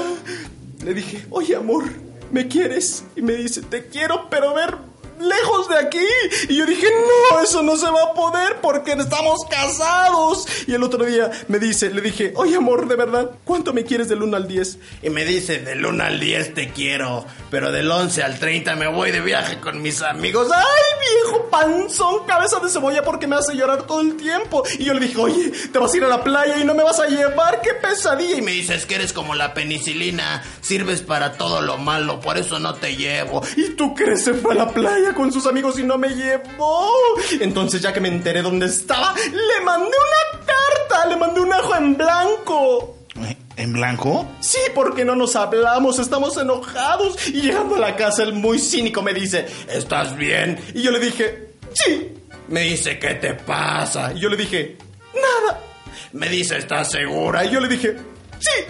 le 0.86 0.94
dije, 0.94 1.26
oye 1.32 1.56
amor, 1.56 1.86
¿me 2.32 2.48
quieres? 2.48 3.04
Y 3.16 3.24
me 3.24 3.34
dice, 3.34 3.64
te 3.64 3.88
quiero, 3.88 4.30
pero 4.30 4.54
ver 4.54 4.78
lejos 5.24 5.70
de 5.70 5.78
aquí. 5.78 6.08
Y 6.50 6.58
yo 6.58 6.66
dije, 6.66 6.88
no, 7.32 7.40
eso 7.40 7.62
no 7.62 7.76
se 7.76 7.90
va 7.90 8.04
a 8.04 8.14
poder 8.14 8.58
porque 8.62 8.94
estamos 8.94 9.46
casados. 9.50 10.48
Y 10.68 10.74
el 10.74 10.84
otro 10.84 11.06
día 11.06 11.32
me 11.48 11.60
dice, 11.60 11.90
le 11.90 12.02
dije, 12.02 12.34
oye 12.36 12.56
amor, 12.56 12.88
de 12.88 12.96
verdad, 12.96 13.32
¿cuánto 13.46 13.74
me 13.74 13.84
quieres 13.84 14.10
del 14.10 14.24
1 14.24 14.38
al 14.38 14.48
10? 14.48 14.78
Y 15.04 15.10
me 15.10 15.26
dice, 15.26 15.60
del 15.60 15.86
1 15.86 16.04
al 16.04 16.20
10 16.20 16.54
te 16.54 16.72
quiero, 16.72 17.26
pero 17.50 17.72
del 17.72 17.90
11 17.90 18.24
al 18.24 18.40
30 18.40 18.76
me 18.76 18.88
voy 18.88 19.12
de 19.12 19.22
viaje 19.22 19.60
con 19.60 19.82
mis 19.82 20.02
amigos. 20.02 20.50
¡Ay, 20.54 21.24
viejo 21.24 21.50
panzón, 21.50 22.26
cabeza 22.26 22.60
de 22.60 22.70
cebolla 22.70 23.04
porque 23.04 23.28
me 23.28 23.36
hace 23.36 23.56
llorar 23.56 23.84
todo 23.84 24.02
el 24.02 24.18
tiempo! 24.18 24.64
Y 24.80 24.86
yo 24.86 24.94
le 24.94 25.02
dije, 25.02 25.20
oye, 25.20 25.52
te 25.72 25.80
vas 25.80 25.94
a 25.94 25.98
ir 25.98 26.04
a 26.04 26.08
la 26.08 26.24
playa 26.24 26.58
y 26.58 26.64
no 26.64 26.74
me 26.74 26.84
vas 26.84 27.00
a 27.00 27.08
llevar, 27.08 27.62
qué 27.62 27.74
pesadilla. 27.74 28.38
Y 28.38 28.42
me 28.42 28.52
dice, 28.52 28.76
es 28.76 28.86
que 28.86 28.96
eres 28.96 29.14
como 29.14 29.36
la 29.36 29.54
penicilina, 29.54 30.44
sirves 30.62 31.02
para 31.02 31.34
todo 31.34 31.62
lo 31.62 31.78
malo, 31.78 32.20
por 32.20 32.38
eso 32.38 32.60
no 32.60 32.76
te 32.76 32.96
llevo. 32.96 33.42
¿Y 33.58 33.72
tú 33.72 33.94
crees 33.94 34.24
se 34.24 34.34
fue 34.34 34.54
a 34.54 34.58
la 34.58 34.70
playa 34.70 35.13
con 35.14 35.32
sus 35.32 35.46
amigos 35.48 35.80
y 35.80 35.84
no 35.84 35.98
me 35.98 36.10
llevó? 36.10 36.90
Entonces 37.40 37.82
ya 37.82 37.94
que 37.94 38.00
me 38.00 38.10
enteré 38.10 38.42
dónde 38.42 38.66
estaba, 38.68 39.14
le 39.16 39.66
mandé 39.66 39.88
una 39.88 40.46
carta, 40.46 41.08
le 41.08 41.16
mandé 41.16 41.42
un 41.42 41.54
ajo 41.54 41.76
en 41.76 41.98
blanco. 41.98 42.98
¿En 43.56 43.72
blanco? 43.74 44.28
Sí, 44.40 44.60
porque 44.74 45.06
no 45.06 45.16
nos 45.16 45.36
hablamos, 45.36 46.00
estamos 46.00 46.36
enojados. 46.38 47.28
Y 47.28 47.42
llegando 47.42 47.76
a 47.76 47.80
la 47.80 47.96
casa, 47.96 48.24
el 48.24 48.34
muy 48.34 48.58
cínico 48.60 49.02
me 49.02 49.14
dice, 49.14 49.46
¿estás 49.70 50.16
bien? 50.16 50.60
Y 50.74 50.82
yo 50.82 50.92
le 50.92 51.00
dije, 51.00 51.54
sí. 51.74 52.12
Me 52.48 52.62
dice, 52.62 52.98
¿qué 53.00 53.14
te 53.16 53.36
pasa? 53.36 54.12
Y 54.14 54.20
yo 54.20 54.30
le 54.30 54.38
dije, 54.38 54.78
nada. 55.14 55.62
Me 56.14 56.30
dice, 56.30 56.58
¿estás 56.58 56.92
segura? 56.92 57.46
Y 57.46 57.52
yo 57.52 57.60
le 57.60 57.68
dije, 57.68 57.96
sí. 58.40 58.66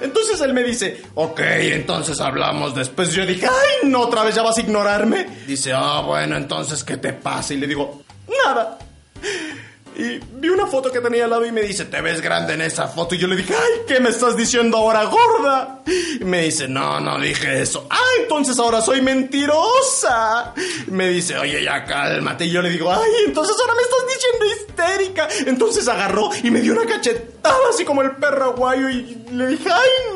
Entonces 0.00 0.40
él 0.40 0.52
me 0.52 0.62
dice, 0.62 1.02
ok, 1.14 1.40
entonces 1.40 2.20
hablamos 2.20 2.74
después. 2.74 3.12
Yo 3.12 3.26
dije, 3.26 3.46
ay, 3.46 3.88
no, 3.88 4.00
otra 4.02 4.22
vez 4.22 4.34
ya 4.34 4.42
vas 4.42 4.58
a 4.58 4.60
ignorarme. 4.60 5.26
Dice, 5.46 5.72
ah, 5.74 6.02
bueno, 6.06 6.36
entonces, 6.36 6.84
¿qué 6.84 6.96
te 6.96 7.12
pasa? 7.12 7.54
Y 7.54 7.58
le 7.58 7.66
digo, 7.66 8.02
nada. 8.44 8.78
Y 9.94 10.18
vi 10.18 10.48
una 10.48 10.66
foto 10.66 10.90
que 10.90 11.00
tenía 11.00 11.24
al 11.24 11.30
lado 11.30 11.44
y 11.44 11.52
me 11.52 11.62
dice, 11.62 11.84
te 11.84 12.00
ves 12.00 12.20
grande 12.20 12.54
en 12.54 12.62
esa 12.62 12.88
foto. 12.88 13.14
Y 13.14 13.18
yo 13.18 13.26
le 13.28 13.36
dije, 13.36 13.54
ay, 13.54 13.80
¿qué 13.86 14.00
me 14.00 14.08
estás 14.08 14.36
diciendo 14.36 14.78
ahora, 14.78 15.04
gorda? 15.04 15.82
Y 16.20 16.24
me 16.24 16.42
dice, 16.42 16.66
no, 16.66 16.98
no 17.00 17.18
dije 17.18 17.60
eso. 17.60 17.86
Ah, 17.90 17.98
entonces 18.20 18.58
ahora 18.58 18.80
soy 18.80 19.02
mentirosa. 19.02 20.54
Me 20.86 21.08
dice, 21.08 21.36
oye, 21.38 21.62
ya 21.62 21.84
cálmate. 21.84 22.46
Y 22.46 22.50
yo 22.50 22.62
le 22.62 22.70
digo, 22.70 22.90
ay, 22.90 23.10
entonces 23.26 23.56
ahora 23.60 23.74
me 23.74 23.82
estás 23.82 24.04
diciendo 24.14 24.46
histérica. 24.46 25.28
Entonces 25.50 25.88
agarró 25.88 26.30
y 26.42 26.50
me 26.50 26.60
dio 26.60 26.72
una 26.72 26.86
cachetada 26.86 27.58
así 27.70 27.84
como 27.84 28.02
el 28.02 28.12
perro 28.12 28.44
aguayo. 28.44 28.88
Y 28.88 29.18
le 29.30 29.46
dije, 29.48 29.68
ay, 29.70 30.11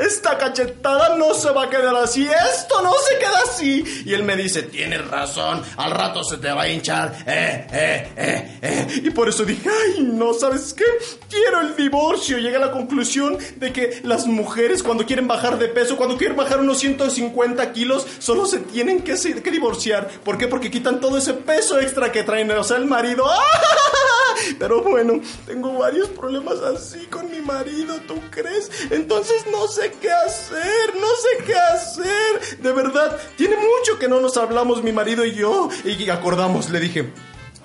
esta 0.00 0.38
cachetada 0.38 1.16
no 1.16 1.34
se 1.34 1.50
va 1.50 1.64
a 1.64 1.70
quedar 1.70 1.94
así. 1.96 2.26
Esto 2.26 2.82
no 2.82 2.92
se 2.92 3.18
queda 3.18 3.40
así. 3.44 4.02
Y 4.04 4.14
él 4.14 4.22
me 4.22 4.36
dice, 4.36 4.62
tienes 4.62 5.06
razón, 5.08 5.62
al 5.76 5.90
rato 5.90 6.24
se 6.24 6.38
te 6.38 6.50
va 6.50 6.62
a 6.62 6.68
hinchar. 6.68 7.14
Eh, 7.26 7.66
eh, 7.72 8.12
eh, 8.16 8.58
eh. 8.62 8.86
Y 9.04 9.10
por 9.10 9.28
eso 9.28 9.44
dije, 9.44 9.68
ay, 9.68 10.02
no, 10.02 10.34
¿sabes 10.34 10.74
qué? 10.74 10.84
Quiero 11.28 11.60
el 11.60 11.76
divorcio. 11.76 12.38
Llegué 12.38 12.56
a 12.56 12.60
la 12.60 12.72
conclusión 12.72 13.38
de 13.56 13.72
que 13.72 14.00
las 14.04 14.26
mujeres 14.26 14.82
cuando 14.82 15.06
quieren 15.06 15.28
bajar 15.28 15.58
de 15.58 15.68
peso, 15.68 15.96
cuando 15.96 16.16
quieren 16.16 16.36
bajar 16.36 16.60
unos 16.60 16.78
150 16.78 17.72
kilos, 17.72 18.06
solo 18.18 18.46
se 18.46 18.58
tienen 18.58 19.02
que, 19.02 19.16
divorciar. 19.50 20.08
¿Por 20.24 20.38
qué? 20.38 20.48
Porque 20.48 20.70
quitan 20.70 21.00
todo 21.00 21.18
ese 21.18 21.34
peso 21.34 21.80
extra 21.80 22.12
que 22.12 22.22
traen, 22.22 22.50
o 22.50 22.64
sea, 22.64 22.76
el 22.76 22.86
marido. 22.86 23.24
Pero 24.58 24.82
bueno, 24.82 25.20
tengo 25.46 25.78
varios 25.78 26.08
problemas 26.08 26.60
así 26.60 27.06
con 27.06 27.30
mi 27.30 27.40
marido, 27.40 27.96
¿tú 28.06 28.20
crees? 28.30 28.70
Entonces 28.90 29.45
no 29.50 29.68
sé 29.68 29.92
qué 30.00 30.10
hacer, 30.10 30.94
no 30.94 31.08
sé 31.16 31.44
qué 31.44 31.54
hacer. 31.54 32.58
De 32.58 32.72
verdad, 32.72 33.16
tiene 33.36 33.56
mucho 33.56 33.98
que 33.98 34.08
no 34.08 34.20
nos 34.20 34.36
hablamos 34.36 34.82
mi 34.82 34.92
marido 34.92 35.24
y 35.24 35.34
yo. 35.34 35.68
Y 35.84 36.08
acordamos, 36.10 36.70
le 36.70 36.80
dije, 36.80 37.12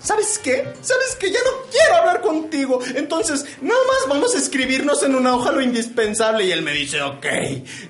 ¿Sabes 0.04 0.40
qué? 0.40 0.74
¿Sabes 0.82 1.16
qué? 1.20 1.32
Ya 1.32 1.40
no 1.46 1.70
quiero 1.70 1.96
hablar 1.96 2.22
contigo. 2.22 2.80
Entonces, 2.96 3.46
nada 3.62 3.80
más 3.88 4.10
vamos 4.10 4.34
a 4.34 4.40
escribirnos 4.40 5.04
en 5.04 5.14
una 5.14 5.36
hoja 5.36 5.52
lo 5.52 5.62
indispensable. 5.62 6.46
Y 6.46 6.52
él 6.52 6.64
me 6.64 6.74
dice, 6.74 7.02
ok. 7.04 7.26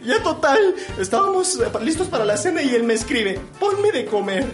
Ya 0.04 0.22
total, 0.22 0.76
estábamos 1.00 1.58
listos 1.82 2.10
para 2.10 2.26
la 2.26 2.36
cena 2.36 2.62
y 2.62 2.76
él 2.76 2.84
me 2.84 2.96
escribe, 2.96 3.40
ponme 3.60 3.94
de 3.94 4.06
comer. 4.06 4.46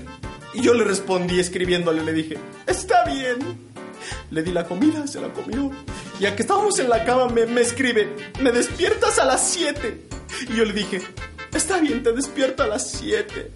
Y 0.53 0.61
yo 0.61 0.75
le 0.75 0.83
respondí 0.83 1.39
escribiéndole, 1.39 2.03
le 2.03 2.13
dije, 2.13 2.37
está 2.67 3.03
bien. 3.05 3.67
Le 4.29 4.43
di 4.43 4.51
la 4.51 4.65
comida, 4.65 5.07
se 5.07 5.19
la 5.19 5.33
comió. 5.33 5.71
Y 6.19 6.25
a 6.25 6.35
que 6.35 6.41
estábamos 6.41 6.79
en 6.79 6.89
la 6.89 7.03
cama, 7.05 7.27
me, 7.27 7.45
me 7.45 7.61
escribe, 7.61 8.15
me 8.41 8.51
despiertas 8.51 9.19
a 9.19 9.25
las 9.25 9.47
7. 9.49 10.07
Y 10.49 10.55
yo 10.55 10.65
le 10.65 10.73
dije, 10.73 11.01
está 11.53 11.77
bien, 11.77 12.03
te 12.03 12.11
despierto 12.11 12.63
a 12.63 12.67
las 12.67 12.91
7. 12.91 13.51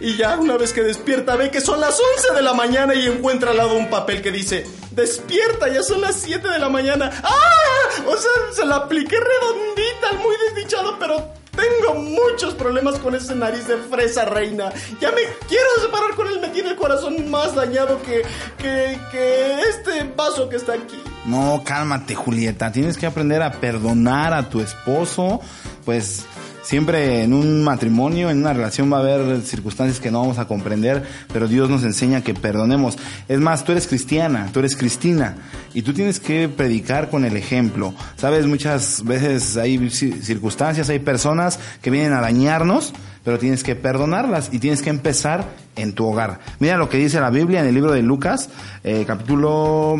Y 0.00 0.16
ya 0.16 0.36
una 0.38 0.56
vez 0.56 0.72
que 0.72 0.82
despierta 0.82 1.36
ve 1.36 1.50
que 1.50 1.60
son 1.60 1.80
las 1.80 1.98
11 2.16 2.34
de 2.34 2.42
la 2.42 2.52
mañana 2.52 2.94
y 2.94 3.06
encuentra 3.06 3.50
al 3.50 3.56
lado 3.56 3.76
un 3.76 3.88
papel 3.88 4.22
que 4.22 4.30
dice, 4.30 4.66
despierta, 4.90 5.68
ya 5.68 5.82
son 5.82 6.00
las 6.00 6.16
7 6.16 6.48
de 6.48 6.58
la 6.58 6.68
mañana. 6.68 7.10
¡Ah! 7.22 8.04
O 8.06 8.16
sea, 8.16 8.30
se 8.52 8.64
la 8.64 8.76
apliqué 8.76 9.16
redondita, 9.16 10.12
muy 10.22 10.34
desdichado, 10.48 10.98
pero 10.98 11.32
tengo 11.56 11.94
muchos 11.94 12.54
problemas 12.54 12.98
con 12.98 13.14
ese 13.14 13.34
nariz 13.34 13.66
de 13.66 13.76
fresa 13.76 14.24
reina. 14.24 14.72
Ya 15.00 15.10
me 15.10 15.22
quiero 15.48 15.68
separar 15.80 16.14
con 16.14 16.28
él, 16.28 16.40
me 16.40 16.48
tiene 16.48 16.70
el 16.70 16.76
corazón 16.76 17.30
más 17.30 17.54
dañado 17.54 18.00
que, 18.02 18.22
que, 18.58 18.98
que 19.10 19.60
este 19.60 20.12
vaso 20.16 20.48
que 20.48 20.56
está 20.56 20.74
aquí. 20.74 21.02
No, 21.24 21.62
cálmate, 21.64 22.14
Julieta. 22.14 22.70
Tienes 22.70 22.96
que 22.96 23.06
aprender 23.06 23.42
a 23.42 23.52
perdonar 23.52 24.32
a 24.32 24.48
tu 24.48 24.60
esposo. 24.60 25.40
Pues 25.84 26.26
siempre 26.66 27.22
en 27.22 27.32
un 27.32 27.62
matrimonio, 27.62 28.28
en 28.28 28.38
una 28.38 28.52
relación 28.52 28.92
va 28.92 28.98
a 28.98 29.00
haber 29.00 29.40
circunstancias 29.42 30.00
que 30.00 30.10
no 30.10 30.20
vamos 30.20 30.38
a 30.38 30.46
comprender, 30.46 31.04
pero 31.32 31.46
Dios 31.46 31.70
nos 31.70 31.84
enseña 31.84 32.22
que 32.22 32.34
perdonemos. 32.34 32.98
Es 33.28 33.38
más, 33.38 33.64
tú 33.64 33.72
eres 33.72 33.86
cristiana, 33.86 34.50
tú 34.52 34.58
eres 34.58 34.76
Cristina, 34.76 35.36
y 35.74 35.82
tú 35.82 35.92
tienes 35.94 36.18
que 36.18 36.48
predicar 36.48 37.08
con 37.08 37.24
el 37.24 37.36
ejemplo. 37.36 37.94
Sabes, 38.16 38.46
muchas 38.46 39.04
veces 39.04 39.56
hay 39.56 39.78
ci- 39.78 40.20
circunstancias, 40.20 40.88
hay 40.88 40.98
personas 40.98 41.58
que 41.82 41.90
vienen 41.90 42.12
a 42.12 42.20
dañarnos, 42.20 42.92
pero 43.24 43.38
tienes 43.38 43.62
que 43.62 43.74
perdonarlas 43.76 44.50
y 44.52 44.58
tienes 44.58 44.82
que 44.82 44.90
empezar 44.90 45.44
en 45.76 45.92
tu 45.92 46.06
hogar. 46.06 46.40
Mira 46.58 46.76
lo 46.76 46.88
que 46.88 46.96
dice 46.98 47.20
la 47.20 47.30
Biblia 47.30 47.60
en 47.60 47.66
el 47.66 47.74
libro 47.74 47.92
de 47.92 48.02
Lucas, 48.02 48.48
eh, 48.84 49.04
capítulo 49.06 49.96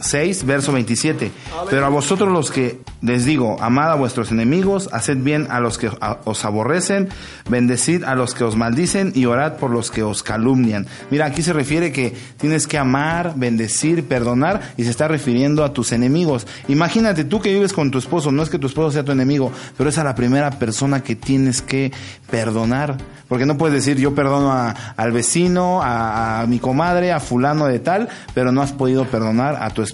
6, 0.00 0.44
verso 0.46 0.72
27. 0.72 1.30
Pero 1.68 1.86
a 1.86 1.88
vosotros 1.88 2.32
los 2.32 2.50
que 2.50 2.80
les 3.02 3.24
digo, 3.24 3.56
amad 3.60 3.92
a 3.92 3.94
vuestros 3.94 4.30
enemigos, 4.32 4.88
haced 4.92 5.18
bien 5.18 5.46
a 5.50 5.60
los 5.60 5.78
que 5.78 5.90
os 6.24 6.44
aborrecen, 6.44 7.08
bendecid 7.48 8.04
a 8.04 8.14
los 8.14 8.34
que 8.34 8.44
os 8.44 8.56
maldicen 8.56 9.12
y 9.14 9.26
orad 9.26 9.54
por 9.56 9.70
los 9.70 9.90
que 9.90 10.02
os 10.02 10.22
calumnian. 10.22 10.86
Mira, 11.10 11.26
aquí 11.26 11.42
se 11.42 11.52
refiere 11.52 11.92
que 11.92 12.14
tienes 12.38 12.66
que 12.66 12.78
amar, 12.78 13.34
bendecir, 13.36 14.04
perdonar 14.08 14.60
y 14.76 14.84
se 14.84 14.90
está 14.90 15.08
refiriendo 15.08 15.64
a 15.64 15.72
tus 15.72 15.92
enemigos. 15.92 16.46
Imagínate 16.68 17.24
tú 17.24 17.40
que 17.40 17.52
vives 17.52 17.72
con 17.72 17.90
tu 17.90 17.98
esposo, 17.98 18.32
no 18.32 18.42
es 18.42 18.50
que 18.50 18.58
tu 18.58 18.66
esposo 18.66 18.90
sea 18.90 19.04
tu 19.04 19.12
enemigo, 19.12 19.52
pero 19.76 19.90
es 19.90 19.98
a 19.98 20.04
la 20.04 20.14
primera 20.14 20.50
persona 20.50 21.02
que 21.02 21.16
tienes 21.16 21.62
que 21.62 21.92
perdonar. 22.30 22.96
Porque 23.28 23.46
no 23.46 23.56
puedes 23.56 23.74
decir 23.84 23.96
yo 23.98 24.14
perdono 24.14 24.50
a- 24.52 24.70
al 24.96 25.12
vecino, 25.12 25.82
a, 25.82 26.40
a 26.40 26.46
mi 26.46 26.58
comadre, 26.58 27.12
a 27.12 27.20
fulano 27.20 27.66
de 27.66 27.78
tal, 27.78 28.08
pero 28.34 28.50
no 28.50 28.60
has 28.60 28.72
podido 28.72 29.04
perdonar 29.04 29.56
a 29.62 29.70
tu 29.70 29.82
esposo. 29.82 29.89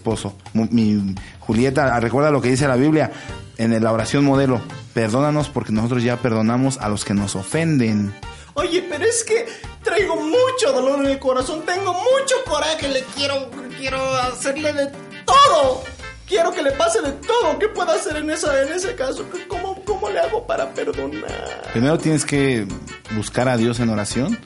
Mu- 0.52 0.68
Mi, 0.70 1.14
Julieta, 1.40 1.98
recuerda 2.00 2.30
lo 2.30 2.40
que 2.40 2.48
dice 2.50 2.66
la 2.68 2.76
Biblia 2.76 3.10
en 3.58 3.82
la 3.82 3.92
oración 3.92 4.24
modelo. 4.24 4.60
Perdónanos 4.94 5.48
porque 5.48 5.72
nosotros 5.72 6.02
ya 6.02 6.16
perdonamos 6.18 6.78
a 6.78 6.88
los 6.88 7.04
que 7.04 7.14
nos 7.14 7.36
ofenden. 7.36 8.14
Oye, 8.54 8.84
pero 8.88 9.04
es 9.04 9.22
que 9.24 9.46
traigo 9.82 10.16
mucho 10.16 10.72
dolor 10.72 11.04
en 11.04 11.10
el 11.10 11.18
corazón, 11.18 11.62
tengo 11.66 11.92
mucho 11.92 12.34
coraje, 12.48 12.88
le 12.88 13.02
quiero, 13.14 13.50
quiero 13.78 13.98
hacerle 14.16 14.72
de 14.72 14.86
todo. 15.26 15.84
Quiero 16.26 16.50
que 16.52 16.62
le 16.62 16.72
pase 16.72 17.00
de 17.02 17.12
todo. 17.12 17.56
¿Qué 17.58 17.68
puedo 17.68 17.92
hacer 17.92 18.16
en, 18.16 18.30
esa, 18.30 18.60
en 18.62 18.72
ese 18.72 18.96
caso? 18.96 19.24
¿Cómo, 19.46 19.80
¿Cómo 19.84 20.10
le 20.10 20.18
hago 20.18 20.44
para 20.46 20.70
perdonar? 20.72 21.30
Primero 21.72 21.98
tienes 21.98 22.24
que 22.24 22.66
buscar 23.14 23.48
a 23.48 23.56
Dios 23.56 23.78
en 23.78 23.90
oración. 23.90 24.36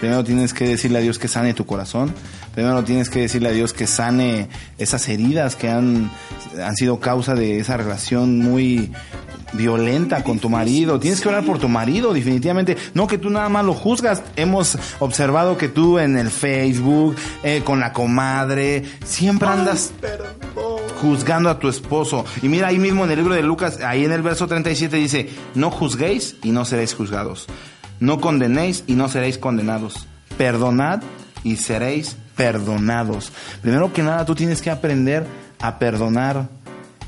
Primero 0.00 0.24
tienes 0.24 0.54
que 0.54 0.66
decirle 0.66 0.98
a 0.98 1.02
Dios 1.02 1.18
que 1.18 1.28
sane 1.28 1.54
tu 1.54 1.66
corazón. 1.66 2.12
Primero 2.54 2.82
tienes 2.84 3.10
que 3.10 3.20
decirle 3.20 3.50
a 3.50 3.52
Dios 3.52 3.72
que 3.72 3.86
sane 3.86 4.48
esas 4.78 5.08
heridas 5.08 5.56
que 5.56 5.68
han, 5.68 6.10
han 6.62 6.74
sido 6.74 6.98
causa 6.98 7.34
de 7.34 7.60
esa 7.60 7.76
relación 7.76 8.38
muy 8.38 8.90
violenta 9.52 10.24
con 10.24 10.38
tu 10.38 10.48
marido. 10.48 10.98
Tienes 11.00 11.20
que 11.20 11.28
orar 11.28 11.44
por 11.44 11.58
tu 11.58 11.68
marido, 11.68 12.12
definitivamente. 12.14 12.76
No 12.94 13.06
que 13.06 13.18
tú 13.18 13.30
nada 13.30 13.48
más 13.48 13.64
lo 13.64 13.74
juzgas. 13.74 14.22
Hemos 14.36 14.78
observado 14.98 15.56
que 15.56 15.68
tú 15.68 15.98
en 15.98 16.16
el 16.16 16.30
Facebook, 16.30 17.16
eh, 17.42 17.62
con 17.64 17.80
la 17.80 17.92
comadre, 17.92 18.84
siempre 19.04 19.48
andas 19.48 19.92
juzgando 21.00 21.50
a 21.50 21.58
tu 21.58 21.68
esposo. 21.68 22.24
Y 22.42 22.48
mira 22.48 22.68
ahí 22.68 22.78
mismo 22.78 23.04
en 23.04 23.10
el 23.10 23.18
libro 23.18 23.34
de 23.34 23.42
Lucas, 23.42 23.80
ahí 23.80 24.04
en 24.04 24.12
el 24.12 24.22
verso 24.22 24.46
37 24.46 24.96
dice, 24.96 25.28
no 25.54 25.70
juzguéis 25.70 26.36
y 26.42 26.50
no 26.50 26.64
seréis 26.64 26.94
juzgados. 26.94 27.46
No 28.00 28.20
condenéis 28.20 28.84
y 28.86 28.94
no 28.94 29.08
seréis 29.08 29.38
condenados. 29.38 30.06
Perdonad 30.36 31.02
y 31.44 31.56
seréis 31.56 32.16
perdonados. 32.36 33.32
Primero 33.60 33.92
que 33.92 34.02
nada, 34.02 34.24
tú 34.24 34.34
tienes 34.34 34.62
que 34.62 34.70
aprender 34.70 35.26
a 35.60 35.78
perdonar 35.78 36.48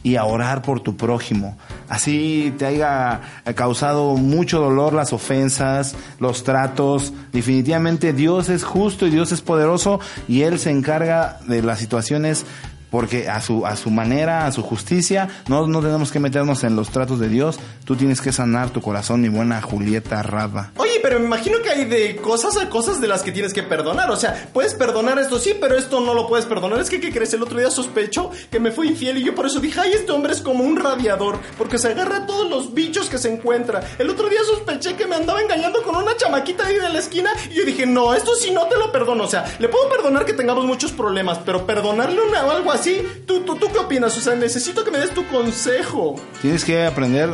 y 0.02 0.16
a 0.16 0.24
orar 0.24 0.62
por 0.62 0.80
tu 0.80 0.96
prójimo, 0.96 1.56
así 1.88 2.52
te 2.58 2.66
haya 2.66 3.20
causado 3.54 4.16
mucho 4.16 4.58
dolor 4.58 4.92
las 4.92 5.12
ofensas, 5.12 5.94
los 6.18 6.42
tratos. 6.42 7.12
Definitivamente 7.32 8.12
Dios 8.12 8.48
es 8.48 8.64
justo 8.64 9.06
y 9.06 9.10
Dios 9.10 9.30
es 9.32 9.42
poderoso 9.42 10.00
y 10.26 10.42
Él 10.42 10.58
se 10.58 10.70
encarga 10.70 11.38
de 11.46 11.62
las 11.62 11.78
situaciones 11.78 12.44
porque 12.92 13.28
a 13.28 13.40
su, 13.40 13.66
a 13.66 13.74
su 13.74 13.90
manera, 13.90 14.46
a 14.46 14.52
su 14.52 14.62
justicia, 14.62 15.28
no, 15.48 15.66
no 15.66 15.80
tenemos 15.80 16.12
que 16.12 16.20
meternos 16.20 16.62
en 16.62 16.76
los 16.76 16.90
tratos 16.90 17.18
de 17.18 17.28
Dios. 17.28 17.58
Tú 17.84 17.96
tienes 17.96 18.20
que 18.20 18.30
sanar 18.32 18.70
tu 18.70 18.80
corazón, 18.82 19.22
mi 19.22 19.28
buena 19.28 19.60
Julieta 19.62 20.22
Rada. 20.22 20.70
Oye, 20.76 21.00
pero 21.02 21.18
me 21.18 21.24
imagino 21.26 21.60
que 21.62 21.70
hay 21.70 21.86
de 21.86 22.16
cosas 22.16 22.56
a 22.58 22.68
cosas 22.68 23.00
de 23.00 23.08
las 23.08 23.22
que 23.22 23.32
tienes 23.32 23.54
que 23.54 23.62
perdonar. 23.62 24.10
O 24.10 24.16
sea, 24.16 24.50
puedes 24.52 24.74
perdonar 24.74 25.18
esto 25.18 25.38
sí, 25.38 25.56
pero 25.58 25.76
esto 25.76 26.00
no 26.00 26.12
lo 26.14 26.28
puedes 26.28 26.44
perdonar. 26.44 26.80
Es 26.80 26.90
que, 26.90 27.00
¿qué 27.00 27.10
crees? 27.10 27.32
El 27.32 27.42
otro 27.42 27.58
día 27.58 27.70
sospecho 27.70 28.30
que 28.50 28.60
me 28.60 28.70
fui 28.70 28.88
infiel 28.88 29.18
y 29.18 29.24
yo 29.24 29.34
por 29.34 29.46
eso 29.46 29.58
dije, 29.58 29.80
ay, 29.80 29.92
este 29.94 30.12
hombre 30.12 30.32
es 30.32 30.42
como 30.42 30.62
un 30.62 30.76
radiador, 30.76 31.38
porque 31.56 31.78
se 31.78 31.88
agarra 31.88 32.18
a 32.18 32.26
todos 32.26 32.50
los 32.50 32.74
bichos 32.74 33.08
que 33.08 33.16
se 33.16 33.32
encuentra. 33.32 33.82
El 33.98 34.10
otro 34.10 34.28
día 34.28 34.40
sospeché 34.44 34.96
que 34.96 35.06
me 35.06 35.16
andaba 35.16 35.40
engañando 35.40 35.82
con 35.82 35.96
una 35.96 36.16
chamaquita 36.16 36.66
ahí 36.66 36.76
de 36.76 36.88
la 36.90 36.98
esquina 36.98 37.30
y 37.50 37.54
yo 37.54 37.64
dije, 37.64 37.86
no, 37.86 38.12
esto 38.12 38.34
sí 38.34 38.50
no 38.50 38.66
te 38.66 38.76
lo 38.76 38.92
perdono. 38.92 39.24
O 39.24 39.28
sea, 39.28 39.44
le 39.58 39.68
puedo 39.68 39.88
perdonar 39.88 40.24
que 40.24 40.34
tengamos 40.34 40.64
muchos 40.64 40.92
problemas, 40.92 41.38
pero 41.44 41.66
perdonarle 41.66 42.20
una, 42.20 42.40
algo 42.40 42.70
así, 42.70 42.81
¿tú, 43.26 43.40
tú, 43.44 43.56
¿tú 43.56 43.68
qué 43.72 43.78
opinas? 43.78 44.26
O 44.26 44.36
necesito 44.36 44.84
que 44.84 44.90
me 44.90 44.98
des 44.98 45.10
tu 45.10 45.26
consejo. 45.28 46.16
Tienes 46.40 46.64
que 46.64 46.84
aprender 46.84 47.30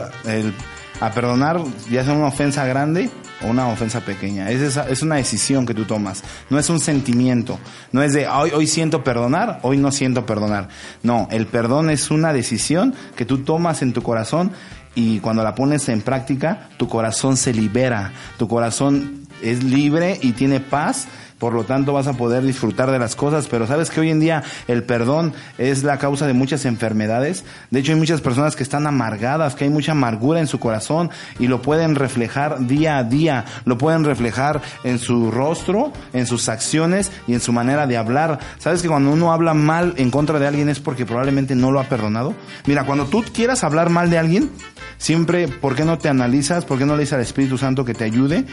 a 1.00 1.10
perdonar, 1.12 1.60
ya 1.90 2.04
sea 2.04 2.14
una 2.14 2.26
ofensa 2.26 2.66
grande 2.66 3.10
o 3.42 3.48
una 3.48 3.68
ofensa 3.68 4.00
pequeña. 4.00 4.50
Es, 4.50 4.76
es 4.76 5.02
una 5.02 5.16
decisión 5.16 5.66
que 5.66 5.74
tú 5.74 5.84
tomas, 5.84 6.22
no 6.50 6.58
es 6.58 6.68
un 6.70 6.80
sentimiento. 6.80 7.58
No 7.92 8.02
es 8.02 8.12
de 8.12 8.26
hoy, 8.28 8.50
hoy 8.50 8.66
siento 8.66 9.04
perdonar, 9.04 9.60
hoy 9.62 9.76
no 9.76 9.92
siento 9.92 10.26
perdonar. 10.26 10.68
No, 11.02 11.28
el 11.30 11.46
perdón 11.46 11.90
es 11.90 12.10
una 12.10 12.32
decisión 12.32 12.94
que 13.16 13.24
tú 13.24 13.38
tomas 13.38 13.82
en 13.82 13.92
tu 13.92 14.02
corazón 14.02 14.52
y 14.94 15.20
cuando 15.20 15.44
la 15.44 15.54
pones 15.54 15.88
en 15.88 16.02
práctica, 16.02 16.68
tu 16.76 16.88
corazón 16.88 17.36
se 17.36 17.52
libera, 17.52 18.12
tu 18.36 18.48
corazón 18.48 19.28
es 19.42 19.62
libre 19.62 20.18
y 20.20 20.32
tiene 20.32 20.58
paz 20.58 21.06
por 21.38 21.52
lo 21.52 21.64
tanto 21.64 21.92
vas 21.92 22.06
a 22.06 22.14
poder 22.14 22.42
disfrutar 22.42 22.90
de 22.90 22.98
las 22.98 23.16
cosas, 23.16 23.46
pero 23.48 23.66
sabes 23.66 23.90
que 23.90 24.00
hoy 24.00 24.10
en 24.10 24.20
día 24.20 24.42
el 24.66 24.82
perdón 24.82 25.32
es 25.56 25.84
la 25.84 25.98
causa 25.98 26.26
de 26.26 26.32
muchas 26.32 26.64
enfermedades. 26.64 27.44
De 27.70 27.80
hecho 27.80 27.92
hay 27.92 27.98
muchas 27.98 28.20
personas 28.20 28.56
que 28.56 28.62
están 28.62 28.86
amargadas, 28.86 29.54
que 29.54 29.64
hay 29.64 29.70
mucha 29.70 29.92
amargura 29.92 30.40
en 30.40 30.46
su 30.46 30.58
corazón 30.58 31.10
y 31.38 31.46
lo 31.46 31.62
pueden 31.62 31.94
reflejar 31.94 32.66
día 32.66 32.98
a 32.98 33.04
día, 33.04 33.44
lo 33.64 33.78
pueden 33.78 34.04
reflejar 34.04 34.60
en 34.84 34.98
su 34.98 35.30
rostro, 35.30 35.92
en 36.12 36.26
sus 36.26 36.48
acciones 36.48 37.10
y 37.26 37.34
en 37.34 37.40
su 37.40 37.52
manera 37.52 37.86
de 37.86 37.96
hablar. 37.96 38.38
Sabes 38.58 38.82
que 38.82 38.88
cuando 38.88 39.12
uno 39.12 39.32
habla 39.32 39.54
mal 39.54 39.94
en 39.96 40.10
contra 40.10 40.38
de 40.38 40.46
alguien 40.46 40.68
es 40.68 40.80
porque 40.80 41.06
probablemente 41.06 41.54
no 41.54 41.70
lo 41.70 41.80
ha 41.80 41.84
perdonado. 41.84 42.34
Mira, 42.66 42.84
cuando 42.84 43.06
tú 43.06 43.24
quieras 43.32 43.64
hablar 43.64 43.90
mal 43.90 44.10
de 44.10 44.18
alguien, 44.18 44.50
siempre, 44.98 45.48
¿por 45.48 45.74
qué 45.74 45.84
no 45.84 45.98
te 45.98 46.08
analizas? 46.08 46.64
¿Por 46.64 46.78
qué 46.78 46.86
no 46.86 46.94
le 46.94 47.00
dices 47.00 47.14
al 47.14 47.20
Espíritu 47.20 47.58
Santo 47.58 47.84
que 47.84 47.94
te 47.94 48.04
ayude? 48.04 48.44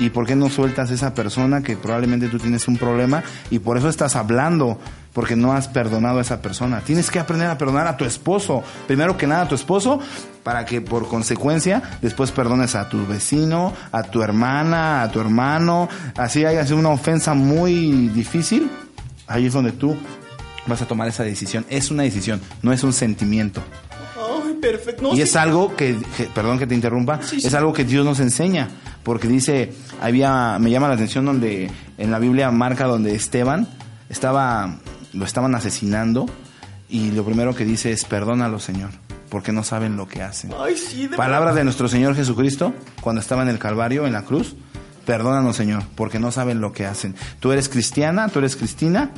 ¿Y 0.00 0.08
por 0.08 0.26
qué 0.26 0.34
no 0.34 0.48
sueltas 0.48 0.90
a 0.90 0.94
esa 0.94 1.14
persona 1.14 1.62
que 1.62 1.76
probablemente 1.76 2.28
tú 2.28 2.38
tienes 2.38 2.66
un 2.66 2.78
problema 2.78 3.22
y 3.50 3.58
por 3.58 3.76
eso 3.76 3.88
estás 3.88 4.16
hablando? 4.16 4.78
Porque 5.12 5.36
no 5.36 5.52
has 5.52 5.68
perdonado 5.68 6.18
a 6.18 6.22
esa 6.22 6.40
persona. 6.40 6.80
Tienes 6.80 7.10
que 7.10 7.18
aprender 7.18 7.48
a 7.48 7.58
perdonar 7.58 7.86
a 7.86 7.96
tu 7.98 8.06
esposo. 8.06 8.62
Primero 8.86 9.18
que 9.18 9.26
nada 9.26 9.42
a 9.42 9.48
tu 9.48 9.54
esposo 9.54 10.00
para 10.42 10.64
que 10.64 10.80
por 10.80 11.06
consecuencia 11.06 11.82
después 12.00 12.30
perdones 12.30 12.74
a 12.74 12.88
tu 12.88 13.06
vecino, 13.06 13.74
a 13.92 14.02
tu 14.04 14.22
hermana, 14.22 15.02
a 15.02 15.10
tu 15.10 15.20
hermano. 15.20 15.88
Así 16.16 16.46
haya 16.46 16.64
sido 16.64 16.78
una 16.78 16.88
ofensa 16.88 17.34
muy 17.34 18.08
difícil. 18.08 18.70
Ahí 19.26 19.46
es 19.46 19.52
donde 19.52 19.72
tú 19.72 19.96
vas 20.66 20.80
a 20.80 20.86
tomar 20.86 21.08
esa 21.08 21.24
decisión. 21.24 21.66
Es 21.68 21.90
una 21.90 22.04
decisión, 22.04 22.40
no 22.62 22.72
es 22.72 22.82
un 22.84 22.94
sentimiento. 22.94 23.62
Ay, 24.44 24.54
perfecto. 24.60 25.02
No, 25.02 25.12
y 25.12 25.16
sí. 25.16 25.22
es 25.22 25.36
algo 25.36 25.74
que, 25.76 25.96
que- 26.16 26.24
perdón 26.26 26.58
que 26.58 26.66
te 26.66 26.74
interrumpa, 26.74 27.20
Sí, 27.22 27.40
sí. 27.40 27.46
es 27.46 27.54
algo 27.54 27.72
que 27.72 27.84
Dios 27.84 28.04
nos 28.04 28.20
enseña, 28.20 28.68
porque 29.02 29.28
dice, 29.28 29.72
había, 30.00 30.58
me 30.58 30.70
llama 30.70 30.88
la 30.88 30.94
atención 30.94 31.24
donde 31.24 31.70
en 31.98 32.10
la 32.10 32.18
Biblia 32.18 32.50
marca 32.50 32.86
donde 32.86 33.14
Esteban 33.14 33.68
estaba, 34.08 34.78
lo 35.12 35.24
estaban 35.24 35.54
asesinando 35.54 36.26
y 36.88 37.10
lo 37.12 37.24
primero 37.24 37.54
que 37.54 37.64
dice 37.64 37.92
es, 37.92 38.04
perdónalo 38.04 38.58
Señor, 38.58 38.90
porque 39.28 39.52
no 39.52 39.62
saben 39.62 39.96
lo 39.96 40.08
que 40.08 40.22
hacen. 40.22 40.52
Ay, 40.58 40.74
de 41.08 41.16
Palabras 41.16 41.54
de 41.54 41.64
nuestro 41.64 41.88
Señor 41.88 42.14
Jesucristo 42.16 42.74
cuando 43.00 43.20
estaba 43.20 43.42
en 43.42 43.48
el 43.48 43.58
Calvario, 43.58 44.06
en 44.06 44.12
la 44.12 44.22
cruz, 44.22 44.54
perdónanos 45.06 45.56
Señor, 45.56 45.84
porque 45.94 46.18
no 46.18 46.32
saben 46.32 46.60
lo 46.60 46.72
que 46.72 46.86
hacen. 46.86 47.14
Tú 47.38 47.52
eres 47.52 47.68
cristiana, 47.68 48.28
tú 48.28 48.40
eres 48.40 48.56
cristina, 48.56 49.10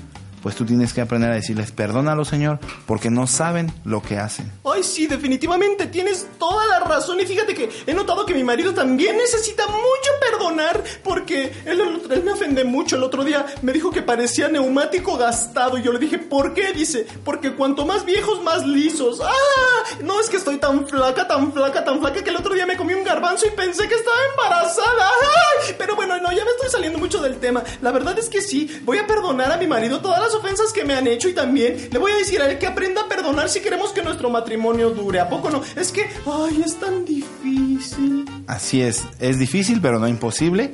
pues 0.42 0.56
tú 0.56 0.64
tienes 0.64 0.92
que 0.92 1.00
aprender 1.00 1.30
a 1.30 1.34
decirles, 1.34 1.72
perdónalo 1.72 2.24
Señor, 2.24 2.58
porque 2.86 3.10
no 3.10 3.26
saben 3.26 3.72
lo 3.84 4.02
que 4.02 4.18
hacen. 4.18 4.50
Ay, 4.64 4.82
sí, 4.82 5.06
definitivamente 5.06 5.86
tienes 5.86 6.26
toda 6.38 6.66
la 6.66 6.80
razón. 6.80 7.20
Y 7.20 7.26
fíjate 7.26 7.54
que 7.54 7.70
he 7.86 7.94
notado 7.94 8.26
que 8.26 8.34
mi 8.34 8.44
marido 8.44 8.74
también 8.74 9.16
necesita 9.16 9.66
mucho 9.66 10.10
perdonar 10.20 10.82
porque 11.02 11.52
él, 11.64 11.80
él 12.10 12.22
me 12.24 12.32
ofende 12.32 12.64
mucho. 12.64 12.96
El 12.96 13.02
otro 13.02 13.24
día 13.24 13.46
me 13.62 13.72
dijo 13.72 13.90
que 13.90 14.02
parecía 14.02 14.48
neumático 14.48 15.16
gastado. 15.16 15.78
Y 15.78 15.82
yo 15.82 15.92
le 15.92 15.98
dije, 15.98 16.18
¿por 16.18 16.54
qué? 16.54 16.72
Dice, 16.72 17.06
porque 17.24 17.54
cuanto 17.54 17.86
más 17.86 18.04
viejos, 18.04 18.42
más 18.42 18.66
lisos. 18.66 19.20
¡Ah! 19.22 19.98
No 20.02 20.20
es 20.20 20.28
que 20.28 20.36
estoy 20.36 20.58
tan 20.58 20.86
flaca, 20.86 21.26
tan 21.28 21.52
flaca, 21.52 21.84
tan 21.84 22.00
flaca 22.00 22.22
que 22.22 22.30
el 22.30 22.36
otro 22.36 22.54
día 22.54 22.66
me 22.66 22.76
comí 22.76 22.94
un 22.94 23.04
garbanzo 23.04 23.46
y 23.46 23.50
pensé 23.50 23.88
que 23.88 23.94
estaba 23.94 24.16
embarazada. 24.30 25.10
¡Ay! 25.66 25.74
Pero 25.78 25.96
bueno, 25.96 26.18
no, 26.18 26.32
ya 26.32 26.44
me 26.44 26.50
estoy 26.50 26.70
saliendo 26.70 26.98
mucho 26.98 27.20
del 27.20 27.38
tema. 27.38 27.62
La 27.80 27.92
verdad 27.92 28.18
es 28.18 28.28
que 28.28 28.40
sí, 28.40 28.80
voy 28.84 28.98
a 28.98 29.06
perdonar 29.06 29.52
a 29.52 29.56
mi 29.56 29.66
marido 29.66 30.00
todas 30.00 30.20
las 30.20 30.31
ofensas 30.34 30.72
que 30.72 30.84
me 30.84 30.94
han 30.94 31.06
hecho 31.06 31.28
y 31.28 31.34
también 31.34 31.76
le 31.90 31.98
voy 31.98 32.12
a 32.12 32.16
decir 32.16 32.40
a 32.40 32.50
él 32.50 32.58
que 32.58 32.66
aprenda 32.66 33.02
a 33.02 33.08
perdonar 33.08 33.48
si 33.48 33.60
queremos 33.60 33.90
que 33.92 34.02
nuestro 34.02 34.30
matrimonio 34.30 34.90
dure. 34.90 35.20
¿A 35.20 35.28
poco 35.28 35.50
no? 35.50 35.62
Es 35.76 35.92
que, 35.92 36.08
ay, 36.26 36.62
es 36.64 36.76
tan 36.76 37.04
difícil. 37.04 38.24
Así 38.46 38.82
es, 38.82 39.04
es 39.20 39.38
difícil 39.38 39.80
pero 39.80 39.98
no 39.98 40.08
imposible. 40.08 40.72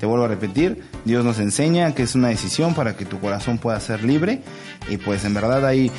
Te 0.00 0.06
vuelvo 0.06 0.24
a 0.24 0.28
repetir, 0.28 0.82
Dios 1.04 1.26
nos 1.26 1.38
enseña 1.38 1.94
que 1.94 2.04
es 2.04 2.14
una 2.14 2.28
decisión 2.28 2.74
para 2.74 2.96
que 2.96 3.04
tu 3.04 3.20
corazón 3.20 3.58
pueda 3.58 3.78
ser 3.80 4.02
libre 4.02 4.42
y 4.88 4.96
pues 4.96 5.26
en 5.26 5.34
verdad 5.34 5.66
hay, 5.66 5.92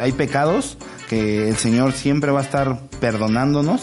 hay 0.00 0.12
pecados 0.12 0.78
que 1.10 1.50
el 1.50 1.56
Señor 1.58 1.92
siempre 1.92 2.30
va 2.30 2.40
a 2.40 2.44
estar 2.44 2.88
perdonándonos, 2.98 3.82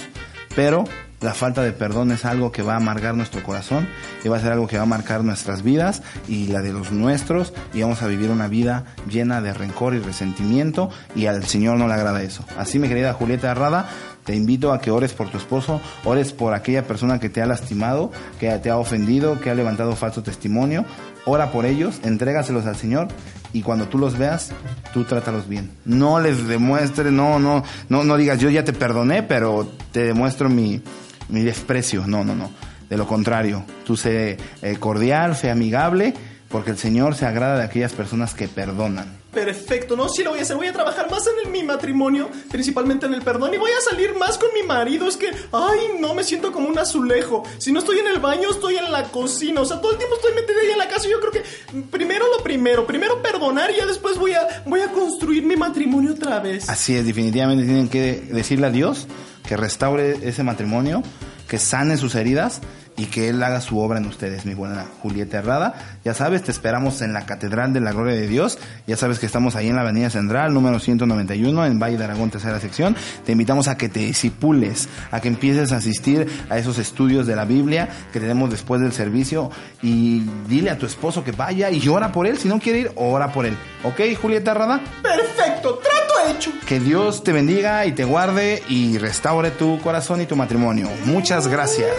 pero 0.55 0.85
la 1.21 1.33
falta 1.33 1.61
de 1.61 1.73
perdón 1.73 2.11
es 2.11 2.25
algo 2.25 2.51
que 2.51 2.61
va 2.61 2.73
a 2.73 2.77
amargar 2.77 3.15
nuestro 3.15 3.43
corazón 3.43 3.87
y 4.23 4.29
va 4.29 4.37
a 4.37 4.39
ser 4.39 4.53
algo 4.53 4.67
que 4.67 4.77
va 4.77 4.83
a 4.83 4.87
marcar 4.87 5.23
nuestras 5.23 5.63
vidas 5.63 6.01
y 6.27 6.47
la 6.47 6.61
de 6.61 6.71
los 6.71 6.91
nuestros 6.91 7.53
y 7.73 7.81
vamos 7.81 8.01
a 8.01 8.07
vivir 8.07 8.29
una 8.29 8.47
vida 8.47 8.85
llena 9.09 9.41
de 9.41 9.53
rencor 9.53 9.93
y 9.95 9.99
resentimiento 9.99 10.89
y 11.15 11.25
al 11.25 11.43
Señor 11.45 11.77
no 11.77 11.87
le 11.87 11.93
agrada 11.93 12.23
eso. 12.23 12.45
Así 12.57 12.79
mi 12.79 12.87
querida 12.87 13.13
Julieta 13.13 13.51
Arrada, 13.51 13.89
te 14.23 14.35
invito 14.35 14.71
a 14.71 14.79
que 14.79 14.91
ores 14.91 15.13
por 15.13 15.29
tu 15.29 15.37
esposo, 15.37 15.81
ores 16.05 16.33
por 16.33 16.53
aquella 16.53 16.85
persona 16.85 17.19
que 17.19 17.29
te 17.29 17.41
ha 17.41 17.45
lastimado, 17.45 18.11
que 18.39 18.49
te 18.59 18.69
ha 18.69 18.77
ofendido, 18.77 19.41
que 19.41 19.49
ha 19.49 19.55
levantado 19.55 19.95
falso 19.95 20.23
testimonio. 20.23 20.85
Ora 21.25 21.51
por 21.51 21.65
ellos, 21.65 21.99
entrégaselos 22.03 22.65
al 22.65 22.75
Señor 22.75 23.07
y 23.53 23.61
cuando 23.61 23.87
tú 23.87 23.97
los 23.97 24.17
veas, 24.17 24.51
tú 24.93 25.03
trátalos 25.03 25.49
bien. 25.49 25.71
No 25.83 26.19
les 26.19 26.47
demuestres, 26.47 27.11
no, 27.11 27.39
no, 27.39 27.63
no, 27.89 28.03
no 28.03 28.17
digas 28.17 28.39
yo 28.39 28.49
ya 28.49 28.63
te 28.63 28.73
perdoné, 28.73 29.23
pero 29.23 29.67
te 29.91 30.03
demuestro 30.03 30.49
mi, 30.49 30.81
mi 31.29 31.41
desprecio. 31.43 32.05
No, 32.07 32.23
no, 32.23 32.35
no. 32.35 32.51
De 32.89 32.97
lo 32.97 33.05
contrario, 33.07 33.63
tú 33.85 33.95
sé 33.95 34.37
eh, 34.61 34.75
cordial, 34.79 35.35
sé 35.35 35.51
amigable, 35.51 36.13
porque 36.49 36.71
el 36.71 36.77
Señor 36.77 37.13
se 37.15 37.25
agrada 37.27 37.57
de 37.59 37.63
aquellas 37.65 37.93
personas 37.93 38.33
que 38.33 38.47
perdonan. 38.47 39.19
Perfecto, 39.31 39.95
no, 39.95 40.09
sí 40.09 40.23
lo 40.23 40.31
voy 40.31 40.39
a 40.39 40.41
hacer. 40.41 40.55
Voy 40.55 40.65
a 40.65 40.73
trabajar 40.73 41.07
más 41.11 41.21
en 41.27 41.33
el- 41.45 41.51
mi 41.51 41.61
matrimonio, 41.61 42.27
principalmente 42.49 43.05
en 43.05 43.13
el 43.13 43.21
perdón, 43.21 43.53
y 43.53 43.57
voy 43.57 43.69
a 43.69 43.89
salir 43.91 44.15
más 44.17 44.39
con 44.39 44.49
mi 44.59 44.63
marido. 44.63 45.07
Es 45.07 45.17
que, 45.17 45.27
ay, 45.51 45.99
no 45.99 46.15
me 46.15 46.23
siento 46.23 46.51
como 46.51 46.67
un 46.67 46.79
azulejo. 46.79 47.43
Si 47.59 47.71
no 47.71 47.77
estoy 47.77 47.99
en 47.99 48.07
el 48.07 48.17
baño, 48.19 48.49
estoy 48.49 48.77
en 48.77 48.91
la 48.91 49.03
cocina. 49.03 49.61
O 49.61 49.65
sea, 49.65 49.79
todo 49.79 49.91
el 49.91 49.99
tiempo 49.99 50.15
estoy 50.15 50.33
metida 50.33 50.57
ahí 50.63 50.71
en 50.71 50.79
la 50.79 50.87
casa. 50.87 51.07
y 51.07 51.11
Yo 51.11 51.19
creo 51.19 51.31
que 51.31 51.43
primero 51.91 52.25
lo 52.35 52.43
primero, 52.43 52.87
primero 52.87 53.21
perdonar 53.21 53.69
y 53.69 53.75
ya 53.77 53.85
después 53.85 54.17
voy 54.17 54.33
a, 54.33 54.63
voy 54.65 54.81
a 54.81 54.87
construir 54.91 55.43
mi 55.43 55.55
matrimonio 55.55 56.13
otra 56.13 56.39
vez. 56.39 56.67
Así 56.67 56.95
es, 56.95 57.05
definitivamente 57.05 57.65
tienen 57.65 57.87
que 57.87 58.21
decirle 58.31 58.65
a 58.65 58.71
Dios 58.71 59.05
que 59.49 59.57
restaure 59.57 60.19
ese 60.21 60.43
matrimonio, 60.43 61.01
que 61.47 61.57
sane 61.57 61.97
sus 61.97 62.13
heridas 62.13 62.61
y 62.99 63.05
que 63.05 63.29
Él 63.29 63.41
haga 63.41 63.61
su 63.61 63.79
obra 63.79 63.97
en 63.97 64.05
ustedes, 64.05 64.45
mi 64.45 64.53
buena 64.53 64.85
Julieta 65.01 65.37
Herrada. 65.37 65.73
Ya 66.03 66.13
sabes, 66.13 66.43
te 66.43 66.51
esperamos 66.51 67.01
en 67.01 67.13
la 67.13 67.25
Catedral 67.25 67.71
de 67.71 67.79
la 67.79 67.93
Gloria 67.93 68.15
de 68.15 68.27
Dios. 68.27 68.59
Ya 68.87 68.97
sabes 68.97 69.19
que 69.19 69.25
estamos 69.25 69.55
ahí 69.55 69.69
en 69.69 69.75
la 69.75 69.81
Avenida 69.81 70.09
Central, 70.09 70.53
número 70.53 70.79
191, 70.79 71.65
en 71.65 71.79
Valle 71.79 71.97
de 71.97 72.03
Aragón, 72.03 72.29
tercera 72.29 72.59
sección. 72.59 72.97
Te 73.25 73.31
invitamos 73.31 73.69
a 73.69 73.77
que 73.77 73.87
te 73.87 74.01
disipules, 74.01 74.89
a 75.11 75.21
que 75.21 75.29
empieces 75.29 75.71
a 75.71 75.77
asistir 75.77 76.27
a 76.49 76.57
esos 76.57 76.77
estudios 76.77 77.25
de 77.25 77.37
la 77.37 77.45
Biblia 77.45 77.87
que 78.11 78.19
tenemos 78.19 78.49
después 78.51 78.81
del 78.81 78.91
servicio 78.91 79.49
y 79.81 80.25
dile 80.49 80.69
a 80.69 80.77
tu 80.77 80.85
esposo 80.85 81.23
que 81.23 81.31
vaya 81.31 81.71
y 81.71 81.87
ora 81.87 82.11
por 82.11 82.27
él. 82.27 82.37
Si 82.37 82.49
no 82.49 82.59
quiere 82.59 82.79
ir, 82.79 82.91
ora 82.95 83.31
por 83.31 83.45
él. 83.45 83.55
¿Ok, 83.83 84.01
Julieta 84.21 84.51
Herrada? 84.51 84.81
Perfecto, 85.01 85.79
trato 85.81 86.35
hecho. 86.35 86.51
Que 86.67 86.81
Dios 86.81 87.23
te 87.23 87.31
bendiga 87.31 87.85
y 87.85 87.93
te 87.93 88.03
guarde 88.03 88.61
y 88.67 88.97
restaure 88.97 89.51
tu 89.51 89.79
corazón 89.79 90.19
y 90.19 90.25
tu 90.25 90.35
matrimonio. 90.35 90.89
Muchas 91.05 91.47
gracias. 91.47 91.93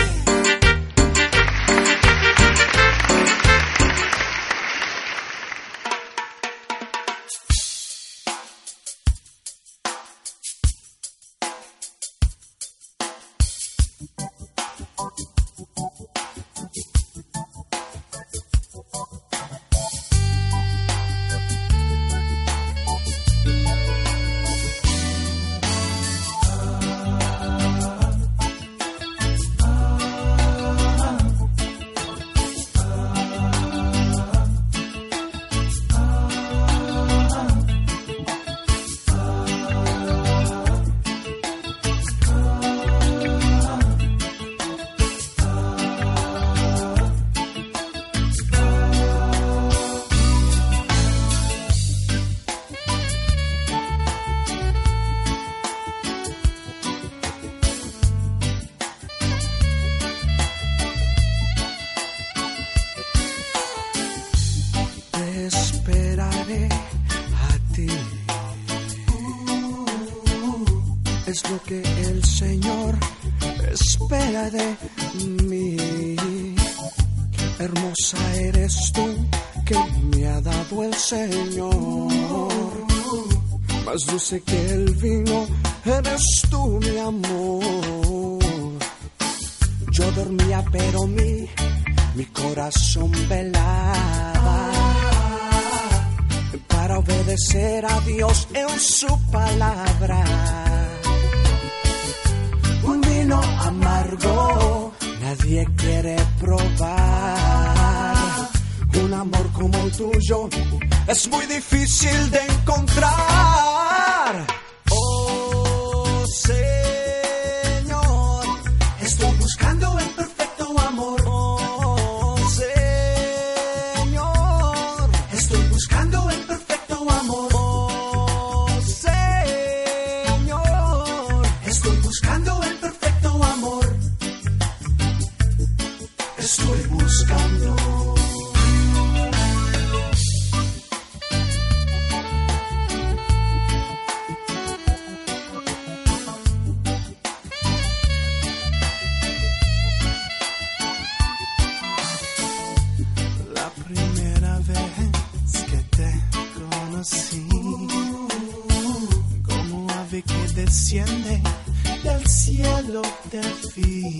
Te 163.75 163.81
vi. 163.81 164.19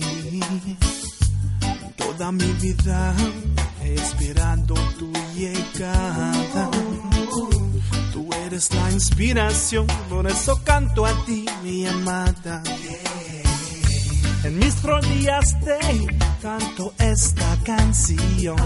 Toda 1.98 2.32
mi 2.32 2.52
vida 2.62 3.14
he 3.84 3.94
esperado 3.96 4.76
tu 4.98 5.12
llegada. 5.36 6.70
Tú 8.14 8.30
eres 8.46 8.74
la 8.74 8.92
inspiración, 8.92 9.88
por 10.10 10.28
eso 10.28 10.62
canto 10.64 11.06
a 11.06 11.26
ti, 11.26 11.46
mi 11.64 11.86
amada. 11.86 12.64
En 14.44 14.60
mis 14.60 14.82
rodillas 14.84 15.60
te 15.62 15.80
canto 16.42 16.94
esta 17.00 17.58
canción. 17.64 18.58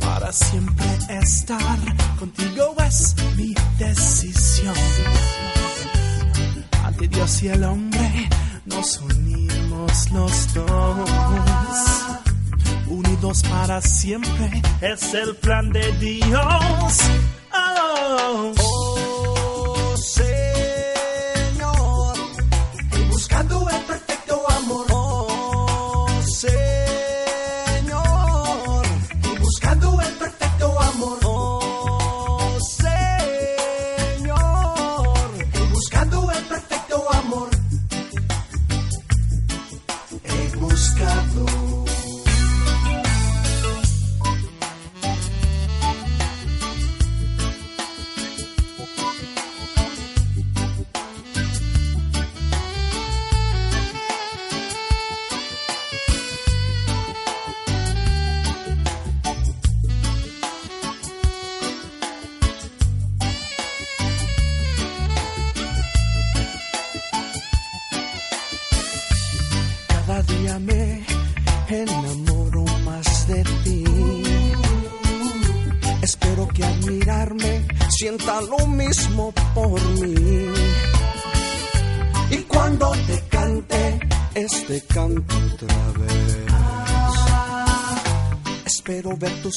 Para 0.00 0.32
siempre 0.32 0.86
estar 1.22 1.78
contigo 2.18 2.74
es 2.86 3.14
mi 3.36 3.54
decisión. 3.78 4.74
Ante 6.84 7.08
Dios 7.08 7.42
y 7.42 7.48
el 7.48 7.64
hombre 7.64 8.28
unimos 9.00 10.10
los 10.10 10.54
dos. 10.54 11.10
Unidos 12.88 13.42
para 13.48 13.80
siempre 13.80 14.60
es 14.80 15.14
el 15.14 15.36
plan 15.36 15.70
de 15.70 15.92
Dios. 15.92 16.98
Oh 17.52 18.91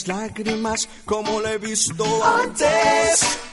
lágrimas 0.08 0.88
como 1.06 1.40
lo 1.40 1.48
he 1.48 1.58
visto 1.58 2.06
antes. 2.24 3.45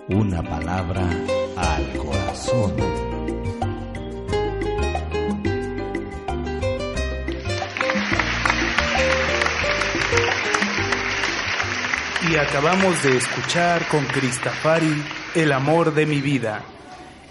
Una 0.09 0.41
palabra 0.41 1.09
al 1.57 1.97
corazón. 1.97 2.73
Y 12.29 12.35
acabamos 12.35 13.01
de 13.03 13.17
escuchar 13.17 13.87
con 13.87 14.05
Cristafari 14.05 15.01
El 15.33 15.53
amor 15.53 15.93
de 15.93 16.05
mi 16.05 16.21
vida. 16.21 16.61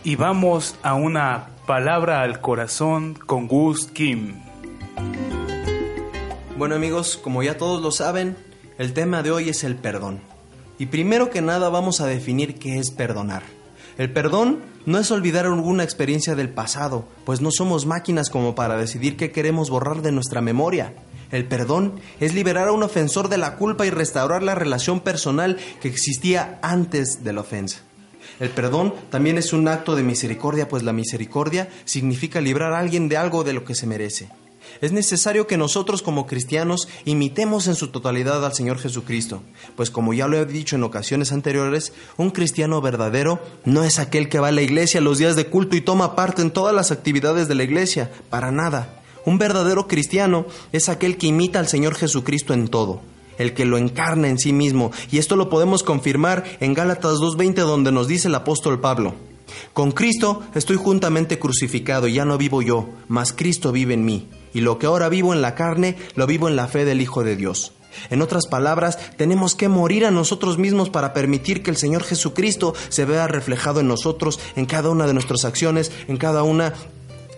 Y 0.07 0.15
vamos 0.15 0.77
a 0.85 0.95
una 0.95 1.49
palabra 1.67 2.23
al 2.23 2.41
corazón 2.41 3.15
con 3.15 3.49
Gus 3.49 3.89
Kim. 3.89 4.35
Bueno 6.57 6.77
amigos, 6.77 7.19
como 7.21 7.43
ya 7.43 7.59
todos 7.59 7.83
lo 7.83 7.91
saben, 7.91 8.37
el 8.79 8.93
tema 8.93 9.25
de 9.25 9.33
hoy 9.33 9.49
es 9.49 9.65
el 9.65 9.75
perdón. 9.75 10.21
Y 10.79 10.87
primero 10.87 11.29
que 11.31 11.43
nada 11.43 11.71
vamos 11.71 12.01
a 12.01 12.07
definir 12.07 12.55
qué 12.61 12.79
es 12.79 12.93
perdonar. 12.93 13.43
El 13.99 14.13
perdón 14.13 14.61
no 14.85 15.01
es 15.01 15.11
olvidar 15.11 15.45
alguna 15.45 15.83
experiencia 15.83 16.37
del 16.37 16.51
pasado, 16.51 17.05
pues 17.25 17.41
no 17.41 17.51
somos 17.51 17.85
máquinas 17.85 18.31
como 18.31 18.55
para 18.55 18.77
decidir 18.77 19.17
qué 19.17 19.33
queremos 19.33 19.71
borrar 19.71 20.03
de 20.03 20.13
nuestra 20.13 20.41
memoria. 20.41 20.95
El 21.33 21.49
perdón 21.49 21.99
es 22.21 22.33
liberar 22.33 22.69
a 22.69 22.73
un 22.73 22.85
ofensor 22.85 23.29
de 23.29 23.39
la 23.39 23.57
culpa 23.57 23.87
y 23.87 23.91
restaurar 23.91 24.45
la 24.45 24.55
relación 24.55 25.01
personal 25.01 25.59
que 25.81 25.89
existía 25.89 26.61
antes 26.63 27.25
de 27.25 27.33
la 27.33 27.41
ofensa. 27.41 27.86
El 28.39 28.51
perdón 28.51 28.95
también 29.11 29.39
es 29.39 29.53
un 29.53 29.67
acto 29.69 29.97
de 29.97 30.03
misericordia, 30.03 30.69
pues 30.69 30.83
la 30.83 30.93
misericordia 30.93 31.69
significa 31.85 32.41
librar 32.41 32.73
a 32.73 32.79
alguien 32.79 33.09
de 33.09 33.17
algo 33.17 33.45
de 33.45 33.55
lo 33.55 33.65
que 33.65 33.75
se 33.75 33.87
merece. 33.87 34.29
Es 34.81 34.93
necesario 34.93 35.47
que 35.47 35.57
nosotros 35.57 36.03
como 36.03 36.27
cristianos 36.27 36.89
imitemos 37.05 37.67
en 37.67 37.77
su 37.77 37.89
totalidad 37.89 38.45
al 38.45 38.53
Señor 38.53 38.79
Jesucristo, 38.79 39.43
pues 39.75 39.91
como 39.91 40.13
ya 40.13 40.27
lo 40.27 40.37
he 40.37 40.45
dicho 40.45 40.77
en 40.77 40.83
ocasiones 40.83 41.33
anteriores, 41.33 41.93
un 42.17 42.31
cristiano 42.31 42.81
verdadero 42.81 43.41
no 43.65 43.85
es 43.85 43.99
aquel 43.99 44.29
que 44.29 44.41
va 44.41 44.49
a 44.49 44.53
la 44.53 44.63
iglesia 44.63 45.01
los 45.01 45.19
días 45.19 45.37
de 45.37 45.47
culto 45.47 45.77
y 45.77 45.81
toma 45.81 46.15
parte 46.15 46.43
en 46.43 46.51
todas 46.51 46.75
las 46.75 46.91
actividades 46.91 47.49
de 47.49 47.55
la 47.55 47.65
iglesia, 47.65 48.11
para 48.29 48.51
nada. 48.51 49.03
Un 49.25 49.39
verdadero 49.39 49.89
cristiano 49.89 50.47
es 50.73 50.89
aquel 50.89 51.17
que 51.17 51.29
imita 51.29 51.59
al 51.59 51.69
Señor 51.69 51.95
Jesucristo 51.95 52.53
en 52.53 52.69
todo, 52.69 53.01
el 53.39 53.55
que 53.55 53.65
lo 53.65 53.79
encarna 53.79 54.29
en 54.29 54.39
sí 54.39 54.53
mismo, 54.53 54.93
y 55.11 55.19
esto 55.19 55.37
lo 55.37 55.49
podemos 55.49 55.83
confirmar 55.83 56.45
en 56.61 56.75
Gálatas 56.75 57.19
2.20 57.19 57.55
donde 57.55 57.93
nos 57.93 58.09
dice 58.09 58.29
el 58.29 58.35
apóstol 58.35 58.81
Pablo. 58.81 59.15
Con 59.73 59.93
Cristo 59.93 60.43
estoy 60.55 60.77
juntamente 60.77 61.39
crucificado 61.39 62.09
y 62.09 62.15
ya 62.15 62.25
no 62.25 62.39
vivo 62.39 62.63
yo, 62.63 62.89
mas 63.09 63.33
Cristo 63.33 63.73
vive 63.73 63.95
en 63.95 64.05
mí, 64.05 64.29
y 64.53 64.61
lo 64.61 64.79
que 64.79 64.87
ahora 64.87 65.09
vivo 65.09 65.33
en 65.33 65.43
la 65.43 65.55
carne, 65.55 65.97
lo 66.15 66.27
vivo 66.27 66.49
en 66.49 66.57
la 66.57 66.67
fe 66.67 66.85
del 66.85 67.01
Hijo 67.01 67.23
de 67.23 67.37
Dios. 67.37 67.73
En 68.11 68.23
otras 68.23 68.47
palabras, 68.47 68.99
tenemos 69.17 69.55
que 69.55 69.69
morir 69.69 70.05
a 70.05 70.11
nosotros 70.11 70.59
mismos 70.59 70.91
para 70.91 71.13
permitir 71.13 71.63
que 71.63 71.71
el 71.71 71.77
Señor 71.77 72.05
Jesucristo 72.05 72.75
se 72.89 73.05
vea 73.05 73.27
reflejado 73.27 73.81
en 73.81 73.89
nosotros, 73.89 74.39
en 74.55 74.67
cada 74.67 74.91
una 74.91 75.07
de 75.07 75.15
nuestras 75.15 75.45
acciones, 75.45 75.91
en 76.09 76.17
cada 76.17 76.43
una 76.43 76.75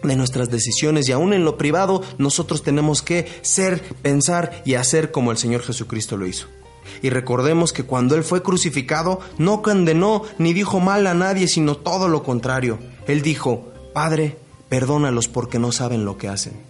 de 0.02 0.16
nuestras 0.16 0.50
decisiones 0.50 1.08
y 1.08 1.12
aún 1.12 1.32
en 1.32 1.44
lo 1.44 1.56
privado 1.56 2.02
nosotros 2.18 2.62
tenemos 2.62 3.02
que 3.02 3.26
ser, 3.42 3.82
pensar 4.02 4.62
y 4.64 4.74
hacer 4.74 5.10
como 5.10 5.30
el 5.30 5.38
Señor 5.38 5.62
Jesucristo 5.62 6.16
lo 6.16 6.26
hizo. 6.26 6.46
Y 7.02 7.10
recordemos 7.10 7.72
que 7.72 7.84
cuando 7.84 8.14
Él 8.14 8.24
fue 8.24 8.42
crucificado 8.42 9.20
no 9.38 9.62
condenó 9.62 10.22
ni 10.38 10.52
dijo 10.52 10.80
mal 10.80 11.06
a 11.06 11.14
nadie, 11.14 11.48
sino 11.48 11.76
todo 11.76 12.08
lo 12.08 12.22
contrario. 12.22 12.78
Él 13.06 13.22
dijo, 13.22 13.68
Padre, 13.92 14.36
perdónalos 14.68 15.28
porque 15.28 15.58
no 15.58 15.72
saben 15.72 16.04
lo 16.04 16.16
que 16.18 16.28
hacen. 16.28 16.67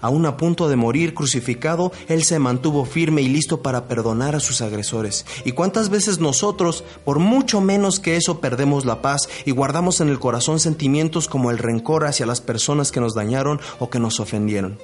Aún 0.00 0.26
a 0.26 0.36
punto 0.36 0.68
de 0.68 0.76
morir 0.76 1.14
crucificado, 1.14 1.92
Él 2.08 2.24
se 2.24 2.38
mantuvo 2.38 2.84
firme 2.84 3.22
y 3.22 3.28
listo 3.28 3.62
para 3.62 3.88
perdonar 3.88 4.34
a 4.34 4.40
sus 4.40 4.60
agresores. 4.60 5.26
¿Y 5.44 5.52
cuántas 5.52 5.88
veces 5.88 6.20
nosotros, 6.20 6.84
por 7.04 7.18
mucho 7.18 7.60
menos 7.60 8.00
que 8.00 8.16
eso, 8.16 8.40
perdemos 8.40 8.84
la 8.84 9.02
paz 9.02 9.28
y 9.44 9.50
guardamos 9.50 10.00
en 10.00 10.08
el 10.08 10.18
corazón 10.18 10.60
sentimientos 10.60 11.28
como 11.28 11.50
el 11.50 11.58
rencor 11.58 12.04
hacia 12.04 12.26
las 12.26 12.40
personas 12.40 12.92
que 12.92 13.00
nos 13.00 13.14
dañaron 13.14 13.60
o 13.78 13.90
que 13.90 13.98
nos 13.98 14.20
ofendieron? 14.20 14.78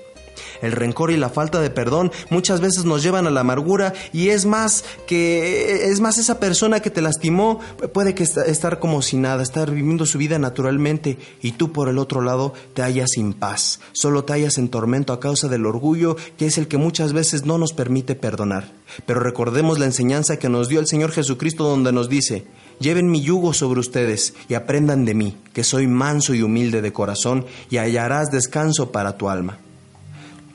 El 0.63 0.73
rencor 0.73 1.11
y 1.11 1.17
la 1.19 1.29
falta 1.29 1.61
de 1.61 1.69
perdón 1.71 2.11
muchas 2.31 2.61
veces 2.61 2.85
nos 2.87 3.03
llevan 3.03 3.27
a 3.27 3.31
la 3.31 3.41
amargura 3.41 3.93
y 4.13 4.31
es 4.31 4.47
más 4.47 4.85
que 5.07 5.85
es 5.91 6.01
más 6.01 6.17
esa 6.19 6.41
persona 6.41 6.81
que 6.81 6.91
te 6.91 7.03
lastimó 7.03 7.61
puede 7.93 8.15
que 8.15 8.23
est- 8.23 8.39
estar 8.39 8.79
como 8.79 9.03
si 9.03 9.17
nada, 9.17 9.43
estar 9.43 9.71
viviendo 9.71 10.07
su 10.07 10.17
vida 10.19 10.39
naturalmente 10.39 11.19
y 11.43 11.53
tú 11.53 11.73
por 11.73 11.89
el 11.89 11.99
otro 11.99 12.23
lado 12.23 12.55
te 12.75 12.83
hallas 12.83 13.11
sin 13.11 13.33
paz, 13.35 13.81
solo 13.93 14.25
te 14.25 14.33
hallas 14.33 14.57
en 14.59 14.69
tormento 14.69 15.13
a 15.13 15.21
causa 15.21 15.49
del 15.49 15.67
orgullo 15.67 16.17
que 16.39 16.47
es 16.47 16.57
el 16.59 16.69
que 16.69 16.79
muchas 16.79 17.13
veces 17.13 17.45
no 17.45 17.59
nos 17.59 17.73
permite 17.73 18.15
perdonar. 18.15 18.73
Pero 19.07 19.21
recordemos 19.21 19.79
la 19.79 19.87
enseñanza 19.87 20.39
que 20.39 20.49
nos 20.49 20.69
dio 20.69 20.79
el 20.81 20.87
Señor 20.87 21.13
Jesucristo 21.13 21.65
donde 21.65 21.93
nos 21.93 22.09
dice, 22.09 22.45
Lleven 22.79 23.11
mi 23.11 23.21
yugo 23.23 23.53
sobre 23.53 23.81
ustedes 23.81 24.35
y 24.49 24.55
aprendan 24.55 25.05
de 25.05 25.15
mí, 25.15 25.37
que 25.53 25.63
soy 25.63 25.87
manso 25.87 26.35
y 26.35 26.43
humilde 26.43 26.83
de 26.83 26.93
corazón, 26.93 27.47
y 27.71 27.77
hallarás 27.77 28.31
descanso 28.31 28.91
para 28.93 29.17
tu 29.17 29.29
alma 29.29 29.59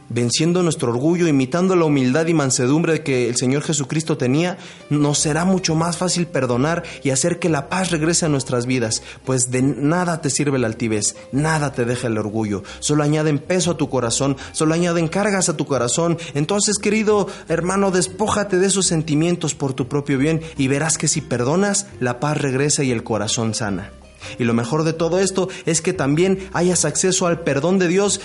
venciendo 0.10 0.64
nuestro 0.64 0.92
orgullo, 0.92 1.28
imitando 1.28 1.76
la 1.76 1.86
humildad 1.86 2.28
y 2.28 2.34
mansedumbre 2.34 3.04
que 3.04 3.30
el 3.30 3.36
Señor 3.36 3.64
Jesucristo 3.64 4.18
tenía, 4.18 4.58
nos 4.90 5.20
será 5.20 5.46
mucho 5.46 5.76
más 5.76 5.98
fácil 5.98 6.28
perdonar 6.28 6.84
y 7.04 7.10
hacer 7.10 7.40
que 7.40 7.50
la 7.50 7.70
paz 7.70 7.92
regrese 7.92 8.26
a 8.26 8.30
nuestras 8.30 8.66
vidas, 8.66 9.04
pues 9.26 9.52
de 9.52 9.62
nada 9.62 10.22
te 10.22 10.30
sirve 10.30 10.60
la 10.60 10.68
altivez, 10.68 11.16
nada 11.32 11.72
te 11.72 11.86
deja 11.86 12.08
el 12.08 12.18
orgullo, 12.18 12.64
solo 12.80 13.04
añaden 13.04 13.40
peso 13.40 13.72
a 13.72 13.78
tu 13.78 13.90
corazón, 13.90 14.38
solo 14.52 14.74
añaden 14.74 15.08
cargas 15.08 15.50
a 15.50 15.58
tu 15.58 15.66
corazón. 15.66 16.18
Entonces, 16.34 16.78
querido 16.78 17.28
hermano, 17.48 17.92
despójate 17.92 18.58
de 18.58 18.68
esos 18.68 18.86
sentimientos 18.86 19.56
por 19.56 19.74
tu 19.74 19.88
propio 19.88 20.18
bien 20.18 20.42
y 20.58 20.68
verás 20.68 20.98
que 20.98 21.08
si 21.08 21.22
perdonas, 21.22 21.88
la 22.00 22.20
paz 22.20 22.38
regresa 22.38 22.84
y 22.84 22.92
el 22.92 23.04
corazón 23.04 23.54
sana. 23.54 23.92
Y 24.40 24.44
lo 24.44 24.54
mejor 24.54 24.84
de 24.84 24.94
todo 24.94 25.20
esto 25.20 25.50
es 25.66 25.82
que 25.82 25.94
también 25.94 26.50
hayas 26.54 26.86
acceso 26.86 27.28
al 27.28 27.42
perdón 27.42 27.80
de 27.80 27.88
Dios, 27.88 28.20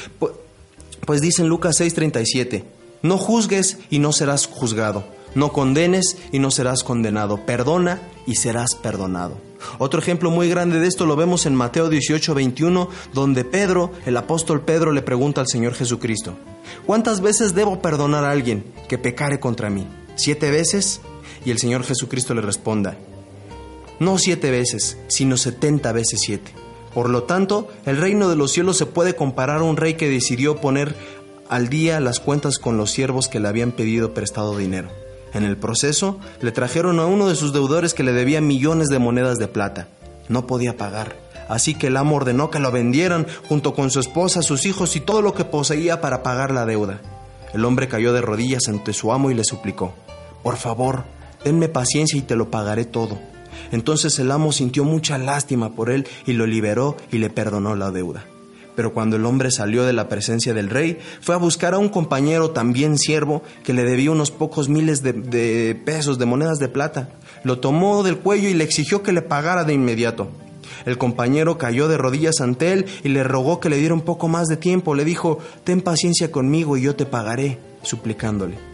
Pues 1.07 1.21
dice 1.21 1.43
en 1.43 1.49
Lucas 1.49 1.81
6:37, 1.81 2.65
no 3.03 3.19
juzgues 3.19 3.79
y 3.91 3.99
no 3.99 4.13
serás 4.13 4.47
juzgado, 4.47 5.05
no 5.35 5.53
condenes 5.53 6.17
y 6.31 6.39
no 6.39 6.53
serás 6.53 6.85
condenado, 6.85 7.45
perdona 7.45 8.01
y 8.25 8.37
serás 8.37 8.77
perdonado. 8.77 9.37
Otro 9.79 10.01
ejemplo 10.01 10.31
muy 10.31 10.49
grande 10.49 10.79
de 10.79 10.87
esto 10.87 11.05
lo 11.05 11.17
vemos 11.17 11.45
en 11.47 11.57
Mateo 11.57 11.89
18:21, 11.91 12.89
donde 13.13 13.45
Pedro, 13.45 13.91
el 14.07 14.17
apóstol 14.17 14.65
Pedro, 14.65 14.93
le 14.93 15.03
pregunta 15.03 15.41
al 15.41 15.49
Señor 15.49 15.75
Jesucristo, 15.75 16.37
¿cuántas 16.87 17.21
veces 17.21 17.55
debo 17.55 17.83
perdonar 17.83 18.25
a 18.25 18.31
alguien 18.31 18.65
que 18.89 18.97
pecare 18.99 19.41
contra 19.41 19.71
mí? 19.71 19.89
¿Siete 20.15 20.53
veces? 20.53 21.01
Y 21.45 21.51
el 21.51 21.59
Señor 21.59 21.83
Jesucristo 21.83 22.33
le 22.35 22.43
responda, 22.43 22.97
no 23.99 24.19
siete 24.19 24.53
veces, 24.53 24.99
sino 25.09 25.37
setenta 25.37 25.91
veces 25.91 26.21
siete. 26.23 26.62
Por 26.95 27.09
lo 27.09 27.23
tanto, 27.23 27.69
el 27.87 27.97
reino 27.97 28.29
de 28.29 28.37
los 28.37 28.53
cielos 28.53 28.77
se 28.77 28.87
puede 28.87 29.17
comparar 29.17 29.59
a 29.59 29.65
un 29.65 29.77
rey 29.77 29.95
que 29.95 30.11
decidió 30.11 30.57
poner 30.57 30.95
al 31.49 31.69
día 31.69 32.01
las 32.01 32.21
cuentas 32.21 32.59
con 32.59 32.77
los 32.77 32.91
siervos 32.91 33.29
que 33.29 33.41
le 33.41 33.49
habían 33.49 33.73
pedido 33.73 34.15
prestado 34.15 34.57
dinero. 34.57 34.89
En 35.35 35.45
el 35.45 35.57
proceso, 35.57 36.19
le 36.41 36.53
trajeron 36.53 37.01
a 37.01 37.07
uno 37.07 37.29
de 37.29 37.37
sus 37.37 37.53
deudores 37.53 37.95
que 37.95 38.03
le 38.03 38.13
debía 38.13 38.41
millones 38.41 38.89
de 38.89 38.99
monedas 38.99 39.39
de 39.39 39.49
plata. 39.49 39.89
No 40.29 40.47
podía 40.47 40.77
pagar, 40.77 41.17
así 41.49 41.75
que 41.75 41.87
el 41.87 41.97
amo 41.97 42.17
ordenó 42.17 42.51
que 42.51 42.59
lo 42.59 42.71
vendieran 42.71 43.27
junto 43.49 43.75
con 43.75 43.91
su 43.91 44.01
esposa, 44.01 44.43
sus 44.43 44.67
hijos 44.67 44.95
y 44.97 45.01
todo 45.01 45.23
lo 45.23 45.33
que 45.35 45.45
poseía 45.45 46.01
para 46.01 46.23
pagar 46.23 46.53
la 46.53 46.67
deuda. 46.67 47.01
El 47.55 47.65
hombre 47.65 47.89
cayó 47.89 48.13
de 48.13 48.21
rodillas 48.21 48.69
ante 48.69 48.93
su 48.93 49.13
amo 49.13 49.31
y 49.31 49.35
le 49.35 49.45
suplicó, 49.45 49.95
Por 50.43 50.57
favor, 50.57 51.05
tenme 51.43 51.69
paciencia 51.69 52.19
y 52.19 52.23
te 52.23 52.37
lo 52.37 52.51
pagaré 52.51 52.85
todo. 52.85 53.19
Entonces 53.71 54.19
el 54.19 54.31
amo 54.31 54.53
sintió 54.53 54.85
mucha 54.85 55.19
lástima 55.19 55.75
por 55.75 55.91
él 55.91 56.07
y 56.27 56.33
lo 56.33 56.47
liberó 56.47 56.97
y 57.11 57.19
le 57.19 57.31
perdonó 57.31 57.75
la 57.77 57.91
deuda. 57.91 58.25
Pero 58.75 58.95
cuando 58.95 59.17
el 59.17 59.27
hombre 59.27 59.51
salió 59.51 59.85
de 59.85 59.93
la 59.93 60.09
presencia 60.09 60.55
del 60.55 60.71
rey, 60.71 60.99
fue 61.21 61.35
a 61.35 61.39
buscar 61.39 61.75
a 61.75 61.79
un 61.79 61.89
compañero 61.89 62.51
también 62.51 62.97
siervo 62.99 63.43
que 63.65 63.75
le 63.75 63.85
debía 63.85 64.11
unos 64.11 64.31
pocos 64.31 64.69
miles 64.69 65.03
de, 65.03 65.13
de 65.13 65.75
pesos 65.75 66.19
de 66.19 66.27
monedas 66.27 66.59
de 66.59 66.69
plata. 66.69 67.11
Lo 67.45 67.59
tomó 67.59 68.03
del 68.03 68.19
cuello 68.19 68.49
y 68.49 68.55
le 68.55 68.65
exigió 68.65 69.03
que 69.03 69.13
le 69.13 69.23
pagara 69.23 69.65
de 69.65 69.75
inmediato. 69.75 70.29
El 70.87 70.99
compañero 70.99 71.59
cayó 71.59 71.87
de 71.87 71.99
rodillas 71.99 72.41
ante 72.41 72.73
él 72.73 72.87
y 73.05 73.11
le 73.11 73.25
rogó 73.25 73.61
que 73.61 73.69
le 73.69 73.77
diera 73.77 73.95
un 73.95 74.01
poco 74.01 74.29
más 74.29 74.49
de 74.49 74.57
tiempo. 74.57 74.95
Le 74.95 75.05
dijo, 75.05 75.39
ten 75.65 75.81
paciencia 75.81 76.33
conmigo 76.33 76.77
y 76.77 76.83
yo 76.83 76.97
te 76.97 77.07
pagaré, 77.07 77.59
suplicándole. 77.83 78.72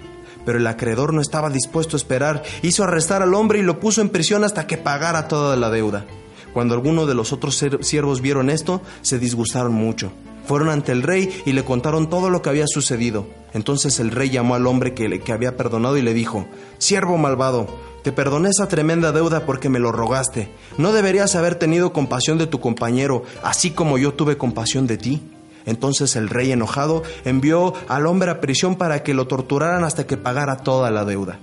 Pero 0.49 0.57
el 0.61 0.67
acreedor 0.67 1.13
no 1.13 1.21
estaba 1.21 1.51
dispuesto 1.51 1.95
a 1.95 1.99
esperar, 1.99 2.43
hizo 2.63 2.83
arrestar 2.83 3.21
al 3.21 3.35
hombre 3.35 3.59
y 3.59 3.63
lo 3.63 3.79
puso 3.81 4.01
en 4.01 4.09
prisión 4.09 4.45
hasta 4.45 4.67
que 4.67 4.79
pagara 4.79 5.29
toda 5.29 5.57
la 5.57 5.69
deuda. 5.69 6.07
Cuando 6.55 6.73
algunos 6.73 7.07
de 7.07 7.15
los 7.15 7.35
otros 7.35 7.63
siervos 7.83 8.23
vieron 8.23 8.49
esto, 8.49 8.81
se 9.03 9.19
disgustaron 9.19 9.75
mucho. 9.75 10.11
Fueron 10.47 10.71
ante 10.71 10.93
el 10.93 11.03
rey 11.03 11.43
y 11.45 11.53
le 11.53 11.67
contaron 11.67 12.09
todo 12.09 12.31
lo 12.31 12.41
que 12.41 12.49
había 12.49 12.65
sucedido. 12.67 13.27
Entonces 13.53 14.01
el 14.01 14.11
rey 14.11 14.31
llamó 14.31 14.55
al 14.55 14.67
hombre 14.67 14.95
que, 14.95 15.11
le- 15.11 15.21
que 15.21 15.35
había 15.35 15.55
perdonado 15.59 15.99
y 15.99 16.03
le 16.03 16.15
dijo, 16.15 16.47
Siervo 16.79 17.19
malvado, 17.19 17.67
te 18.03 18.11
perdoné 18.11 18.49
esa 18.49 18.69
tremenda 18.69 19.13
deuda 19.13 19.45
porque 19.45 19.69
me 19.69 19.79
lo 19.81 19.93
rogaste. 19.93 20.49
¿No 20.79 20.93
deberías 20.95 21.35
haber 21.37 21.57
tenido 21.57 21.93
compasión 21.93 22.39
de 22.39 22.47
tu 22.47 22.59
compañero, 22.59 23.23
así 23.43 23.73
como 23.73 23.99
yo 23.99 24.15
tuve 24.15 24.39
compasión 24.39 24.87
de 24.87 24.97
ti? 24.97 25.23
Entonces 25.69 26.17
el 26.17 26.31
rey 26.31 26.51
enojado 26.51 27.03
envió 27.27 27.75
al 27.89 28.07
hombre 28.07 28.31
a 28.31 28.41
prisión 28.41 28.77
para 28.77 29.03
que 29.03 29.13
lo 29.13 29.27
torturaran 29.27 29.85
hasta 29.85 30.07
que 30.07 30.17
pagara 30.17 30.57
toda 30.57 30.91
la 30.91 31.05
deuda. 31.05 31.39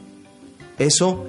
Eso 0.79 1.25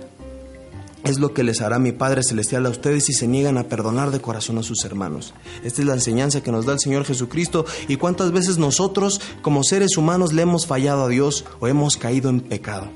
es 1.05 1.18
lo 1.18 1.34
que 1.34 1.44
les 1.44 1.61
hará 1.61 1.78
mi 1.78 1.92
Padre 1.92 2.22
Celestial 2.22 2.64
a 2.64 2.70
ustedes 2.70 3.05
si 3.05 3.12
se 3.12 3.28
niegan 3.28 3.59
a 3.59 3.64
perdonar 3.64 4.11
de 4.11 4.20
corazón 4.20 4.57
a 4.57 4.62
sus 4.62 4.82
hermanos. 4.86 5.34
Esta 5.62 5.82
es 5.82 5.86
la 5.86 5.92
enseñanza 5.92 6.42
que 6.42 6.51
nos 6.51 6.64
da 6.64 6.72
el 6.72 6.80
Señor 6.80 7.05
Jesucristo 7.05 7.66
y 7.86 7.97
cuántas 7.97 8.32
veces 8.32 8.57
nosotros 8.57 9.20
como 9.42 9.62
seres 9.62 9.99
humanos 9.99 10.32
le 10.32 10.42
hemos 10.42 10.66
fallado 10.66 11.05
a 11.05 11.09
Dios 11.09 11.44
o 11.61 11.68
hemos 11.68 11.99
caído 11.99 12.30
en 12.30 12.40
pecado. 12.40 12.88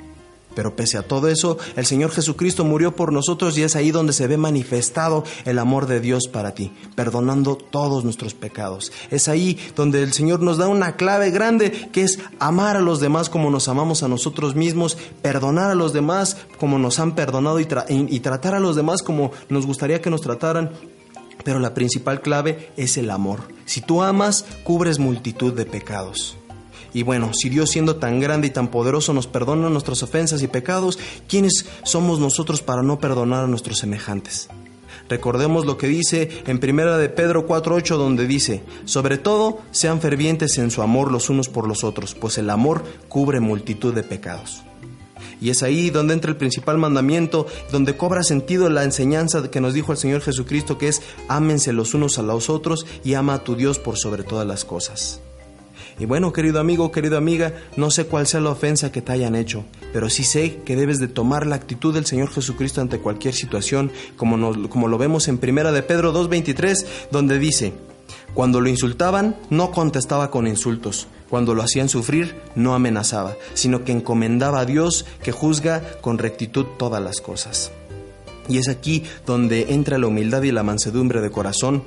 Pero 0.60 0.76
pese 0.76 0.98
a 0.98 1.02
todo 1.02 1.28
eso, 1.28 1.56
el 1.74 1.86
Señor 1.86 2.10
Jesucristo 2.10 2.66
murió 2.66 2.94
por 2.94 3.14
nosotros 3.14 3.56
y 3.56 3.62
es 3.62 3.76
ahí 3.76 3.92
donde 3.92 4.12
se 4.12 4.26
ve 4.26 4.36
manifestado 4.36 5.24
el 5.46 5.58
amor 5.58 5.86
de 5.86 6.00
Dios 6.00 6.24
para 6.30 6.52
ti, 6.52 6.70
perdonando 6.94 7.56
todos 7.56 8.04
nuestros 8.04 8.34
pecados. 8.34 8.92
Es 9.10 9.28
ahí 9.28 9.58
donde 9.74 10.02
el 10.02 10.12
Señor 10.12 10.40
nos 10.42 10.58
da 10.58 10.68
una 10.68 10.96
clave 10.96 11.30
grande 11.30 11.70
que 11.92 12.02
es 12.02 12.18
amar 12.40 12.76
a 12.76 12.82
los 12.82 13.00
demás 13.00 13.30
como 13.30 13.48
nos 13.48 13.68
amamos 13.68 14.02
a 14.02 14.08
nosotros 14.08 14.54
mismos, 14.54 14.98
perdonar 15.22 15.70
a 15.70 15.74
los 15.74 15.94
demás 15.94 16.36
como 16.58 16.78
nos 16.78 17.00
han 17.00 17.14
perdonado 17.14 17.58
y, 17.58 17.64
tra- 17.64 17.86
y- 17.88 18.14
y 18.14 18.20
tratar 18.20 18.54
a 18.54 18.60
los 18.60 18.76
demás 18.76 19.02
como 19.02 19.30
nos 19.48 19.64
gustaría 19.64 20.02
que 20.02 20.10
nos 20.10 20.20
trataran. 20.20 20.72
Pero 21.42 21.58
la 21.58 21.72
principal 21.72 22.20
clave 22.20 22.68
es 22.76 22.98
el 22.98 23.10
amor. 23.10 23.40
Si 23.64 23.80
tú 23.80 24.02
amas, 24.02 24.44
cubres 24.62 24.98
multitud 24.98 25.54
de 25.54 25.64
pecados. 25.64 26.36
Y 26.92 27.02
bueno, 27.02 27.32
si 27.32 27.48
Dios 27.48 27.70
siendo 27.70 27.96
tan 27.96 28.20
grande 28.20 28.48
y 28.48 28.50
tan 28.50 28.68
poderoso 28.68 29.12
nos 29.12 29.26
perdona 29.26 29.70
nuestras 29.70 30.02
ofensas 30.02 30.42
y 30.42 30.48
pecados, 30.48 30.98
¿quiénes 31.28 31.66
somos 31.84 32.18
nosotros 32.18 32.62
para 32.62 32.82
no 32.82 32.98
perdonar 32.98 33.44
a 33.44 33.48
nuestros 33.48 33.78
semejantes? 33.78 34.48
Recordemos 35.08 35.66
lo 35.66 35.76
que 35.76 35.88
dice 35.88 36.28
en 36.46 36.60
Primera 36.60 36.96
de 36.96 37.08
Pedro 37.08 37.44
4:8 37.44 37.96
donde 37.96 38.28
dice, 38.28 38.62
sobre 38.84 39.18
todo 39.18 39.58
sean 39.72 40.00
fervientes 40.00 40.56
en 40.58 40.70
su 40.70 40.82
amor 40.82 41.10
los 41.10 41.30
unos 41.30 41.48
por 41.48 41.66
los 41.66 41.82
otros, 41.82 42.14
pues 42.14 42.38
el 42.38 42.48
amor 42.48 42.84
cubre 43.08 43.40
multitud 43.40 43.92
de 43.92 44.04
pecados. 44.04 44.62
Y 45.40 45.50
es 45.50 45.62
ahí 45.62 45.90
donde 45.90 46.14
entra 46.14 46.30
el 46.30 46.36
principal 46.36 46.78
mandamiento, 46.78 47.46
donde 47.72 47.96
cobra 47.96 48.22
sentido 48.22 48.68
la 48.68 48.84
enseñanza 48.84 49.50
que 49.50 49.60
nos 49.60 49.74
dijo 49.74 49.90
el 49.90 49.98
Señor 49.98 50.20
Jesucristo, 50.20 50.78
que 50.78 50.88
es 50.88 51.02
ámense 51.28 51.72
los 51.72 51.94
unos 51.94 52.18
a 52.18 52.22
los 52.22 52.50
otros 52.50 52.86
y 53.02 53.14
ama 53.14 53.34
a 53.34 53.44
tu 53.44 53.56
Dios 53.56 53.78
por 53.78 53.98
sobre 53.98 54.22
todas 54.22 54.46
las 54.46 54.64
cosas. 54.64 55.20
Y 56.00 56.06
bueno, 56.06 56.32
querido 56.32 56.60
amigo, 56.60 56.90
querida 56.90 57.18
amiga, 57.18 57.52
no 57.76 57.90
sé 57.90 58.06
cuál 58.06 58.26
sea 58.26 58.40
la 58.40 58.48
ofensa 58.48 58.90
que 58.90 59.02
te 59.02 59.12
hayan 59.12 59.36
hecho, 59.36 59.64
pero 59.92 60.08
sí 60.08 60.24
sé 60.24 60.62
que 60.64 60.74
debes 60.74 60.98
de 60.98 61.08
tomar 61.08 61.46
la 61.46 61.56
actitud 61.56 61.92
del 61.92 62.06
Señor 62.06 62.30
Jesucristo 62.30 62.80
ante 62.80 63.00
cualquier 63.00 63.34
situación, 63.34 63.92
como, 64.16 64.68
como 64.70 64.88
lo 64.88 64.96
vemos 64.96 65.28
en 65.28 65.36
Primera 65.36 65.72
de 65.72 65.82
Pedro 65.82 66.14
2.23, 66.14 66.86
donde 67.10 67.38
dice, 67.38 67.74
cuando 68.32 68.62
lo 68.62 68.70
insultaban, 68.70 69.36
no 69.50 69.72
contestaba 69.72 70.30
con 70.30 70.46
insultos, 70.46 71.06
cuando 71.28 71.54
lo 71.54 71.62
hacían 71.62 71.90
sufrir, 71.90 72.34
no 72.54 72.74
amenazaba, 72.74 73.36
sino 73.52 73.84
que 73.84 73.92
encomendaba 73.92 74.60
a 74.60 74.64
Dios 74.64 75.04
que 75.22 75.32
juzga 75.32 75.82
con 76.00 76.16
rectitud 76.16 76.64
todas 76.78 77.02
las 77.02 77.20
cosas. 77.20 77.72
Y 78.48 78.56
es 78.56 78.68
aquí 78.68 79.04
donde 79.26 79.66
entra 79.74 79.98
la 79.98 80.06
humildad 80.06 80.44
y 80.44 80.50
la 80.50 80.62
mansedumbre 80.62 81.20
de 81.20 81.30
corazón, 81.30 81.84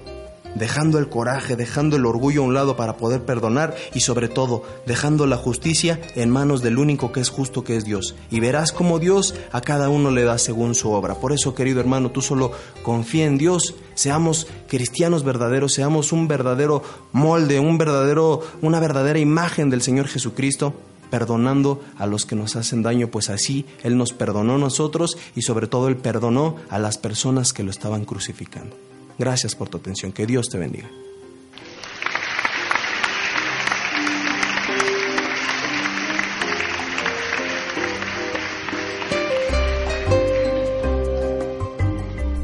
dejando 0.55 0.99
el 0.99 1.09
coraje, 1.09 1.55
dejando 1.55 1.95
el 1.95 2.05
orgullo 2.05 2.41
a 2.41 2.45
un 2.45 2.53
lado 2.53 2.75
para 2.75 2.97
poder 2.97 3.23
perdonar 3.23 3.75
y 3.93 4.01
sobre 4.01 4.27
todo 4.27 4.63
dejando 4.85 5.25
la 5.27 5.37
justicia 5.37 5.99
en 6.15 6.29
manos 6.29 6.61
del 6.61 6.77
único 6.77 7.11
que 7.11 7.19
es 7.19 7.29
justo 7.29 7.63
que 7.63 7.77
es 7.77 7.85
Dios. 7.85 8.15
Y 8.31 8.39
verás 8.39 8.71
cómo 8.71 8.99
Dios 8.99 9.35
a 9.51 9.61
cada 9.61 9.89
uno 9.89 10.11
le 10.11 10.23
da 10.23 10.37
según 10.37 10.75
su 10.75 10.91
obra. 10.91 11.15
Por 11.15 11.33
eso, 11.33 11.55
querido 11.55 11.79
hermano, 11.79 12.11
tú 12.11 12.21
solo 12.21 12.51
confía 12.83 13.25
en 13.25 13.37
Dios, 13.37 13.75
seamos 13.95 14.47
cristianos 14.67 15.23
verdaderos, 15.23 15.73
seamos 15.73 16.11
un 16.11 16.27
verdadero 16.27 16.83
molde, 17.11 17.59
un 17.59 17.77
verdadero, 17.77 18.41
una 18.61 18.79
verdadera 18.79 19.19
imagen 19.19 19.69
del 19.69 19.81
Señor 19.81 20.07
Jesucristo 20.07 20.73
perdonando 21.09 21.79
a 21.99 22.07
los 22.07 22.25
que 22.25 22.35
nos 22.35 22.55
hacen 22.55 22.81
daño, 22.81 23.09
pues 23.09 23.29
así 23.29 23.67
Él 23.83 23.97
nos 23.97 24.13
perdonó 24.13 24.55
a 24.55 24.57
nosotros 24.57 25.15
y 25.35 25.43
sobre 25.43 25.67
todo 25.67 25.87
Él 25.87 25.97
perdonó 25.97 26.55
a 26.69 26.79
las 26.79 26.97
personas 26.97 27.53
que 27.53 27.61
lo 27.61 27.69
estaban 27.69 28.03
crucificando. 28.03 28.75
Gracias 29.17 29.55
por 29.55 29.69
tu 29.69 29.77
atención, 29.77 30.11
que 30.11 30.25
Dios 30.25 30.49
te 30.49 30.57
bendiga. 30.57 30.89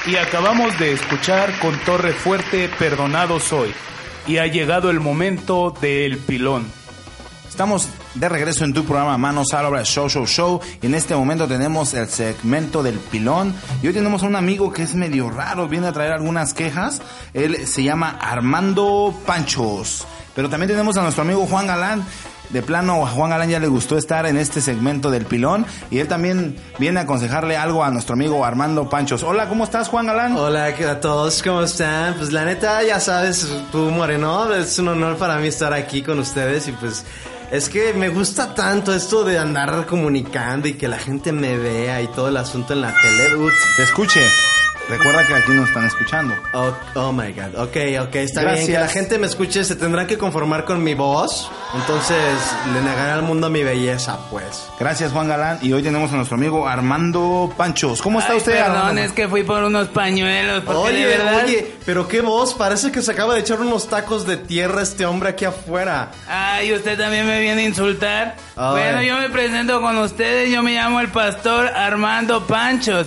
Y 0.06 0.16
acabamos 0.16 0.78
de 0.78 0.92
escuchar 0.92 1.58
con 1.58 1.78
Torre 1.80 2.14
Fuerte 2.14 2.70
Perdonado 2.78 3.38
Soy. 3.38 3.74
Y 4.26 4.38
ha 4.38 4.46
llegado 4.46 4.90
el 4.90 5.00
momento 5.00 5.74
del 5.80 6.18
pilón. 6.18 6.66
Estamos 7.48 7.88
de 8.14 8.28
regreso 8.28 8.64
en 8.64 8.72
tu 8.72 8.84
programa 8.84 9.18
Manos 9.18 9.52
a 9.52 9.62
la 9.62 9.68
obra 9.68 9.82
Show 9.84 10.08
Show 10.08 10.26
Show. 10.26 10.60
Y 10.80 10.86
en 10.86 10.94
este 10.94 11.14
momento 11.14 11.46
tenemos 11.46 11.92
el 11.94 12.08
segmento 12.08 12.82
del 12.82 12.98
pilón. 12.98 13.54
Y 13.82 13.88
hoy 13.88 13.92
tenemos 13.92 14.22
a 14.22 14.26
un 14.26 14.36
amigo 14.36 14.72
que 14.72 14.82
es 14.82 14.94
medio 14.94 15.30
raro, 15.30 15.68
viene 15.68 15.88
a 15.88 15.92
traer 15.92 16.12
algunas 16.12 16.54
quejas, 16.54 17.02
él 17.34 17.66
se 17.66 17.82
llama 17.82 18.16
Armando 18.20 19.14
Panchos, 19.26 20.06
pero 20.34 20.48
también 20.48 20.70
tenemos 20.70 20.96
a 20.96 21.02
nuestro 21.02 21.22
amigo 21.22 21.46
Juan 21.46 21.66
Galán, 21.66 22.04
de 22.52 22.62
plano 22.62 23.06
a 23.06 23.08
Juan 23.10 23.30
Galán 23.30 23.48
ya 23.48 23.58
le 23.60 23.68
gustó 23.68 23.96
estar 23.96 24.26
en 24.26 24.36
este 24.36 24.60
segmento 24.60 25.10
del 25.10 25.24
pilón 25.24 25.64
y 25.90 25.98
él 25.98 26.08
también 26.08 26.56
viene 26.78 27.00
a 27.00 27.02
aconsejarle 27.04 27.56
algo 27.56 27.84
a 27.84 27.90
nuestro 27.90 28.14
amigo 28.14 28.44
Armando 28.44 28.88
Panchos. 28.88 29.22
Hola, 29.22 29.48
¿cómo 29.48 29.64
estás 29.64 29.88
Juan 29.88 30.06
Galán? 30.06 30.36
Hola 30.36 30.74
¿qué- 30.74 30.86
a 30.86 31.00
todos, 31.00 31.42
¿cómo 31.42 31.62
están? 31.62 32.14
Pues 32.14 32.32
la 32.32 32.44
neta, 32.44 32.82
ya 32.82 32.98
sabes, 33.00 33.46
tú 33.70 33.78
Moreno, 33.90 34.52
es 34.54 34.78
un 34.78 34.88
honor 34.88 35.16
para 35.16 35.36
mí 35.38 35.48
estar 35.48 35.72
aquí 35.72 36.02
con 36.02 36.18
ustedes 36.18 36.66
y 36.68 36.72
pues 36.72 37.04
es 37.52 37.68
que 37.68 37.92
me 37.94 38.08
gusta 38.08 38.54
tanto 38.54 38.92
esto 38.94 39.24
de 39.24 39.38
andar 39.38 39.86
comunicando 39.86 40.68
y 40.68 40.74
que 40.74 40.88
la 40.88 40.98
gente 40.98 41.32
me 41.32 41.56
vea 41.56 42.00
y 42.02 42.08
todo 42.08 42.28
el 42.28 42.36
asunto 42.36 42.72
en 42.74 42.80
la 42.82 42.92
tele. 43.00 43.30
Te 43.76 43.82
escuche. 43.82 44.20
Recuerda 44.88 45.24
que 45.24 45.34
aquí 45.34 45.52
nos 45.52 45.68
están 45.68 45.84
escuchando. 45.86 46.34
Oh, 46.52 46.72
oh 46.94 47.12
my 47.12 47.32
god, 47.32 47.54
ok, 47.56 47.76
ok, 48.08 48.14
está 48.16 48.40
Gracias. 48.42 48.66
bien. 48.66 48.78
Que 48.78 48.84
la 48.84 48.88
gente 48.88 49.18
me 49.18 49.26
escuche, 49.28 49.62
se 49.62 49.76
tendrán 49.76 50.06
que 50.08 50.18
conformar 50.18 50.64
con 50.64 50.82
mi 50.82 50.94
voz. 50.94 51.48
Entonces 51.74 52.16
le 52.74 52.80
negaré 52.80 53.12
al 53.12 53.22
mundo 53.22 53.48
mi 53.50 53.62
belleza, 53.62 54.18
pues. 54.30 54.66
Gracias 54.80 55.12
Juan 55.12 55.28
Galán 55.28 55.58
y 55.62 55.72
hoy 55.72 55.82
tenemos 55.84 56.12
a 56.12 56.16
nuestro 56.16 56.36
amigo 56.36 56.66
Armando 56.66 57.52
Panchos. 57.56 58.02
¿Cómo 58.02 58.18
está 58.18 58.32
Ay, 58.32 58.38
usted? 58.38 58.52
Perdón, 58.58 58.76
Armando? 58.76 59.00
es 59.02 59.12
que 59.12 59.28
fui 59.28 59.44
por 59.44 59.62
unos 59.62 59.86
pañuelos. 59.88 60.64
Oye, 60.66 61.06
verdad. 61.06 61.44
oye, 61.44 61.72
pero 61.86 62.08
qué 62.08 62.20
voz, 62.20 62.54
parece 62.54 62.90
que 62.90 63.00
se 63.00 63.12
acaba 63.12 63.34
de 63.34 63.40
echar 63.40 63.60
unos 63.60 63.88
tacos 63.88 64.26
de 64.26 64.38
tierra 64.38 64.82
este 64.82 65.06
hombre 65.06 65.28
aquí 65.28 65.44
afuera. 65.44 66.10
Ay, 66.28 66.72
usted 66.72 66.98
también 66.98 67.26
me 67.28 67.38
viene 67.40 67.62
a 67.62 67.64
insultar. 67.66 68.34
Ay. 68.56 68.70
Bueno, 68.72 69.02
yo 69.02 69.16
me 69.18 69.30
presento 69.30 69.80
con 69.80 69.96
ustedes. 69.98 70.50
Yo 70.50 70.64
me 70.64 70.72
llamo 70.74 70.98
el 71.00 71.08
pastor 71.08 71.68
Armando 71.68 72.44
Panchos. 72.46 73.06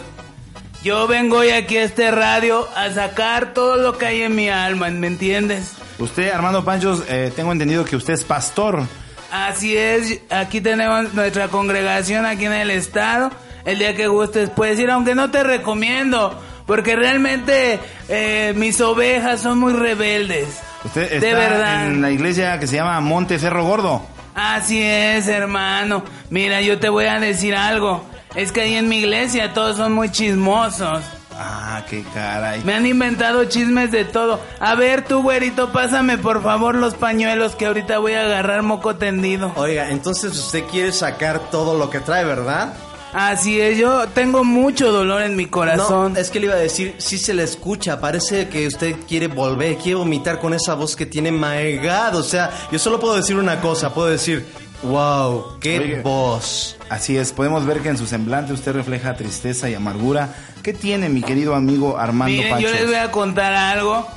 Yo 0.84 1.07
vengo 1.07 1.38
hoy 1.38 1.49
aquí 1.51 1.77
a 1.77 1.84
este 1.84 2.11
radio 2.11 2.68
a 2.76 2.91
sacar 2.91 3.53
todo 3.53 3.77
lo 3.77 3.97
que 3.97 4.05
hay 4.05 4.22
en 4.23 4.35
mi 4.35 4.49
alma, 4.49 4.89
¿me 4.89 5.07
entiendes? 5.07 5.73
Usted, 5.97 6.31
Armando 6.31 6.65
Panchos, 6.65 7.03
eh, 7.07 7.31
tengo 7.34 7.53
entendido 7.53 7.85
que 7.85 7.95
usted 7.95 8.14
es 8.14 8.23
pastor. 8.26 8.84
Así 9.31 9.77
es, 9.77 10.19
aquí 10.30 10.60
tenemos 10.60 11.14
nuestra 11.14 11.47
congregación 11.47 12.26
aquí 12.26 12.45
en 12.45 12.53
el 12.53 12.69
estado. 12.69 13.31
El 13.64 13.80
día 13.80 13.95
que 13.95 14.07
gustes 14.07 14.49
puedes 14.49 14.77
ir, 14.77 14.91
aunque 14.91 15.15
no 15.15 15.31
te 15.31 15.41
recomiendo, 15.43 16.38
porque 16.68 16.97
realmente 16.97 17.80
eh, 18.10 18.51
mis 18.57 18.81
ovejas 18.81 19.39
son 19.41 19.60
muy 19.60 19.72
rebeldes. 19.73 20.60
Usted 20.84 21.10
De 21.10 21.15
está 21.30 21.39
verdad. 21.39 21.88
en 21.88 22.01
la 22.01 22.11
iglesia 22.11 22.60
que 22.60 22.68
se 22.68 22.76
llama 22.76 22.99
Monte 22.99 23.39
Cerro 23.39 23.64
Gordo. 23.64 24.01
Así 24.35 24.84
es, 24.84 25.30
hermano. 25.30 26.03
Mira, 26.30 26.60
yo 26.60 26.77
te 26.77 26.89
voy 26.89 27.05
a 27.05 27.19
decir 27.22 27.55
algo. 27.55 28.03
Es 28.35 28.51
que 28.51 28.61
ahí 28.61 28.76
en 28.76 28.89
mi 28.89 28.97
iglesia 28.97 29.53
todos 29.53 29.77
son 29.77 29.93
muy 29.93 30.10
chismosos. 30.10 31.03
Ah, 31.38 31.84
qué 31.89 32.03
caray. 32.14 32.64
Me 32.64 32.73
han 32.73 32.85
inventado 32.85 33.45
chismes 33.45 33.91
de 33.91 34.05
todo. 34.05 34.39
A 34.60 34.76
ver, 34.76 35.05
tú, 35.05 35.22
güerito, 35.22 35.72
pásame 35.72 36.18
por 36.18 36.43
favor 36.43 36.76
los 36.76 36.93
pañuelos 36.93 37.55
que 37.55 37.65
ahorita 37.65 37.99
voy 37.99 38.14
a 38.14 38.22
agarrar 38.22 38.64
moco 38.64 38.95
tendido. 38.95 39.51
Oiga, 39.55 39.89
entonces 39.89 40.31
usted 40.38 40.64
quiere 40.65 40.91
sacar 40.91 41.49
todo 41.51 41.77
lo 41.77 41.89
que 41.89 41.99
trae, 41.99 42.23
¿verdad? 42.26 42.73
Así 43.14 43.61
es, 43.61 43.77
yo 43.77 44.07
tengo 44.07 44.43
mucho 44.43 44.91
dolor 44.91 45.22
en 45.22 45.35
mi 45.35 45.45
corazón. 45.45 46.14
No, 46.14 46.19
es 46.19 46.31
que 46.31 46.39
le 46.39 46.47
iba 46.47 46.55
a 46.55 46.60
decir, 46.60 46.95
sí 46.97 47.19
se 47.19 47.35
le 47.35 47.43
escucha, 47.43 47.99
parece 47.99 48.49
que 48.49 48.65
usted 48.65 48.95
quiere 49.07 49.27
volver, 49.27 49.77
quiere 49.77 49.95
vomitar 49.95 50.39
con 50.39 50.55
esa 50.55 50.73
voz 50.73 50.95
que 50.95 51.05
tiene 51.05 51.30
God. 51.31 52.15
O 52.15 52.23
sea, 52.23 52.49
yo 52.72 52.80
solo 52.80 52.99
puedo 52.99 53.15
decir 53.15 53.35
una 53.35 53.61
cosa, 53.61 53.93
puedo 53.93 54.07
decir, 54.07 54.43
wow, 54.84 55.60
qué 55.60 55.80
Oye. 55.80 56.01
voz. 56.01 56.77
Así 56.89 57.18
es, 57.18 57.31
podemos 57.31 57.65
ver 57.65 57.81
que 57.81 57.89
en 57.89 57.97
su 57.97 58.05
semblante 58.05 58.53
usted 58.53 58.73
refleja 58.73 59.15
tristeza 59.15 59.69
y 59.69 59.73
amargura. 59.73 60.35
¿Qué 60.61 60.73
tiene 60.73 61.10
mi 61.10 61.22
querido 61.22 61.55
amigo 61.55 61.97
Armando 61.97 62.35
Miren, 62.35 62.60
yo 62.60 62.72
les 62.72 62.85
voy 62.85 62.95
a 62.95 63.11
contar 63.11 63.53
algo. 63.53 64.07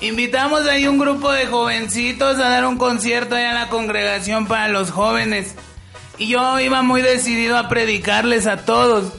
Invitamos 0.00 0.66
ahí 0.66 0.86
un 0.86 0.98
grupo 0.98 1.30
de 1.30 1.46
jovencitos 1.46 2.38
a 2.38 2.48
dar 2.48 2.64
un 2.66 2.78
concierto 2.78 3.34
allá 3.34 3.50
en 3.50 3.54
la 3.54 3.68
congregación 3.68 4.46
para 4.46 4.68
los 4.68 4.90
jóvenes. 4.90 5.54
Y 6.16 6.28
yo 6.28 6.58
iba 6.60 6.82
muy 6.82 7.02
decidido 7.02 7.56
a 7.56 7.68
predicarles 7.68 8.46
a 8.46 8.58
todos. 8.58 9.12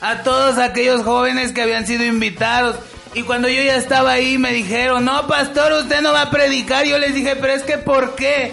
A 0.00 0.22
todos 0.22 0.58
aquellos 0.58 1.02
jóvenes 1.04 1.52
que 1.52 1.62
habían 1.62 1.86
sido 1.86 2.04
invitados. 2.04 2.76
Y 3.14 3.22
cuando 3.22 3.48
yo 3.48 3.62
ya 3.62 3.76
estaba 3.76 4.12
ahí 4.12 4.36
me 4.36 4.52
dijeron, 4.52 5.04
no, 5.04 5.26
pastor, 5.26 5.72
usted 5.72 6.02
no 6.02 6.12
va 6.12 6.22
a 6.22 6.30
predicar. 6.30 6.84
Yo 6.84 6.98
les 6.98 7.14
dije, 7.14 7.36
pero 7.36 7.52
es 7.52 7.62
que 7.62 7.78
¿por 7.78 8.14
qué? 8.14 8.52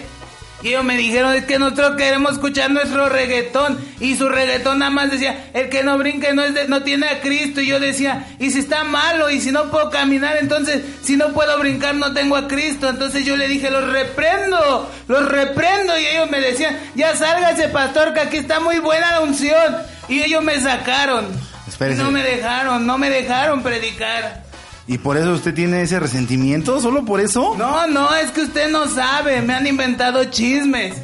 Y 0.62 0.68
ellos 0.68 0.84
me 0.84 0.96
dijeron, 0.96 1.34
es 1.34 1.44
que 1.44 1.58
nosotros 1.58 1.96
queremos 1.96 2.32
escuchar 2.34 2.70
nuestro 2.70 3.08
reggaetón. 3.08 3.78
Y 3.98 4.14
su 4.16 4.28
reggaetón 4.28 4.78
nada 4.78 4.90
más 4.92 5.10
decía, 5.10 5.50
el 5.54 5.68
que 5.68 5.82
no 5.82 5.98
brinque 5.98 6.32
no, 6.34 6.44
es 6.44 6.54
de- 6.54 6.68
no 6.68 6.82
tiene 6.82 7.08
a 7.08 7.20
Cristo. 7.20 7.60
Y 7.60 7.66
yo 7.66 7.80
decía, 7.80 8.26
y 8.38 8.50
si 8.52 8.60
está 8.60 8.84
malo, 8.84 9.28
y 9.30 9.40
si 9.40 9.50
no 9.50 9.70
puedo 9.70 9.90
caminar, 9.90 10.36
entonces, 10.40 10.82
si 11.02 11.16
no 11.16 11.32
puedo 11.32 11.58
brincar, 11.58 11.94
no 11.96 12.12
tengo 12.12 12.36
a 12.36 12.46
Cristo. 12.46 12.88
Entonces 12.88 13.24
yo 13.24 13.36
le 13.36 13.48
dije, 13.48 13.70
los 13.70 13.90
reprendo, 13.90 14.88
los 15.08 15.28
reprendo. 15.28 15.98
Y 15.98 16.06
ellos 16.06 16.30
me 16.30 16.40
decían, 16.40 16.78
ya 16.94 17.16
sálgase, 17.16 17.68
pastor, 17.68 18.14
que 18.14 18.20
aquí 18.20 18.36
está 18.36 18.60
muy 18.60 18.78
buena 18.78 19.10
la 19.10 19.20
unción. 19.20 19.76
Y 20.08 20.22
ellos 20.22 20.42
me 20.44 20.60
sacaron. 20.60 21.26
Espérese. 21.66 22.00
Y 22.00 22.04
no 22.04 22.10
me 22.10 22.22
dejaron, 22.22 22.86
no 22.86 22.98
me 22.98 23.10
dejaron 23.10 23.62
predicar. 23.62 24.41
¿Y 24.86 24.98
por 24.98 25.16
eso 25.16 25.32
usted 25.32 25.54
tiene 25.54 25.82
ese 25.82 26.00
resentimiento? 26.00 26.80
¿Solo 26.80 27.04
por 27.04 27.20
eso? 27.20 27.54
No, 27.56 27.86
no, 27.86 28.14
es 28.14 28.30
que 28.32 28.42
usted 28.42 28.70
no 28.70 28.86
sabe. 28.88 29.40
Me 29.42 29.54
han 29.54 29.66
inventado 29.66 30.24
chismes. 30.24 30.94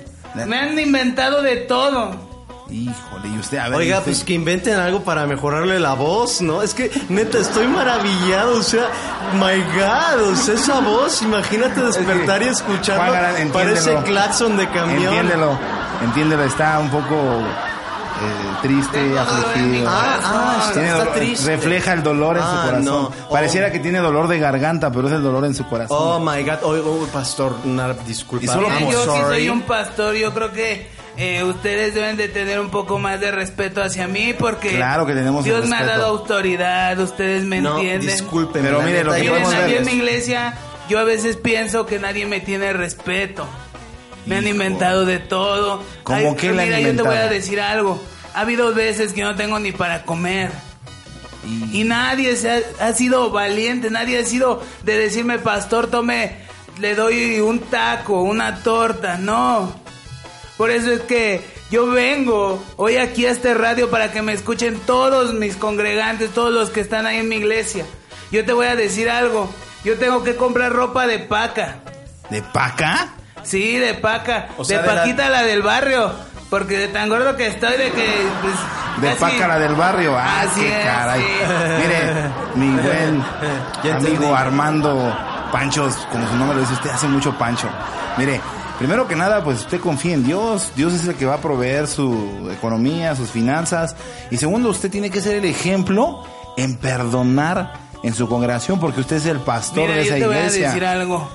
Me 0.46 0.56
han 0.59 0.78
inventado 0.78 1.42
de 1.42 1.56
todo. 1.56 2.28
Híjole, 2.70 3.28
y 3.34 3.38
usted, 3.38 3.56
a 3.59 3.70
ver. 3.70 3.78
Oiga, 3.78 3.98
usted- 3.98 4.12
pues 4.12 4.24
que 4.24 4.34
inventen 4.34 4.78
algo 4.78 5.02
para 5.02 5.26
mejorarle 5.26 5.80
la 5.80 5.94
voz, 5.94 6.42
¿no? 6.42 6.60
Es 6.60 6.74
que, 6.74 6.90
neta, 7.09 7.38
estoy 7.38 7.66
maravillado, 7.66 8.59
o 8.59 8.62
sea, 8.62 8.88
my 9.34 9.62
God, 9.74 10.28
o 10.32 10.36
sea, 10.36 10.55
esa 10.55 10.80
voz, 10.80 11.22
imagínate 11.22 11.80
despertar 11.80 12.42
y 12.42 12.44
Juan 12.44 12.55
escucharlo, 12.55 13.10
Galán, 13.12 13.48
parece 13.52 13.96
claxon 14.05 14.59
de 14.59 14.68
camión. 14.68 15.02
Entiéndelo, 15.14 15.59
entiéndelo, 16.05 16.44
está 16.44 16.78
un 16.78 16.90
poco 16.90 17.16
eh, 18.20 18.58
triste, 18.62 19.18
afligido. 19.18 19.88
Ah, 19.88 20.18
ah, 20.22 20.56
está- 20.60 20.72
Tiene 20.72 20.88
está 20.88 20.98
dolor- 21.04 21.14
triste. 21.14 21.46
Refleja 21.56 21.92
el 21.92 22.02
dolor 22.02 22.36
en 22.36 22.42
Ah, 22.42 22.50
su 22.60 22.66
corazón. 22.68 22.84
no. 22.84 23.12
Oh. 23.28 23.32
Pareciera 23.32 23.70
que 23.72 23.78
tiene 23.78 23.98
dolor 23.98 24.28
de 24.28 24.38
garganta, 24.38 24.90
pero 24.90 25.08
es 25.08 25.14
el 25.14 25.22
dolor 25.22 25.44
en 25.44 25.54
su 25.54 25.66
corazón. 25.68 25.96
Oh 26.00 26.18
my 26.20 26.42
God, 26.42 26.58
oh, 26.62 26.70
oh, 27.02 27.06
pastor, 27.12 27.56
una 27.64 27.92
disculpa. 27.94 28.44
Y 28.44 28.48
solo 28.48 28.68
yo 28.90 28.90
sí 29.02 29.04
sorry. 29.06 29.36
soy 29.36 29.48
un 29.48 29.62
pastor. 29.62 30.14
Yo 30.14 30.32
creo 30.34 30.52
que 30.52 30.88
eh, 31.16 31.42
ustedes 31.44 31.94
deben 31.94 32.16
de 32.16 32.28
tener 32.28 32.60
un 32.60 32.70
poco 32.70 32.98
más 32.98 33.20
de 33.20 33.30
respeto 33.30 33.82
hacia 33.82 34.06
mí 34.06 34.34
porque 34.38 34.76
Claro 34.76 35.04
que 35.04 35.14
tenemos 35.14 35.44
Dios 35.44 35.66
me 35.66 35.76
ha 35.76 35.84
dado 35.84 36.06
autoridad. 36.06 36.98
Ustedes 37.00 37.44
me 37.44 37.60
No, 37.60 37.76
entienden. 37.76 38.08
discúlpeme, 38.08 38.68
Pero 38.68 38.82
mire, 38.82 39.02
lo 39.04 39.12
que 39.12 39.24
yo 39.24 39.32
Miren, 39.32 39.44
podemos 39.46 39.66
ver 39.66 39.76
en 39.78 39.84
mi 39.86 39.92
iglesia, 39.92 40.54
yo 40.88 40.98
a 41.00 41.04
veces 41.04 41.36
pienso 41.36 41.86
que 41.86 41.98
nadie 41.98 42.24
me 42.26 42.40
tiene 42.40 42.72
respeto. 42.72 43.46
Me 44.28 44.36
han 44.36 44.46
inventado 44.46 45.05
de 45.05 45.18
todo. 45.18 45.82
¿Cómo 46.05 46.36
qué 46.36 46.52
le 46.52 46.62
han 46.62 46.68
mira, 46.68 46.80
yo 46.80 46.94
te 46.94 47.02
voy 47.02 47.16
a 47.16 47.28
decir 47.28 47.60
algo. 47.60 48.00
Ha 48.34 48.40
habido 48.42 48.74
veces 48.74 49.12
que 49.12 49.22
no 49.22 49.34
tengo 49.34 49.59
ni 49.59 49.72
para 49.72 50.05
comer. 50.05 50.52
Y 51.72 51.84
nadie 51.84 52.36
se 52.36 52.50
ha, 52.50 52.60
ha 52.80 52.92
sido 52.92 53.30
valiente, 53.30 53.90
nadie 53.90 54.18
ha 54.18 54.24
sido 54.24 54.62
de 54.82 54.98
decirme, 54.98 55.38
pastor, 55.38 55.88
tome, 55.88 56.36
le 56.78 56.94
doy 56.94 57.40
un 57.40 57.60
taco, 57.60 58.22
una 58.22 58.62
torta, 58.62 59.16
no. 59.16 59.72
Por 60.59 60.70
eso 60.70 60.92
es 60.92 61.00
que 61.00 61.42
yo 61.70 61.86
vengo 61.86 62.62
hoy 62.76 62.96
aquí 62.96 63.26
a 63.26 63.30
este 63.30 63.55
radio 63.55 63.90
para 63.90 64.10
que 64.10 64.22
me 64.22 64.32
escuchen 64.32 64.78
todos 64.80 65.34
mis 65.34 65.56
congregantes, 65.56 66.30
todos 66.30 66.52
los 66.52 66.70
que 66.70 66.80
están 66.80 67.06
ahí 67.06 67.18
en 67.18 67.28
mi 67.28 67.36
iglesia. 67.36 67.84
Yo 68.30 68.44
te 68.44 68.52
voy 68.52 68.66
a 68.66 68.76
decir 68.76 69.09
algo, 69.09 69.48
yo 69.84 69.96
tengo 69.98 70.22
que 70.24 70.36
comprar 70.36 70.72
ropa 70.72 71.06
de 71.06 71.18
paca. 71.18 71.80
¿De 72.30 72.42
paca? 72.42 73.14
Sí, 73.48 73.76
de 73.76 73.94
paca, 73.94 74.48
O 74.58 74.64
sea, 74.64 74.78
de 74.82 74.88
de 74.88 74.94
la- 74.94 75.00
Paquita 75.02 75.28
la 75.30 75.42
del 75.42 75.62
barrio, 75.62 76.12
porque 76.50 76.76
de 76.78 76.88
tan 76.88 77.08
gordo 77.08 77.36
que 77.36 77.46
estoy 77.46 77.72
de 77.76 77.90
que... 77.90 78.06
pues, 78.42 78.54
De 79.00 79.08
casi- 79.08 79.20
paca 79.20 79.48
la 79.48 79.58
del 79.58 79.74
barrio. 79.74 80.16
Ah, 80.18 80.42
Así 80.42 80.60
qué 80.60 80.78
es, 80.80 80.84
caray. 80.84 81.20
sí. 81.22 81.82
Mire, 81.82 82.30
mi 82.54 82.70
buen 82.82 83.24
amigo 83.94 84.34
Armando 84.36 85.16
Panchos, 85.52 85.94
como 86.12 86.26
su 86.28 86.36
nombre 86.36 86.56
lo 86.56 86.60
dice, 86.62 86.74
usted 86.74 86.90
hace 86.90 87.06
mucho 87.08 87.36
pancho. 87.38 87.68
Mire, 88.18 88.40
primero 88.78 89.06
que 89.08 89.16
nada, 89.16 89.42
pues 89.44 89.60
usted 89.60 89.80
confía 89.80 90.14
en 90.14 90.24
Dios. 90.24 90.72
Dios 90.76 90.92
es 90.92 91.06
el 91.08 91.14
que 91.14 91.24
va 91.26 91.34
a 91.34 91.40
proveer 91.40 91.86
su 91.86 92.50
economía, 92.52 93.14
sus 93.16 93.30
finanzas. 93.30 93.94
Y 94.30 94.36
segundo, 94.36 94.68
usted 94.70 94.90
tiene 94.90 95.10
que 95.10 95.20
ser 95.20 95.36
el 95.36 95.44
ejemplo 95.44 96.22
en 96.56 96.76
perdonar 96.76 97.72
en 98.02 98.14
su 98.14 98.28
congregación, 98.28 98.78
porque 98.78 99.00
usted 99.00 99.16
es 99.16 99.26
el 99.26 99.38
pastor 99.38 99.84
Mira, 99.88 99.94
de 99.94 100.04
yo 100.04 100.10
esa 100.10 100.14
te 100.20 100.26
voy 100.26 100.34
a 100.36 100.38
iglesia. 100.40 100.66
decir 100.68 100.84
algo. 100.84 101.28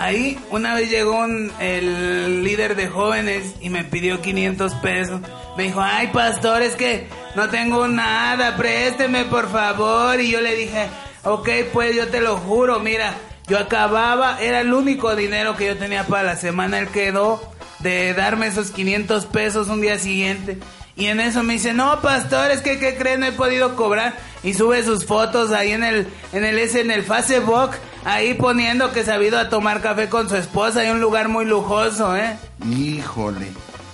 Ahí 0.00 0.38
una 0.50 0.74
vez 0.74 0.88
llegó 0.90 1.12
un- 1.20 1.52
el 1.60 2.42
líder 2.42 2.74
de 2.74 2.88
jóvenes 2.88 3.54
y 3.60 3.68
me 3.68 3.84
pidió 3.84 4.20
500 4.22 4.74
pesos. 4.76 5.20
Me 5.58 5.64
dijo, 5.64 5.80
ay 5.82 6.06
pastor, 6.08 6.62
es 6.62 6.74
que 6.74 7.06
no 7.36 7.50
tengo 7.50 7.86
nada, 7.86 8.56
présteme 8.56 9.26
por 9.26 9.50
favor. 9.52 10.18
Y 10.20 10.30
yo 10.30 10.40
le 10.40 10.56
dije, 10.56 10.86
ok, 11.24 11.48
pues 11.72 11.94
yo 11.94 12.08
te 12.08 12.20
lo 12.22 12.38
juro, 12.38 12.80
mira, 12.80 13.12
yo 13.46 13.58
acababa, 13.58 14.40
era 14.40 14.60
el 14.60 14.72
único 14.72 15.14
dinero 15.14 15.54
que 15.56 15.66
yo 15.66 15.76
tenía 15.76 16.04
para 16.06 16.22
la 16.22 16.36
semana. 16.36 16.78
Él 16.78 16.88
quedó 16.88 17.42
de 17.80 18.14
darme 18.14 18.46
esos 18.46 18.70
500 18.70 19.26
pesos 19.26 19.68
un 19.68 19.82
día 19.82 19.98
siguiente. 19.98 20.58
Y 20.96 21.06
en 21.06 21.20
eso 21.20 21.42
me 21.42 21.54
dice, 21.54 21.72
no, 21.74 22.00
pastor, 22.00 22.50
es 22.50 22.62
que, 22.62 22.78
¿qué 22.78 22.96
crees? 22.96 23.18
No 23.18 23.26
he 23.26 23.32
podido 23.32 23.76
cobrar. 23.76 24.14
Y 24.42 24.54
sube 24.54 24.82
sus 24.82 25.04
fotos 25.04 25.50
ahí 25.52 25.72
en 25.72 25.84
el, 25.84 26.06
en 26.32 26.44
el, 26.44 26.58
en 26.58 26.90
el 26.90 27.02
Facebook, 27.04 27.70
ahí 28.04 28.34
poniendo 28.34 28.92
que 28.92 29.04
se 29.04 29.12
ha 29.12 29.22
ido 29.22 29.38
a 29.38 29.48
tomar 29.48 29.80
café 29.80 30.08
con 30.08 30.28
su 30.28 30.36
esposa 30.36 30.84
en 30.84 30.94
un 30.94 31.00
lugar 31.00 31.28
muy 31.28 31.44
lujoso, 31.44 32.16
¿eh? 32.16 32.36
Híjole, 32.70 33.48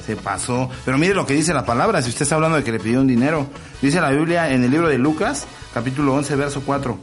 se 0.05 0.17
pasó. 0.17 0.71
Pero 0.85 0.99
mire 0.99 1.15
lo 1.15 1.27
que 1.27 1.35
dice 1.35 1.53
la 1.55 1.65
palabra, 1.65 2.03
si 2.03 2.11
usted 2.11 2.23
está 2.23 2.37
hablando 2.37 2.57
de 2.57 2.65
que 2.65 2.73
le 2.73 2.81
pidió 2.81 3.01
un 3.01 3.07
dinero. 3.07 3.47
Dice 3.83 4.01
la 4.01 4.11
Biblia 4.11 4.51
en 4.53 4.65
el 4.65 4.71
libro 4.71 4.89
de 4.89 4.99
Lucas, 4.99 5.47
capítulo 5.75 6.15
11, 6.15 6.37
verso 6.37 6.63
4. 6.65 6.99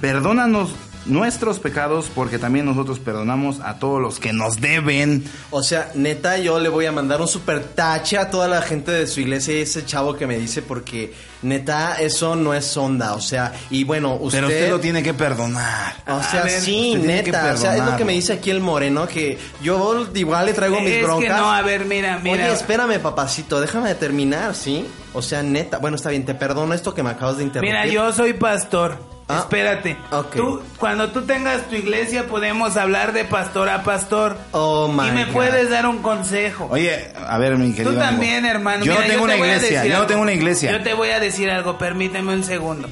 Perdónanos 0.00 0.70
nuestros 1.06 1.58
pecados, 1.58 2.10
porque 2.14 2.38
también 2.38 2.66
nosotros 2.66 2.98
perdonamos 2.98 3.60
a 3.60 3.78
todos 3.78 4.00
los 4.00 4.18
que 4.18 4.32
nos 4.32 4.60
deben. 4.60 5.24
O 5.50 5.62
sea, 5.62 5.90
neta, 5.94 6.38
yo 6.38 6.58
le 6.58 6.68
voy 6.68 6.86
a 6.86 6.92
mandar 6.92 7.20
un 7.20 7.28
super 7.28 7.62
tache 7.62 8.18
a 8.18 8.30
toda 8.30 8.48
la 8.48 8.62
gente 8.62 8.90
de 8.92 9.06
su 9.06 9.20
iglesia 9.20 9.54
y 9.54 9.60
ese 9.62 9.84
chavo 9.84 10.16
que 10.16 10.26
me 10.26 10.38
dice 10.38 10.62
porque 10.62 11.14
neta, 11.42 11.94
eso 12.00 12.36
no 12.36 12.54
es 12.54 12.76
onda. 12.76 13.14
O 13.14 13.20
sea, 13.20 13.52
y 13.70 13.84
bueno, 13.84 14.14
usted. 14.14 14.38
Pero 14.38 14.48
usted 14.48 14.70
lo 14.70 14.80
tiene 14.80 15.02
que 15.02 15.14
perdonar. 15.14 15.94
O 16.08 16.22
sea, 16.22 16.42
ver, 16.44 16.60
sí, 16.60 16.98
que 17.00 17.06
neta. 17.06 17.52
O 17.54 17.56
sea, 17.56 17.76
es 17.76 17.84
lo 17.84 17.96
que 17.96 18.04
me 18.04 18.12
dice 18.12 18.34
aquí 18.34 18.50
el 18.50 18.60
moreno, 18.60 19.06
que 19.06 19.38
yo 19.62 20.06
igual 20.14 20.46
le 20.46 20.52
traigo 20.54 20.80
mis 20.80 20.90
Es 20.90 20.96
que 20.98 21.02
broncas. 21.04 21.40
no, 21.40 21.52
a 21.52 21.62
ver, 21.62 21.84
mira, 21.84 22.18
mira. 22.22 22.44
Oye, 22.44 22.52
espérame, 22.52 22.98
papacito, 23.00 23.60
déjame 23.60 23.94
terminar, 23.94 24.54
¿sí? 24.54 24.86
O 25.12 25.22
sea, 25.22 25.42
neta. 25.42 25.78
Bueno, 25.78 25.96
está 25.96 26.10
bien, 26.10 26.24
te 26.24 26.34
perdono 26.34 26.74
esto 26.74 26.94
que 26.94 27.02
me 27.02 27.10
acabas 27.10 27.38
de 27.38 27.44
interrumpir. 27.44 27.74
Mira, 27.74 27.86
yo 27.92 28.12
soy 28.12 28.32
pastor. 28.34 29.15
Ah, 29.28 29.38
Espérate. 29.40 29.96
Tú, 30.36 30.62
cuando 30.78 31.10
tú 31.10 31.22
tengas 31.22 31.68
tu 31.68 31.74
iglesia 31.74 32.28
podemos 32.28 32.76
hablar 32.76 33.12
de 33.12 33.24
pastor 33.24 33.68
a 33.68 33.82
pastor. 33.82 34.38
Oh, 34.52 34.86
my 34.86 35.08
Y 35.08 35.10
me 35.10 35.24
God. 35.24 35.32
puedes 35.32 35.68
dar 35.68 35.86
un 35.86 35.98
consejo. 35.98 36.68
Oye, 36.70 37.12
a 37.16 37.36
ver, 37.38 37.56
mi 37.56 37.72
querido. 37.72 37.90
Tú 37.92 37.98
amigo. 37.98 38.08
también, 38.08 38.44
hermano. 38.44 38.84
Yo 38.84 38.92
Mira, 38.92 39.04
no 39.04 39.10
tengo 39.10 39.24
una 39.24 39.32
te 39.32 39.38
iglesia, 39.40 39.84
yo 39.86 39.98
no 39.98 40.06
tengo 40.06 40.22
una 40.22 40.32
iglesia. 40.32 40.70
Yo 40.70 40.82
te 40.82 40.94
voy 40.94 41.10
a 41.10 41.18
decir 41.18 41.50
algo, 41.50 41.76
permíteme 41.76 42.34
un 42.34 42.44
segundo. 42.44 42.88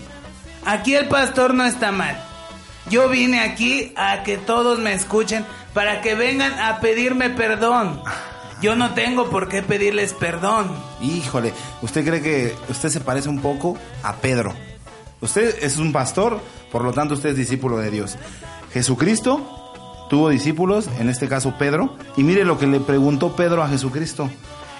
Aquí 0.66 0.96
el 0.96 1.06
pastor 1.06 1.54
no 1.54 1.64
está 1.66 1.92
mal. 1.92 2.16
Yo 2.90 3.08
vine 3.08 3.40
aquí 3.40 3.92
a 3.96 4.24
que 4.24 4.36
todos 4.36 4.78
me 4.80 4.92
escuchen 4.92 5.44
para 5.72 6.00
que 6.00 6.14
vengan 6.16 6.58
a 6.58 6.80
pedirme 6.80 7.30
perdón. 7.30 8.02
Yo 8.60 8.74
no 8.76 8.92
tengo 8.94 9.30
por 9.30 9.48
qué 9.48 9.62
pedirles 9.62 10.12
perdón. 10.14 10.74
Híjole, 11.00 11.52
¿usted 11.80 12.04
cree 12.04 12.20
que 12.22 12.54
usted 12.68 12.88
se 12.88 13.00
parece 13.00 13.28
un 13.28 13.40
poco 13.40 13.78
a 14.02 14.14
Pedro? 14.16 14.52
Usted 15.24 15.56
es 15.62 15.78
un 15.78 15.90
pastor, 15.90 16.38
por 16.70 16.84
lo 16.84 16.92
tanto 16.92 17.14
usted 17.14 17.30
es 17.30 17.36
discípulo 17.36 17.78
de 17.78 17.90
Dios. 17.90 18.18
Jesucristo 18.74 19.40
tuvo 20.10 20.28
discípulos, 20.28 20.90
en 21.00 21.08
este 21.08 21.28
caso 21.28 21.54
Pedro, 21.58 21.96
y 22.18 22.22
mire 22.22 22.44
lo 22.44 22.58
que 22.58 22.66
le 22.66 22.78
preguntó 22.78 23.34
Pedro 23.34 23.62
a 23.62 23.68
Jesucristo. 23.68 24.30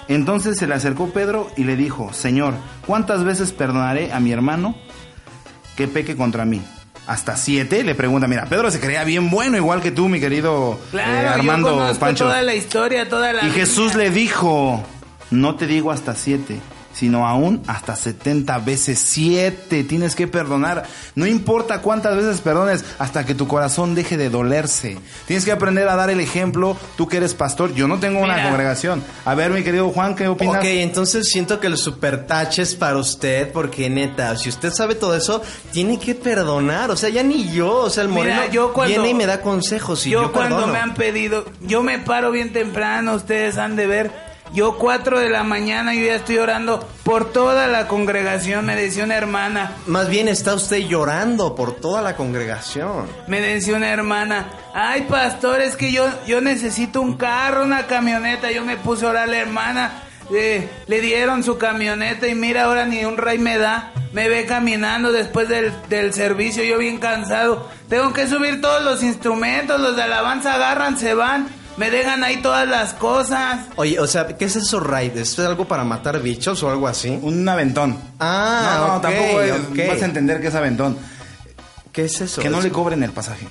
Entonces 0.07 0.59
se 0.59 0.67
le 0.67 0.75
acercó 0.75 1.09
Pedro 1.09 1.49
y 1.57 1.63
le 1.63 1.75
dijo, 1.75 2.13
Señor, 2.13 2.53
¿cuántas 2.85 3.23
veces 3.23 3.53
perdonaré 3.53 4.13
a 4.13 4.19
mi 4.19 4.31
hermano 4.33 4.75
que 5.75 5.87
peque 5.87 6.15
contra 6.15 6.45
mí? 6.45 6.61
¿Hasta 7.07 7.37
siete? 7.37 7.83
Le 7.83 7.95
pregunta, 7.95 8.27
mira, 8.27 8.45
Pedro 8.45 8.69
se 8.69 8.79
creía 8.79 9.03
bien 9.03 9.31
bueno, 9.31 9.57
igual 9.57 9.81
que 9.81 9.89
tú, 9.89 10.09
mi 10.09 10.19
querido 10.19 10.79
eh, 10.93 10.99
Armando 10.99 11.91
yo 11.91 11.99
Pancho. 11.99 12.25
toda 12.25 12.43
la 12.43 12.53
historia, 12.53 13.09
toda 13.09 13.33
la 13.33 13.45
Y 13.45 13.49
Jesús 13.49 13.95
le 13.95 14.11
dijo, 14.11 14.83
no 15.31 15.55
te 15.55 15.65
digo 15.65 15.91
hasta 15.91 16.13
siete, 16.13 16.59
sino 16.95 17.27
aún 17.27 17.61
hasta 17.67 17.95
70 17.95 18.57
veces 18.59 18.99
siete. 18.99 19.83
Tienes 19.83 20.15
que 20.15 20.27
perdonar. 20.27 20.83
No 21.15 21.25
importa 21.27 21.81
cuántas 21.81 22.15
veces 22.15 22.41
perdones, 22.41 22.83
hasta 22.99 23.25
que 23.25 23.35
tu 23.35 23.47
corazón 23.47 23.95
deje 23.95 24.17
de 24.17 24.29
dolerse. 24.29 24.97
Tienes 25.27 25.45
que 25.45 25.51
aprender 25.51 25.87
a 25.89 25.95
dar 25.95 26.09
el 26.09 26.19
ejemplo. 26.19 26.77
Tú 26.97 27.07
que 27.07 27.17
eres 27.17 27.33
pastor, 27.33 27.73
yo 27.73 27.87
no 27.87 27.99
tengo 27.99 28.19
una 28.19 28.41
congregación. 28.43 29.03
A 29.25 29.35
ver, 29.35 29.51
mi 29.51 29.63
querido 29.63 29.89
Juan, 29.89 30.15
¿qué 30.15 30.27
opinas? 30.27 30.57
Ok, 30.57 30.65
entonces 30.65 31.27
siento 31.29 31.59
que 31.59 31.67
el 31.67 31.77
super 31.77 32.25
tache 32.25 32.61
es 32.61 32.75
para 32.75 32.97
usted, 32.97 33.51
porque 33.51 33.89
neta, 33.89 34.35
si 34.37 34.49
usted 34.49 34.71
sabe 34.71 34.95
todo 34.95 35.15
eso, 35.15 35.41
tiene 35.71 35.99
que 35.99 36.15
perdonar. 36.15 36.91
O 36.91 36.95
sea, 36.95 37.09
ya 37.09 37.23
ni 37.23 37.51
yo, 37.51 37.71
o 37.81 37.89
sea, 37.89 38.03
el 38.03 38.09
moreno 38.09 38.41
Mira, 38.41 38.51
yo 38.51 38.73
cuando- 38.73 38.93
viene 38.93 39.09
y 39.09 39.13
me 39.13 39.25
da 39.25 39.41
consejos 39.41 40.05
y 40.07 40.11
yo, 40.11 40.21
yo, 40.23 40.31
cuando 40.31 40.55
perdono. 40.55 40.73
me 40.73 40.79
han 40.79 40.93
pedido, 40.93 41.45
yo 41.61 41.83
me 41.83 41.99
paro 41.99 42.31
bien 42.31 42.53
temprano, 42.53 43.15
ustedes 43.15 43.57
han 43.57 43.75
de 43.75 43.87
ver. 43.87 44.24
Yo 44.53 44.77
cuatro 44.77 45.19
de 45.19 45.29
la 45.29 45.43
mañana, 45.43 45.93
yo 45.93 46.05
ya 46.05 46.15
estoy 46.15 46.37
orando 46.37 46.87
por 47.03 47.31
toda 47.31 47.67
la 47.67 47.87
congregación, 47.87 48.65
me 48.65 48.75
decía 48.75 49.03
una 49.03 49.15
hermana. 49.15 49.71
Más 49.87 50.07
bien 50.07 50.27
está 50.27 50.53
usted 50.53 50.77
llorando 50.87 51.55
por 51.55 51.75
toda 51.75 52.01
la 52.01 52.15
congregación. 52.15 53.07
Me 53.27 53.41
decía 53.41 53.75
una 53.75 53.89
hermana, 53.89 54.47
ay 54.73 55.01
pastor, 55.09 55.61
es 55.61 55.75
que 55.75 55.91
yo, 55.91 56.07
yo 56.25 56.41
necesito 56.41 57.01
un 57.01 57.17
carro, 57.17 57.63
una 57.63 57.87
camioneta. 57.87 58.51
Yo 58.51 58.63
me 58.63 58.77
puse 58.77 59.05
a 59.05 59.09
orar 59.09 59.23
a 59.23 59.27
la 59.27 59.37
hermana, 59.37 60.03
eh, 60.33 60.69
le 60.87 61.01
dieron 61.01 61.43
su 61.43 61.57
camioneta 61.57 62.27
y 62.27 62.35
mira 62.35 62.63
ahora 62.63 62.85
ni 62.85 63.03
un 63.03 63.17
rey 63.17 63.39
me 63.39 63.57
da. 63.57 63.91
Me 64.13 64.29
ve 64.29 64.45
caminando 64.45 65.11
después 65.11 65.49
del, 65.49 65.73
del 65.89 66.13
servicio, 66.13 66.63
yo 66.63 66.77
bien 66.77 66.99
cansado. 66.99 67.69
Tengo 67.89 68.13
que 68.13 68.27
subir 68.27 68.61
todos 68.61 68.81
los 68.83 69.03
instrumentos, 69.03 69.81
los 69.81 69.97
de 69.97 70.03
alabanza 70.03 70.53
agarran, 70.53 70.97
se 70.97 71.13
van. 71.13 71.49
Me 71.77 71.91
dejan 71.91 72.23
ahí 72.23 72.37
todas 72.41 72.67
las 72.67 72.93
cosas. 72.93 73.59
Oye, 73.75 73.99
o 73.99 74.07
sea, 74.07 74.25
¿qué 74.27 74.45
es 74.45 74.55
eso, 74.55 74.79
raid? 74.79 75.17
¿Es 75.17 75.37
algo 75.39 75.67
para 75.67 75.83
matar 75.83 76.21
bichos 76.21 76.63
o 76.63 76.69
algo 76.69 76.87
así? 76.87 77.19
Un 77.21 77.47
aventón. 77.47 77.97
Ah, 78.19 78.77
no, 78.79 78.87
no, 78.87 78.95
ok, 78.95 79.01
tampoco 79.01 79.41
es- 79.41 79.87
vas 79.89 80.01
a 80.01 80.05
entender 80.05 80.39
que 80.39 80.47
es 80.47 80.55
aventón. 80.55 80.97
¿Qué 81.91 82.05
es 82.05 82.21
eso? 82.21 82.41
Que 82.41 82.49
no 82.49 82.59
Es- 82.59 82.63
le 82.65 82.71
cobren 82.71 83.03
el 83.03 83.11
pasaje. 83.11 83.47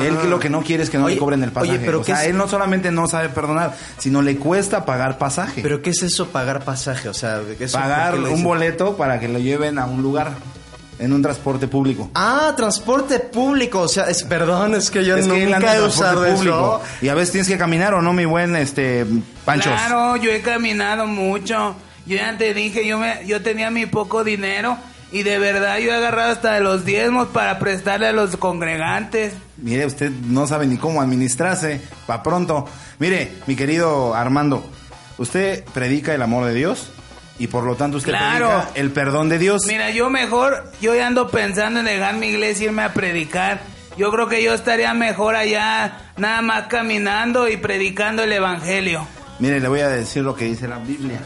Él 0.00 0.16
que 0.18 0.28
lo 0.28 0.38
que 0.38 0.48
no 0.48 0.62
quiere 0.62 0.82
es 0.84 0.90
que 0.90 0.98
no 0.98 1.06
Oye, 1.06 1.14
le 1.16 1.18
cobren 1.20 1.42
el 1.42 1.50
pasaje. 1.50 1.72
oye, 1.76 1.84
pero 1.84 1.98
o 2.00 2.04
¿qué 2.04 2.12
sea, 2.12 2.22
es- 2.22 2.30
él 2.30 2.36
no 2.36 2.46
solamente 2.46 2.90
no 2.92 3.08
sabe 3.08 3.28
perdonar, 3.28 3.74
sino 3.98 4.22
le 4.22 4.36
cuesta 4.36 4.84
pagar 4.84 5.18
pasaje. 5.18 5.62
¿Pero 5.62 5.82
qué 5.82 5.90
es 5.90 6.02
eso, 6.02 6.28
pagar 6.28 6.62
pasaje? 6.64 7.08
O 7.08 7.14
sea, 7.14 7.40
¿eso 7.58 7.76
pagar 7.78 8.12
por 8.12 8.22
qué 8.24 8.28
lo 8.30 8.34
un 8.34 8.44
boleto 8.44 8.96
para 8.96 9.18
que 9.18 9.28
lo 9.28 9.38
lleven 9.40 9.78
a 9.78 9.86
un 9.86 10.00
lugar 10.02 10.32
en 11.00 11.12
un 11.12 11.22
transporte 11.22 11.66
público. 11.66 12.10
Ah, 12.14 12.52
transporte 12.56 13.18
público. 13.18 13.80
O 13.80 13.88
sea, 13.88 14.04
es, 14.04 14.22
perdón, 14.22 14.74
es 14.74 14.90
que 14.90 15.04
yo 15.04 15.16
es 15.16 15.26
que 15.26 15.46
nunca 15.46 15.74
en 15.74 15.82
he 15.82 15.86
usado 15.86 16.24
público. 16.24 16.80
eso. 16.82 17.04
Y 17.04 17.08
a 17.08 17.14
veces 17.14 17.32
tienes 17.32 17.48
que 17.48 17.58
caminar 17.58 17.94
o 17.94 18.02
no, 18.02 18.12
mi 18.12 18.26
buen 18.26 18.54
este 18.54 19.06
Panchos. 19.44 19.72
Claro, 19.72 20.16
yo 20.16 20.30
he 20.30 20.42
caminado 20.42 21.06
mucho. 21.06 21.74
Yo 22.06 22.16
ya 22.16 22.36
te 22.36 22.54
dije, 22.54 22.86
yo 22.86 22.98
me, 22.98 23.26
yo 23.26 23.42
tenía 23.42 23.70
mi 23.70 23.86
poco 23.86 24.24
dinero 24.24 24.76
y 25.12 25.22
de 25.22 25.38
verdad 25.38 25.78
yo 25.78 25.90
he 25.90 25.94
agarrado 25.94 26.32
hasta 26.32 26.52
de 26.54 26.60
los 26.60 26.84
diezmos 26.84 27.28
para 27.28 27.58
prestarle 27.58 28.08
a 28.08 28.12
los 28.12 28.36
congregantes. 28.36 29.32
Mire, 29.56 29.86
usted 29.86 30.10
no 30.10 30.46
sabe 30.46 30.66
ni 30.66 30.76
cómo 30.76 31.00
administrarse. 31.00 31.80
Pa' 32.06 32.22
pronto. 32.22 32.68
Mire, 32.98 33.32
mi 33.46 33.56
querido 33.56 34.14
Armando, 34.14 34.64
usted 35.18 35.64
predica 35.72 36.14
el 36.14 36.22
amor 36.22 36.44
de 36.44 36.54
Dios 36.54 36.92
y 37.40 37.46
por 37.48 37.64
lo 37.64 37.74
tanto 37.74 37.96
usted 37.96 38.12
Claro. 38.12 38.48
predica 38.50 38.70
el 38.74 38.90
perdón 38.92 39.28
de 39.30 39.38
Dios. 39.38 39.62
Mira, 39.66 39.90
yo 39.90 40.10
mejor, 40.10 40.70
yo 40.80 40.94
ya 40.94 41.06
ando 41.06 41.28
pensando 41.30 41.80
en 41.80 41.86
dejar 41.86 42.14
mi 42.16 42.26
iglesia 42.28 42.64
y 42.64 42.68
irme 42.68 42.82
a 42.82 42.92
predicar. 42.92 43.62
Yo 43.96 44.12
creo 44.12 44.28
que 44.28 44.42
yo 44.42 44.54
estaría 44.54 44.94
mejor 44.94 45.34
allá, 45.34 46.12
nada 46.16 46.42
más 46.42 46.66
caminando 46.68 47.48
y 47.48 47.56
predicando 47.56 48.22
el 48.22 48.32
evangelio. 48.32 49.06
Mire, 49.40 49.58
le 49.58 49.68
voy 49.68 49.80
a 49.80 49.88
decir 49.88 50.22
lo 50.22 50.36
que 50.36 50.44
dice 50.44 50.68
la 50.68 50.78
Biblia. 50.78 51.18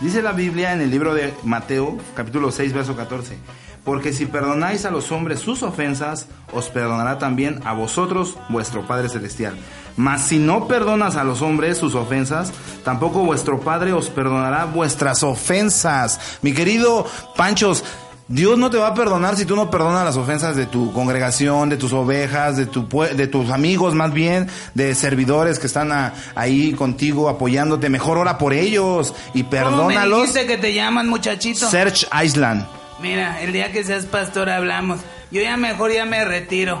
Dice 0.00 0.20
la 0.20 0.32
Biblia 0.32 0.72
en 0.72 0.82
el 0.82 0.90
libro 0.90 1.14
de 1.14 1.32
Mateo, 1.42 1.96
capítulo 2.14 2.50
6, 2.52 2.72
verso 2.74 2.94
14. 2.94 3.36
Porque 3.84 4.12
si 4.12 4.26
perdonáis 4.26 4.84
a 4.84 4.90
los 4.90 5.10
hombres 5.10 5.40
sus 5.40 5.62
ofensas, 5.62 6.28
os 6.52 6.68
perdonará 6.68 7.18
también 7.18 7.60
a 7.64 7.72
vosotros 7.72 8.36
vuestro 8.48 8.86
Padre 8.86 9.08
Celestial. 9.08 9.54
Mas 9.96 10.22
si 10.26 10.38
no 10.38 10.66
perdonas 10.68 11.16
a 11.16 11.24
los 11.24 11.42
hombres 11.42 11.78
sus 11.78 11.94
ofensas, 11.94 12.52
tampoco 12.84 13.24
vuestro 13.24 13.60
Padre 13.60 13.92
os 13.92 14.08
perdonará 14.08 14.64
vuestras 14.64 15.22
ofensas. 15.22 16.18
Mi 16.42 16.52
querido 16.52 17.06
Panchos, 17.36 17.84
Dios 18.28 18.56
no 18.56 18.70
te 18.70 18.78
va 18.78 18.86
a 18.88 18.94
perdonar 18.94 19.36
si 19.36 19.44
tú 19.44 19.54
no 19.56 19.70
perdonas 19.70 20.04
las 20.04 20.16
ofensas 20.16 20.56
de 20.56 20.64
tu 20.64 20.92
congregación, 20.92 21.68
de 21.68 21.76
tus 21.76 21.92
ovejas, 21.92 22.56
de, 22.56 22.64
tu, 22.64 22.88
de 22.88 23.26
tus 23.26 23.50
amigos 23.50 23.94
más 23.94 24.12
bien, 24.14 24.48
de 24.72 24.94
servidores 24.94 25.58
que 25.58 25.66
están 25.66 25.92
a- 25.92 26.14
ahí 26.34 26.72
contigo 26.72 27.28
apoyándote. 27.28 27.90
Mejor 27.90 28.16
ora 28.16 28.38
por 28.38 28.54
ellos 28.54 29.12
y 29.34 29.42
¿Cómo 29.42 29.50
me 29.52 29.58
perdónalos. 29.58 30.18
dijiste 30.22 30.46
que 30.46 30.56
te 30.56 30.72
llaman, 30.72 31.08
muchachito? 31.08 31.68
Search 31.68 32.06
Island. 32.24 32.64
Mira, 33.02 33.42
el 33.42 33.52
día 33.52 33.70
que 33.72 33.84
seas 33.84 34.06
pastor 34.06 34.48
hablamos. 34.48 35.00
Yo 35.30 35.42
ya 35.42 35.56
mejor 35.58 35.92
ya 35.92 36.06
me 36.06 36.24
retiro. 36.24 36.80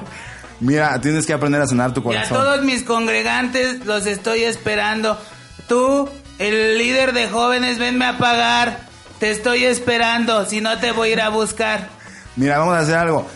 Mira, 0.62 1.00
tienes 1.00 1.26
que 1.26 1.32
aprender 1.32 1.60
a 1.60 1.66
sanar 1.66 1.92
tu 1.92 2.00
Y 2.00 2.02
a 2.02 2.04
corazón. 2.04 2.38
todos 2.38 2.62
mis 2.62 2.82
congregantes 2.84 3.84
los 3.84 4.06
estoy 4.06 4.44
esperando. 4.44 5.18
Tú, 5.68 6.08
el 6.38 6.78
líder 6.78 7.12
de 7.12 7.28
jóvenes, 7.28 7.78
venme 7.78 8.04
a 8.06 8.16
pagar. 8.16 8.86
Te 9.18 9.30
estoy 9.30 9.64
esperando, 9.64 10.46
si 10.46 10.60
no 10.60 10.78
te 10.78 10.92
voy 10.92 11.10
a 11.10 11.12
ir 11.12 11.20
a 11.20 11.28
buscar. 11.30 11.88
Mira, 12.36 12.58
vamos 12.58 12.74
a 12.74 12.80
hacer 12.80 12.94
algo. 12.96 13.28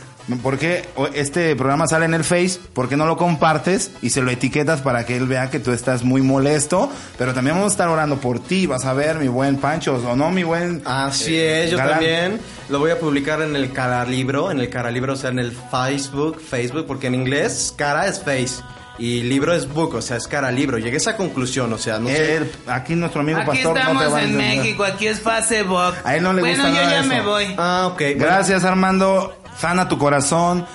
¿Por 0.42 0.58
qué 0.58 0.84
este 1.14 1.54
programa 1.54 1.86
sale 1.86 2.04
en 2.04 2.14
el 2.14 2.24
Face? 2.24 2.58
¿Por 2.72 2.88
qué 2.88 2.96
no 2.96 3.06
lo 3.06 3.16
compartes 3.16 3.92
y 4.02 4.10
se 4.10 4.22
lo 4.22 4.30
etiquetas 4.30 4.80
para 4.80 5.06
que 5.06 5.16
él 5.16 5.26
vea 5.26 5.50
que 5.50 5.60
tú 5.60 5.70
estás 5.70 6.02
muy 6.02 6.20
molesto? 6.20 6.90
Pero 7.16 7.32
también 7.32 7.56
vamos 7.56 7.70
a 7.70 7.74
estar 7.74 7.88
orando 7.88 8.16
por 8.16 8.40
ti, 8.40 8.66
vas 8.66 8.84
a 8.84 8.92
ver, 8.92 9.18
mi 9.18 9.28
buen 9.28 9.56
Pancho, 9.58 9.94
o 9.94 10.16
no, 10.16 10.30
mi 10.30 10.42
buen... 10.42 10.82
Así 10.84 11.36
eh, 11.36 11.64
es, 11.64 11.70
yo 11.70 11.76
galán. 11.76 11.94
también 11.94 12.40
lo 12.68 12.80
voy 12.80 12.90
a 12.90 12.98
publicar 12.98 13.40
en 13.42 13.54
el 13.54 13.72
cara 13.72 14.04
libro, 14.04 14.50
en 14.50 14.58
el 14.58 14.68
cara 14.68 14.90
libro, 14.90 15.12
o 15.12 15.16
sea, 15.16 15.30
en 15.30 15.38
el 15.38 15.52
Facebook, 15.52 16.40
Facebook, 16.40 16.86
porque 16.86 17.06
en 17.06 17.14
inglés 17.14 17.72
cara 17.76 18.08
es 18.08 18.20
face 18.20 18.62
y 18.98 19.22
libro 19.22 19.54
es 19.54 19.68
book, 19.68 19.94
o 19.94 20.02
sea, 20.02 20.16
es 20.16 20.26
cara 20.26 20.50
libro. 20.50 20.78
Llegué 20.78 20.94
a 20.94 20.98
esa 20.98 21.16
conclusión, 21.16 21.72
o 21.72 21.78
sea, 21.78 21.98
no 21.98 22.08
sé. 22.08 22.36
Él- 22.36 22.52
aquí 22.66 22.94
nuestro 22.94 23.20
amigo 23.20 23.38
Aquí 23.40 23.46
pastor 23.48 23.74
no 23.74 23.78
estamos 23.80 24.02
te 24.04 24.08
va 24.10 24.18
a 24.18 24.22
en 24.22 24.28
entender. 24.30 24.56
México, 24.58 24.84
aquí 24.84 25.06
es 25.06 25.20
Facebook. 25.20 25.94
A 26.04 26.16
él 26.16 26.22
no 26.22 26.32
le 26.32 26.40
bueno, 26.42 26.62
gusta 26.64 26.68
yo 26.70 26.74
nada 26.82 26.90
ya 26.90 27.00
eso. 27.00 27.08
me 27.08 27.20
voy. 27.22 27.54
Ah, 27.58 27.88
ok. 27.92 28.02
Gracias 28.16 28.64
Armando, 28.64 29.36
sana 29.58 29.88
tu 29.88 29.98
corazón, 29.98 30.66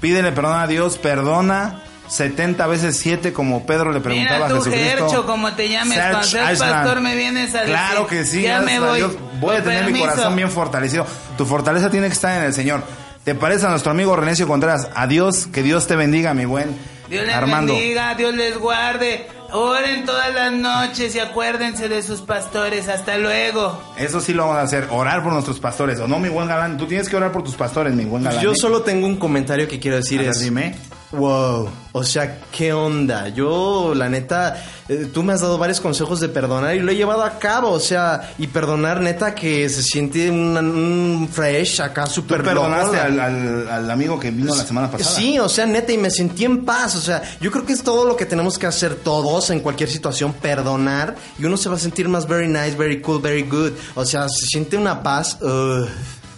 pídele 0.00 0.32
perdón 0.32 0.58
a 0.60 0.66
Dios, 0.66 0.98
perdona 0.98 1.82
70 2.08 2.66
veces 2.66 2.96
7 2.98 3.32
como 3.32 3.64
Pedro 3.66 3.92
le 3.92 4.00
preguntaba 4.00 4.46
Mira 4.46 4.56
a 4.56 4.58
Jesucristo. 4.58 5.06
Gercho, 5.08 5.26
como 5.26 5.52
te 5.52 5.68
llames, 5.68 5.94
Search 5.96 6.10
cuando 6.10 6.26
seas 6.26 6.58
pastor 6.58 7.00
me 7.00 7.14
vienes 7.16 7.54
a 7.54 7.58
decir. 7.60 7.74
Claro 7.74 8.06
que 8.08 8.24
sí, 8.24 8.42
Ya 8.42 8.58
gracias 8.60 8.80
me 8.80 8.84
a 8.84 8.88
voy. 8.90 8.98
Dios. 8.98 9.12
Voy 9.40 9.56
a 9.56 9.62
tener 9.62 9.84
mi 9.86 9.92
permiso. 9.92 10.10
corazón 10.10 10.36
bien 10.36 10.50
fortalecido. 10.50 11.06
Tu 11.38 11.46
fortaleza 11.46 11.88
tiene 11.88 12.08
que 12.08 12.12
estar 12.14 12.36
en 12.38 12.44
el 12.44 12.52
Señor. 12.52 12.82
¿Te 13.24 13.34
parece 13.34 13.66
a 13.66 13.68
nuestro 13.70 13.92
amigo 13.92 14.16
Renecio 14.16 14.48
Contreras? 14.48 14.88
Adiós, 14.94 15.46
que 15.46 15.62
Dios 15.62 15.86
te 15.86 15.94
bendiga, 15.94 16.34
mi 16.34 16.46
buen 16.46 16.74
Dios 17.10 17.26
les 17.26 17.34
Armando. 17.34 17.74
bendiga, 17.74 18.14
Dios 18.14 18.34
les 18.34 18.56
guarde. 18.56 19.26
Oren 19.52 20.04
todas 20.04 20.32
las 20.32 20.52
noches 20.52 21.12
y 21.16 21.18
acuérdense 21.18 21.88
de 21.88 22.02
sus 22.04 22.20
pastores. 22.20 22.88
Hasta 22.88 23.18
luego. 23.18 23.82
Eso 23.98 24.20
sí 24.20 24.32
lo 24.32 24.44
vamos 24.44 24.58
a 24.58 24.62
hacer, 24.62 24.86
orar 24.90 25.24
por 25.24 25.32
nuestros 25.32 25.58
pastores. 25.58 25.98
¿O 25.98 26.06
no, 26.06 26.20
mi 26.20 26.28
buen 26.28 26.46
galán? 26.46 26.78
Tú 26.78 26.86
tienes 26.86 27.08
que 27.08 27.16
orar 27.16 27.32
por 27.32 27.42
tus 27.42 27.56
pastores, 27.56 27.92
mi 27.94 28.04
buen 28.04 28.22
galán. 28.22 28.40
Yo 28.40 28.52
¿eh? 28.52 28.56
solo 28.56 28.82
tengo 28.82 29.08
un 29.08 29.16
comentario 29.16 29.66
que 29.66 29.80
quiero 29.80 29.96
decir. 29.96 30.20
A 30.20 30.22
ver, 30.22 30.30
es, 30.30 30.40
dime. 30.40 30.76
Wow, 31.12 31.68
o 31.90 32.04
sea, 32.04 32.38
¿qué 32.52 32.72
onda? 32.72 33.26
Yo, 33.30 33.94
la 33.96 34.08
neta, 34.08 34.62
eh, 34.88 35.08
tú 35.12 35.24
me 35.24 35.32
has 35.32 35.40
dado 35.40 35.58
varios 35.58 35.80
consejos 35.80 36.20
de 36.20 36.28
perdonar 36.28 36.76
y 36.76 36.78
lo 36.78 36.92
he 36.92 36.94
llevado 36.94 37.24
a 37.24 37.36
cabo, 37.40 37.70
o 37.72 37.80
sea, 37.80 38.30
y 38.38 38.46
perdonar 38.46 39.00
neta 39.00 39.34
que 39.34 39.68
se 39.68 39.82
siente 39.82 40.30
un, 40.30 40.56
un 40.56 41.28
fresh 41.28 41.80
acá 41.80 42.04
¿Tú 42.04 42.12
súper 42.12 42.44
perdonaste 42.44 42.96
al, 42.96 43.18
al- 43.18 43.68
al 43.68 43.90
amigo 43.90 44.20
que 44.20 44.30
vino 44.30 44.54
la 44.54 44.62
semana 44.64 44.88
pasada? 44.88 45.16
Sí, 45.16 45.36
o 45.40 45.48
sea, 45.48 45.66
neta, 45.66 45.90
y 45.92 45.98
me 45.98 46.12
sentí 46.12 46.44
en 46.44 46.64
paz. 46.64 46.94
O 46.94 47.00
sea, 47.00 47.20
yo 47.40 47.50
creo 47.50 47.66
que 47.66 47.72
es 47.72 47.82
todo 47.82 48.04
lo 48.04 48.14
que 48.16 48.24
tenemos 48.26 48.56
que 48.56 48.66
hacer 48.68 48.94
todos 48.94 49.50
en 49.50 49.58
cualquier 49.60 49.90
situación, 49.90 50.32
perdonar. 50.34 51.16
Y 51.40 51.44
uno 51.44 51.56
se 51.56 51.68
va 51.68 51.74
a 51.74 51.78
sentir 51.80 52.08
más 52.08 52.28
very 52.28 52.46
nice, 52.46 52.76
very 52.76 53.00
cool, 53.00 53.20
very 53.20 53.42
good. 53.42 53.72
O 53.96 54.04
sea, 54.04 54.28
se 54.28 54.46
siente 54.46 54.76
una 54.76 55.02
paz. 55.02 55.38
ugh. 55.40 55.88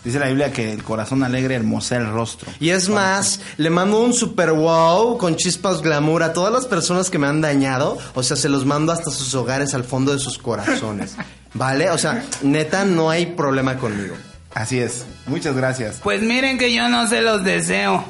Dice 0.05 0.19
la 0.19 0.27
Biblia 0.27 0.53
que 0.53 0.73
el 0.73 0.83
corazón 0.83 1.23
alegre 1.23 1.55
hermosea 1.55 1.99
el 1.99 2.11
rostro. 2.11 2.51
Y 2.59 2.71
es 2.71 2.89
más, 2.89 3.41
le 3.57 3.71
mando 3.71 4.01
un 4.01 4.13
super 4.13 4.53
wow 4.53 5.17
con 5.17 5.37
chispas 5.37 5.81
glamour 5.81 6.25
a 6.25 6.33
todas 6.33 6.53
las 6.53 6.67
personas 6.67 7.09
que 7.09 7.19
me 7.19 7.29
han 7.29 7.41
dañado. 7.41 7.99
O 8.15 8.23
sea, 8.23 8.37
se 8.37 8.49
los 8.49 8.67
mando 8.67 8.93
hasta 8.93 9.11
sus 9.11 9.33
hogares, 9.35 9.75
al 9.75 9.85
fondo 9.85 10.13
de 10.13 10.19
sus 10.19 10.39
corazones. 10.39 11.17
¿Vale? 11.55 11.91
O 11.91 11.99
sea, 11.99 12.25
neta, 12.43 12.85
no 12.85 13.11
hay 13.11 13.27
problema 13.27 13.77
conmigo. 13.77 14.17
Así 14.55 14.81
es. 14.81 15.05
Muchas 15.27 15.55
gracias. 15.55 16.01
Pues 16.03 16.21
miren 16.23 16.59
que 16.59 16.75
yo 16.75 16.89
no 16.89 17.07
se 17.07 17.21
los 17.23 17.45
deseo. 17.45 18.05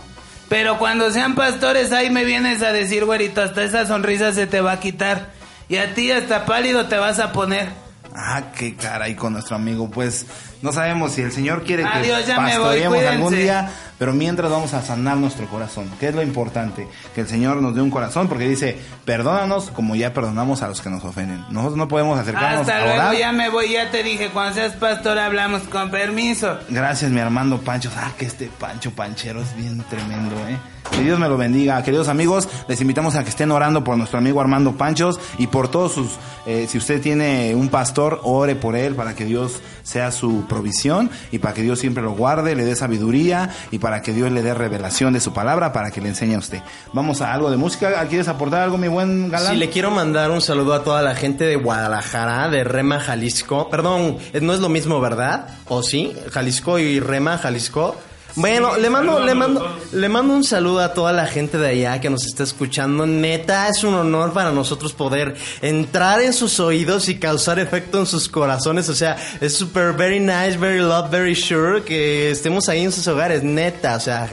Pero 0.48 0.78
cuando 0.78 1.10
sean 1.10 1.34
pastores, 1.34 1.92
ahí 1.92 2.10
me 2.10 2.24
vienes 2.24 2.62
a 2.62 2.72
decir, 2.72 3.04
güerito, 3.04 3.42
hasta 3.42 3.64
esa 3.64 3.86
sonrisa 3.86 4.32
se 4.32 4.46
te 4.46 4.60
va 4.60 4.72
a 4.72 4.80
quitar. 4.80 5.30
Y 5.68 5.76
a 5.76 5.94
ti 5.94 6.10
hasta 6.10 6.44
pálido 6.44 6.86
te 6.86 6.96
vas 6.96 7.18
a 7.18 7.32
poner. 7.32 7.70
Ah, 8.14 8.52
qué 8.56 8.74
caray 8.76 9.14
con 9.14 9.32
nuestro 9.32 9.56
amigo. 9.56 9.90
Pues 9.90 10.26
no 10.62 10.72
sabemos 10.72 11.12
si 11.12 11.22
el 11.22 11.32
Señor 11.32 11.64
quiere 11.64 11.82
que 11.82 11.88
Adiós, 11.88 12.24
voy, 12.26 12.34
pastoreemos 12.36 13.04
algún 13.04 13.34
día, 13.34 13.70
pero 13.98 14.12
mientras 14.12 14.50
vamos 14.50 14.72
a 14.74 14.82
sanar 14.82 15.16
nuestro 15.16 15.46
corazón, 15.48 15.90
que 16.00 16.08
es 16.08 16.14
lo 16.14 16.22
importante, 16.22 16.88
que 17.14 17.20
el 17.22 17.28
Señor 17.28 17.56
nos 17.56 17.74
dé 17.74 17.82
un 17.82 17.90
corazón, 17.90 18.28
porque 18.28 18.48
dice, 18.48 18.78
perdónanos 19.04 19.70
como 19.70 19.94
ya 19.94 20.12
perdonamos 20.14 20.62
a 20.62 20.68
los 20.68 20.80
que 20.80 20.90
nos 20.90 21.04
ofenden. 21.04 21.44
Nosotros 21.50 21.76
no 21.76 21.88
podemos 21.88 22.18
acercarnos 22.18 22.60
Hasta 22.62 22.76
a 22.76 22.80
luego, 22.80 22.94
orar. 22.94 23.16
ya 23.16 23.32
me 23.32 23.48
voy, 23.50 23.72
ya 23.72 23.90
te 23.90 24.02
dije, 24.02 24.30
cuando 24.30 24.54
seas 24.54 24.72
pastor 24.74 25.18
hablamos 25.18 25.62
con 25.62 25.90
permiso. 25.90 26.58
Gracias, 26.68 27.10
mi 27.10 27.20
Armando 27.20 27.58
Pancho. 27.60 27.90
Ah, 27.96 28.12
que 28.16 28.26
este 28.26 28.46
Pancho 28.58 28.90
Panchero 28.92 29.42
es 29.42 29.54
bien 29.56 29.82
tremendo, 29.90 30.36
¿eh? 30.48 30.56
Que 30.90 31.02
Dios 31.02 31.18
me 31.18 31.28
lo 31.28 31.36
bendiga. 31.36 31.82
Queridos 31.82 32.08
amigos, 32.08 32.48
les 32.68 32.80
invitamos 32.80 33.14
a 33.16 33.22
que 33.24 33.30
estén 33.30 33.50
orando 33.50 33.82
por 33.82 33.96
nuestro 33.96 34.18
amigo 34.18 34.40
Armando 34.40 34.72
Panchos 34.72 35.18
y 35.38 35.46
por 35.46 35.68
todos 35.68 35.92
sus... 35.92 36.10
eh, 36.44 36.66
si 36.68 36.76
usted 36.78 37.00
tiene 37.00 37.54
un 37.54 37.68
pastor, 37.68 38.20
ore 38.24 38.56
por 38.56 38.76
él 38.76 38.94
para 38.94 39.14
que 39.14 39.24
Dios 39.24 39.60
sea 39.82 40.10
su 40.10 40.44
provisión 40.48 41.10
y 41.30 41.38
para 41.38 41.54
que 41.54 41.62
Dios 41.62 41.78
siempre 41.78 42.02
lo 42.02 42.12
guarde, 42.12 42.54
le 42.54 42.64
dé 42.64 42.76
sabiduría 42.76 43.50
y 43.70 43.78
para 43.78 44.02
que 44.02 44.12
Dios 44.12 44.30
le 44.32 44.42
dé 44.42 44.54
revelación 44.54 45.12
de 45.12 45.20
su 45.20 45.32
palabra 45.32 45.72
para 45.72 45.90
que 45.90 46.00
le 46.00 46.08
enseñe 46.10 46.34
a 46.34 46.38
usted. 46.38 46.62
Vamos 46.92 47.22
a 47.22 47.32
algo 47.32 47.50
de 47.50 47.56
música. 47.56 48.06
¿Quieres 48.08 48.28
aportar 48.28 48.60
algo, 48.62 48.76
mi 48.76 48.88
buen 48.88 49.30
galán? 49.30 49.52
Sí, 49.52 49.58
le 49.58 49.70
quiero 49.70 49.90
mandar 49.90 50.30
un 50.30 50.40
saludo 50.40 50.74
a 50.74 50.84
toda 50.84 51.00
la 51.00 51.14
gente 51.14 51.44
de 51.44 51.56
Guadalajara, 51.56 52.48
de 52.48 52.64
Rema, 52.64 53.00
Jalisco. 53.00 53.70
Perdón, 53.70 54.18
eh, 54.32 54.40
no 54.40 54.52
es 54.52 54.60
lo 54.60 54.68
mismo, 54.68 55.00
¿verdad? 55.00 55.48
¿O 55.68 55.82
sí? 55.82 56.12
Jalisco 56.30 56.78
y 56.78 57.00
Rema, 57.00 57.38
Jalisco. 57.38 57.96
Bueno, 58.34 58.76
le 58.76 58.88
mando, 58.88 59.20
le 59.20 59.34
mando, 59.34 59.78
le 59.92 60.08
mando 60.08 60.34
un 60.34 60.44
saludo 60.44 60.80
a 60.80 60.94
toda 60.94 61.12
la 61.12 61.26
gente 61.26 61.58
de 61.58 61.68
allá 61.68 62.00
que 62.00 62.10
nos 62.10 62.24
está 62.24 62.42
escuchando. 62.42 63.06
Neta, 63.06 63.68
es 63.68 63.84
un 63.84 63.94
honor 63.94 64.32
para 64.32 64.52
nosotros 64.52 64.92
poder 64.92 65.36
entrar 65.60 66.20
en 66.22 66.32
sus 66.32 66.58
oídos 66.60 67.08
y 67.08 67.18
causar 67.18 67.58
efecto 67.58 67.98
en 67.98 68.06
sus 68.06 68.28
corazones. 68.28 68.88
O 68.88 68.94
sea, 68.94 69.16
es 69.40 69.54
super 69.54 69.92
very 69.92 70.20
nice, 70.20 70.56
very 70.56 70.80
love, 70.80 71.10
very 71.10 71.34
sure 71.34 71.82
que 71.82 72.30
estemos 72.30 72.68
ahí 72.68 72.82
en 72.82 72.92
sus 72.92 73.06
hogares. 73.06 73.42
Neta, 73.42 73.96
o 73.96 74.00
sea, 74.00 74.30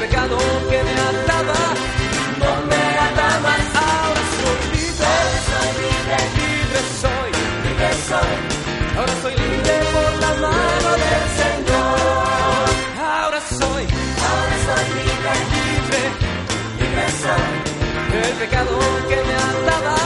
pecado 0.00 0.38
que 0.70 0.82
me 0.82 0.94
ataba 1.10 1.60
no 2.40 2.52
me 2.70 2.82
ata 3.06 3.30
más. 3.44 3.64
Ahora 3.84 4.22
soy 4.40 4.60
libre, 4.74 5.12
soy 5.48 5.70
libre, 5.82 6.18
libre 6.40 6.80
soy, 7.02 7.30
libre 7.64 7.90
soy. 8.08 8.34
Ahora 8.96 9.14
soy 9.22 9.34
libre 9.44 9.74
por 9.94 10.10
la 10.24 10.32
mano 10.46 10.90
del 11.04 11.26
Señor. 11.40 12.64
Ahora 13.12 13.40
soy, 13.60 13.84
ahora 14.28 14.56
soy 14.66 14.86
libre, 14.98 15.32
libre, 15.54 16.02
libre 16.80 17.06
soy. 17.22 17.52
El 18.22 18.32
pecado 18.40 18.74
que 19.08 19.18
me 19.28 19.36
ataba 19.50 19.96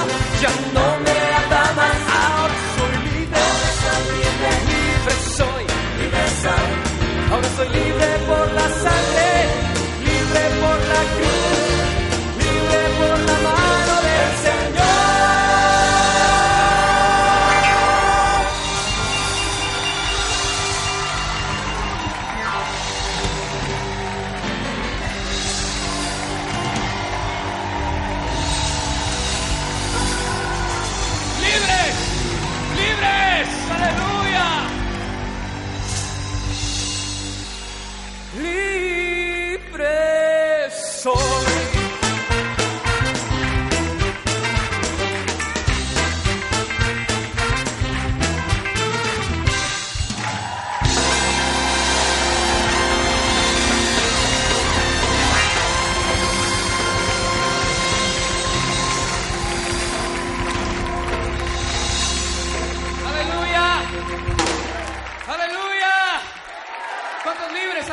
ya 0.43 0.53
no 0.77 0.87
me 1.05 1.17
ata 1.41 1.63
más. 1.79 1.99
Ahora 2.21 2.57
soy 2.77 2.95
libre, 3.15 3.39
ahora 3.47 3.71
soy 3.83 4.03
libre, 4.19 4.51
libre 4.71 5.15
soy, 5.39 5.63
libre 6.01 6.25
soy. 6.43 6.73
Ahora 7.31 7.49
soy 7.57 7.69
libre 7.69 8.09
por 8.29 8.47
la 8.59 8.67
sangre. 8.83 9.24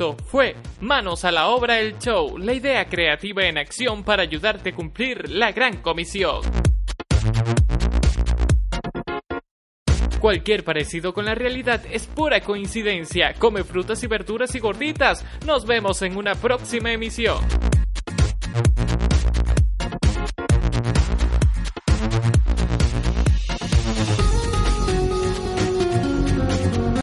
Fue 0.00 0.56
Manos 0.80 1.26
a 1.26 1.30
la 1.30 1.48
obra 1.48 1.78
el 1.78 1.98
show, 1.98 2.38
la 2.38 2.54
idea 2.54 2.86
creativa 2.86 3.44
en 3.44 3.58
acción 3.58 4.02
para 4.02 4.22
ayudarte 4.22 4.70
a 4.70 4.74
cumplir 4.74 5.28
la 5.28 5.52
gran 5.52 5.76
comisión. 5.82 6.40
Cualquier 10.18 10.64
parecido 10.64 11.12
con 11.12 11.26
la 11.26 11.34
realidad 11.34 11.82
es 11.90 12.06
pura 12.06 12.40
coincidencia. 12.40 13.34
Come 13.38 13.62
frutas 13.62 14.02
y 14.02 14.06
verduras 14.06 14.54
y 14.54 14.58
gorditas. 14.58 15.22
Nos 15.46 15.66
vemos 15.66 16.00
en 16.00 16.16
una 16.16 16.34
próxima 16.34 16.92
emisión. 16.92 17.38